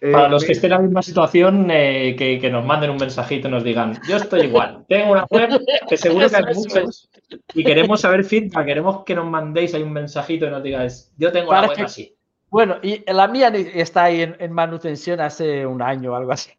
Eh, 0.00 0.12
Para 0.12 0.28
los 0.28 0.44
que 0.44 0.52
estén 0.52 0.72
en 0.72 0.78
la 0.78 0.82
misma 0.82 1.02
situación, 1.02 1.68
eh, 1.70 2.14
que, 2.16 2.50
nos 2.50 2.64
manden 2.64 2.90
un 2.90 2.96
mensajito 2.98 3.48
y 3.48 3.50
nos 3.50 3.64
digan, 3.64 3.98
yo 4.08 4.16
estoy 4.16 4.42
igual, 4.42 4.84
tengo 4.88 5.12
una 5.12 5.24
web 5.30 5.60
que 5.88 5.96
seguro 5.96 6.28
que 6.28 6.36
hay 6.36 6.54
muchos 6.54 7.08
y 7.54 7.64
queremos 7.64 8.00
saber 8.00 8.24
feedback, 8.24 8.66
queremos 8.66 9.04
que 9.04 9.14
nos 9.14 9.26
mandéis 9.26 9.74
ahí 9.74 9.82
un 9.82 9.92
mensajito 9.92 10.46
y 10.46 10.50
nos 10.50 10.62
digáis, 10.62 11.12
yo 11.16 11.32
tengo 11.32 11.50
una 11.50 11.68
web 11.68 11.84
así. 11.84 12.14
Bueno, 12.50 12.76
y 12.82 13.02
la 13.10 13.26
mía 13.26 13.48
está 13.48 14.04
ahí 14.04 14.22
en, 14.22 14.52
manutención 14.52 15.20
hace 15.20 15.66
un 15.66 15.82
año 15.82 16.12
o 16.12 16.16
algo 16.16 16.32
así. 16.32 16.50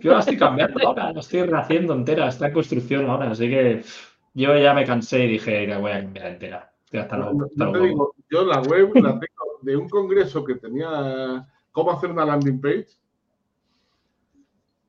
Yo 0.00 0.12
la 0.12 0.20
estoy 0.20 0.36
cambiando 0.36 0.86
ahora, 0.86 1.12
la 1.12 1.20
estoy 1.20 1.42
rehaciendo 1.42 1.94
entera, 1.94 2.28
está 2.28 2.48
en 2.48 2.52
construcción 2.52 3.08
ahora, 3.08 3.30
así 3.30 3.48
que 3.48 3.82
yo 4.34 4.56
ya 4.56 4.74
me 4.74 4.84
cansé 4.84 5.24
y 5.24 5.28
dije, 5.28 5.66
la 5.66 5.78
voy 5.78 5.92
a 5.92 6.00
cambiar 6.00 6.26
entera. 6.26 6.72
yo 6.90 8.44
la 8.44 8.60
web 8.62 8.90
la 8.94 9.18
tengo 9.18 9.58
de 9.62 9.76
un 9.76 9.88
congreso 9.88 10.44
que 10.44 10.56
tenía 10.56 11.46
cómo 11.76 11.92
hacer 11.92 12.10
una 12.10 12.24
landing 12.24 12.58
page. 12.58 12.86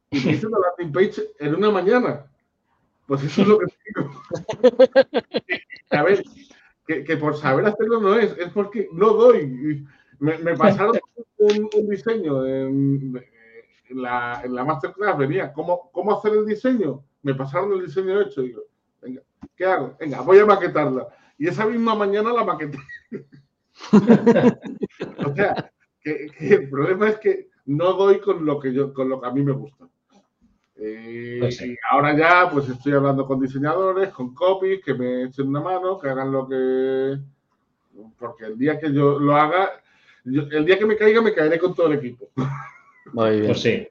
Y 0.10 0.30
hice 0.30 0.48
una 0.48 0.60
landing 0.60 0.94
page 0.94 1.22
en 1.38 1.56
una 1.56 1.70
mañana. 1.70 2.26
Pues 3.06 3.24
eso 3.24 3.42
es 3.42 3.48
lo 3.50 3.60
que 3.60 3.66
digo. 3.86 4.10
A 5.92 6.04
ver, 6.04 6.24
que, 6.88 7.18
por 7.18 7.36
saber 7.36 7.66
hacerlo 7.66 8.00
no 8.00 8.16
es, 8.16 8.38
es 8.38 8.50
porque 8.54 8.88
no 8.94 9.10
doy. 9.10 9.86
Me, 10.20 10.56
pasaron 10.56 10.98
un, 11.38 11.90
diseño 11.90 12.46
en, 12.46 13.22
la, 13.90 14.42
en, 14.46 14.56
la, 14.56 14.64
masterclass, 14.64 15.18
venía, 15.18 15.52
¿cómo, 15.52 15.92
¿cómo 15.92 16.18
hacer 16.18 16.32
el 16.32 16.46
diseño? 16.46 17.04
Me 17.22 17.36
pasaron 17.36 17.74
el 17.74 17.86
diseño 17.86 18.22
hecho. 18.22 18.44
Y 18.44 18.48
digo, 18.48 18.62
venga, 19.02 19.22
¿qué 19.58 19.66
hago? 19.66 19.98
Venga, 20.00 20.22
voy 20.22 20.40
a 20.40 20.46
maquetarla. 20.46 21.10
Y 21.38 21.50
esa 21.50 21.66
misma 21.66 21.96
mañana 21.96 22.32
la 22.32 22.46
maqueté. 22.46 22.80
o 25.26 25.36
sea, 25.36 25.72
el 26.40 26.70
problema 26.70 27.10
es 27.10 27.18
que 27.18 27.50
no 27.66 27.94
doy 27.94 28.20
con 28.20 28.46
lo 28.46 28.60
que 28.60 28.74
yo, 28.74 28.94
con 28.94 29.10
lo 29.10 29.22
que 29.22 29.28
a 29.28 29.32
mí 29.32 29.44
me 29.44 29.52
gusta. 29.52 29.88
Eh, 30.80 31.38
pues 31.40 31.62
y 31.62 31.76
ahora 31.90 32.16
ya, 32.16 32.50
pues 32.52 32.70
estoy 32.70 32.94
hablando 32.94 33.26
con 33.26 33.42
diseñadores, 33.42 34.10
con 34.10 34.34
copies, 34.34 34.84
que 34.84 34.94
me 34.94 35.24
echen 35.24 35.48
una 35.48 35.62
mano, 35.62 36.00
que 36.00 36.10
hagan 36.10 36.32
lo 36.32 36.48
que. 36.48 37.18
Porque 38.18 38.46
el 38.46 38.58
día 38.58 38.80
que 38.80 38.94
yo 38.94 39.20
lo 39.20 39.36
haga, 39.36 39.82
el 40.24 40.66
día 40.66 40.78
que 40.78 40.86
me 40.86 40.96
caiga, 40.96 41.22
me 41.22 41.34
caeré 41.34 41.58
con 41.58 41.74
todo 41.74 41.88
el 41.88 41.98
equipo. 41.98 42.30
Muy 43.14 43.32
bien. 43.32 43.46
Pues 43.46 43.62
sí. 43.62 43.88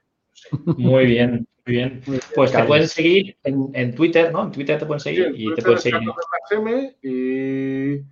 Muy 0.77 1.05
bien, 1.07 1.47
muy 1.65 1.75
bien. 1.75 2.01
Pues 2.35 2.51
te 2.51 2.63
pueden 2.63 2.87
seguir 2.87 3.35
en, 3.43 3.95
Twitter, 3.95 4.31
¿no? 4.31 4.43
En 4.43 4.51
Twitter 4.51 4.79
te 4.79 4.85
pueden 4.85 5.01
seguir 5.01 5.33
y 5.35 5.53
te 5.55 5.61
pueden 5.61 5.79
seguir. 5.79 6.95
Y, 7.01 8.05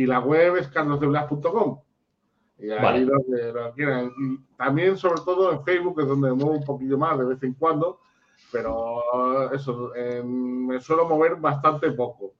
y 0.00 0.06
la 0.06 0.20
web 0.20 0.56
es 0.56 0.68
carlosdeblas.com. 0.68 1.80
Y 2.62 2.70
ahí 2.70 3.04
lo 3.04 3.72
quieran. 3.74 4.12
Y 4.18 4.38
también, 4.56 4.96
sobre 4.96 5.20
todo, 5.22 5.52
en 5.52 5.64
Facebook, 5.64 6.00
es 6.00 6.06
donde 6.06 6.28
me 6.28 6.34
muevo 6.34 6.52
un 6.52 6.64
poquillo 6.64 6.96
más 6.96 7.18
de 7.18 7.24
vez 7.24 7.42
en 7.42 7.54
cuando, 7.54 7.98
pero 8.52 9.52
eso, 9.52 9.92
me 10.24 10.80
suelo 10.80 11.08
mover 11.08 11.36
bastante 11.36 11.90
poco. 11.90 12.34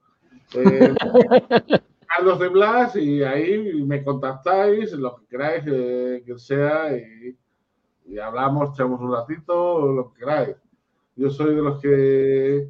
Eh, 0.53 0.95
Carlos 2.07 2.39
de 2.39 2.47
Blas, 2.47 2.95
y 2.95 3.21
ahí 3.23 3.83
me 3.83 4.03
contactáis, 4.03 4.93
lo 4.93 5.17
que 5.17 5.25
queráis 5.25 5.63
que 5.63 6.33
sea, 6.37 6.95
y, 6.95 7.35
hablamos, 8.19 8.69
echamos 8.73 9.01
un 9.01 9.11
ratito, 9.11 9.91
lo 9.91 10.13
que 10.13 10.19
queráis. 10.19 10.55
Yo 11.15 11.29
soy 11.29 11.55
de 11.55 11.61
los 11.61 11.81
que 11.81 12.69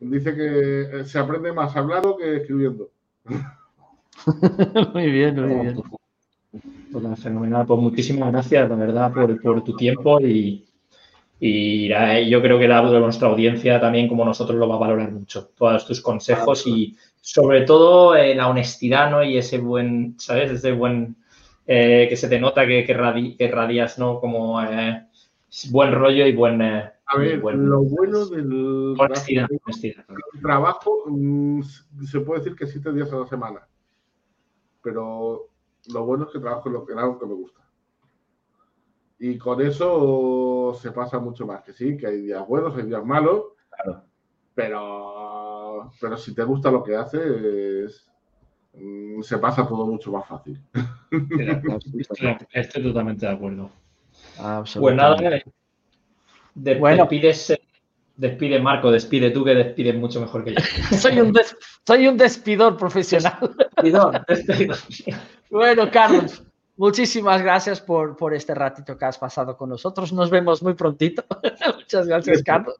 dice 0.00 0.34
que 0.34 1.04
se 1.04 1.18
aprende 1.18 1.52
más 1.52 1.76
hablando 1.76 2.16
que 2.16 2.36
escribiendo. 2.36 2.90
muy 4.94 5.10
bien, 5.10 5.34
muy 5.34 5.54
bien. 5.60 5.82
Pues 6.90 7.20
fenomenal. 7.20 7.66
Pues 7.66 7.80
muchísimas 7.80 8.32
gracias, 8.32 8.68
la 8.68 8.76
verdad, 8.76 9.12
por, 9.12 9.62
tu 9.62 9.76
tiempo 9.76 10.20
y, 10.20 10.64
yo 11.40 12.42
creo 12.42 12.58
que 12.58 12.66
la, 12.66 12.82
nuestra 12.82 13.28
audiencia 13.28 13.80
también, 13.80 14.08
como 14.08 14.24
nosotros, 14.24 14.58
lo 14.58 14.68
va 14.68 14.76
a 14.76 14.78
valorar 14.78 15.12
mucho. 15.12 15.50
Todos 15.56 15.86
tus 15.86 16.00
consejos 16.00 16.66
y 16.66 16.96
sobre 17.20 17.62
todo 17.62 18.16
eh, 18.16 18.34
la 18.34 18.48
honestidad, 18.48 19.10
¿no? 19.10 19.22
Y 19.22 19.36
ese 19.38 19.58
buen, 19.58 20.14
¿sabes? 20.18 20.50
Ese 20.50 20.72
buen 20.72 21.16
eh, 21.66 22.06
que 22.08 22.16
se 22.16 22.28
te 22.28 22.40
nota 22.40 22.66
que, 22.66 22.84
que, 22.84 23.48
radias, 23.48 23.98
¿no? 23.98 24.18
Como 24.18 24.60
eh, 24.62 25.06
buen 25.70 25.92
rollo 25.92 26.26
y 26.26 26.32
buen... 26.32 26.62
a 26.62 26.92
ver, 27.16 27.38
lo 27.38 27.82
bueno 27.82 28.26
del 28.26 28.96
trabajo, 30.42 31.04
mm, 31.06 31.62
se 32.04 32.20
puede 32.20 32.40
decir 32.40 32.56
que 32.56 32.66
siete 32.66 32.92
días 32.92 33.12
a 33.12 33.16
la 33.16 33.26
semana, 33.26 33.60
pero 34.82 35.47
lo 35.86 36.04
bueno 36.04 36.24
es 36.26 36.32
que 36.32 36.38
trabajo 36.38 36.68
en, 36.68 36.74
lo, 36.74 36.84
que 36.84 36.92
algo 36.92 37.18
que 37.18 37.26
me 37.26 37.34
gusta. 37.34 37.60
Y 39.18 39.36
con 39.36 39.60
eso 39.60 40.78
se 40.80 40.92
pasa 40.92 41.18
mucho 41.18 41.46
más. 41.46 41.62
Que 41.62 41.72
sí, 41.72 41.96
que 41.96 42.06
hay 42.06 42.20
días 42.22 42.46
buenos, 42.46 42.76
hay 42.76 42.84
días 42.84 43.04
malos. 43.04 43.46
Pero, 44.54 45.90
pero 46.00 46.16
si 46.16 46.34
te 46.34 46.42
gusta 46.44 46.70
lo 46.70 46.82
que 46.82 46.96
haces, 46.96 48.08
mm, 48.74 49.22
se 49.22 49.38
pasa 49.38 49.66
todo 49.66 49.86
mucho 49.86 50.12
más 50.12 50.26
fácil. 50.26 50.60
Estoy, 52.52 52.82
totalmente 52.82 53.26
de 53.26 53.32
acuerdo. 53.32 53.70
Pues 54.78 54.94
nada, 54.94 55.16
despides, 56.54 57.58
despide 58.18 58.60
Marco, 58.60 58.90
despide 58.90 59.30
tú 59.30 59.44
que 59.44 59.54
despides 59.54 59.94
mucho 59.94 60.20
mejor 60.20 60.44
que 60.44 60.54
yo. 60.54 60.60
soy, 60.98 61.20
un 61.20 61.32
soy 61.86 62.08
un 62.08 62.16
despidor 62.18 62.76
profesional. 62.76 63.38
Despidor, 63.56 64.26
despidor. 64.26 64.76
Bueno, 65.50 65.90
Carlos, 65.90 66.42
muchísimas 66.76 67.40
gracias 67.40 67.80
por, 67.80 68.18
por 68.18 68.34
este 68.34 68.54
ratito 68.54 68.98
que 68.98 69.04
has 69.06 69.16
pasado 69.16 69.56
con 69.56 69.70
nosotros. 69.70 70.12
Nos 70.12 70.28
vemos 70.28 70.62
muy 70.62 70.74
prontito. 70.74 71.24
Muchas 71.78 72.06
gracias, 72.06 72.42
Carlos. 72.42 72.74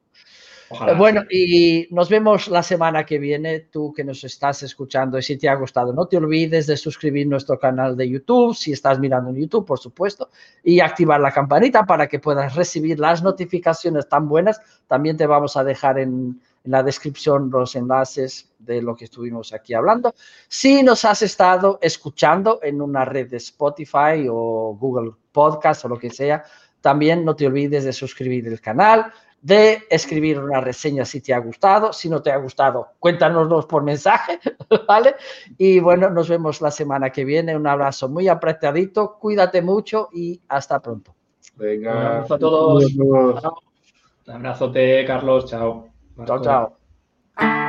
Bueno, 0.97 1.23
y 1.31 1.87
nos 1.91 2.09
vemos 2.09 2.49
la 2.49 2.63
semana 2.63 3.05
que 3.05 3.19
viene, 3.19 3.61
tú 3.61 3.93
que 3.93 4.05
nos 4.05 4.23
estás 4.25 4.63
escuchando 4.63 5.19
y 5.19 5.23
si 5.23 5.39
te 5.39 5.49
ha 5.49 5.55
gustado, 5.55 5.93
no 5.93 6.07
te 6.07 6.17
olvides 6.17 6.67
de 6.67 6.77
suscribir 6.77 7.27
nuestro 7.27 7.59
canal 7.59 7.97
de 7.97 8.09
YouTube, 8.09 8.55
si 8.55 8.73
estás 8.73 8.99
mirando 8.99 9.31
en 9.31 9.37
YouTube, 9.37 9.67
por 9.67 9.79
supuesto, 9.79 10.31
y 10.63 10.81
activar 10.81 11.21
la 11.21 11.33
campanita 11.33 11.85
para 11.85 12.07
que 12.07 12.19
puedas 12.19 12.55
recibir 12.55 12.99
las 12.99 13.23
notificaciones 13.23 14.09
tan 14.09 14.29
buenas. 14.29 14.61
También 14.87 15.17
te 15.17 15.27
vamos 15.27 15.57
a 15.57 15.65
dejar 15.65 15.99
en, 15.99 16.41
en 16.65 16.71
la 16.71 16.83
descripción 16.83 17.51
los 17.51 17.75
enlaces 17.77 18.51
de 18.59 18.83
lo 18.83 18.95
que 18.95 19.07
estuvimos 19.07 19.53
aquí 19.53 19.75
hablando. 19.75 20.15
Si 20.49 20.83
nos 20.83 21.05
has 21.05 21.23
estado 21.23 21.79
escuchando 21.81 22.61
en 22.63 22.83
una 22.83 23.05
red 23.05 23.31
de 23.31 23.39
Spotify 23.39 24.27
o 24.31 24.77
Google 24.79 25.13
Podcast 25.33 25.85
o 25.85 25.89
lo 25.89 25.99
que 25.99 26.11
sea, 26.11 26.45
también 26.81 27.25
no 27.25 27.35
te 27.35 27.47
olvides 27.47 27.85
de 27.85 27.93
suscribir 27.93 28.47
el 28.47 28.61
canal, 28.61 29.13
de 29.41 29.85
escribir 29.89 30.39
una 30.39 30.61
reseña 30.61 31.05
si 31.05 31.21
te 31.21 31.33
ha 31.33 31.39
gustado. 31.39 31.93
Si 31.93 32.09
no 32.09 32.21
te 32.23 32.31
ha 32.31 32.37
gustado, 32.37 32.89
cuéntanoslos 32.99 33.67
por 33.67 33.83
mensaje, 33.83 34.41
¿vale? 34.89 35.15
Y 35.57 35.81
bueno, 35.81 36.11
nos 36.11 36.29
vemos 36.29 36.61
la 36.61 36.71
semana 36.71 37.11
que 37.11 37.25
viene. 37.25 37.57
Un 37.57 37.67
abrazo 37.67 38.09
muy 38.09 38.29
apretadito, 38.29 39.17
cuídate 39.19 39.63
mucho 39.63 40.09
y 40.13 40.41
hasta 40.49 40.81
pronto. 40.81 41.15
Venga. 41.57 41.93
Un 41.93 41.99
abrazo 41.99 42.35
a 42.35 42.39
todos. 42.39 42.95
Un 42.95 44.35
abrazote, 44.35 45.05
Carlos. 45.07 45.47
Chao. 45.47 45.89
Chao, 46.27 46.43
chao. 46.43 47.68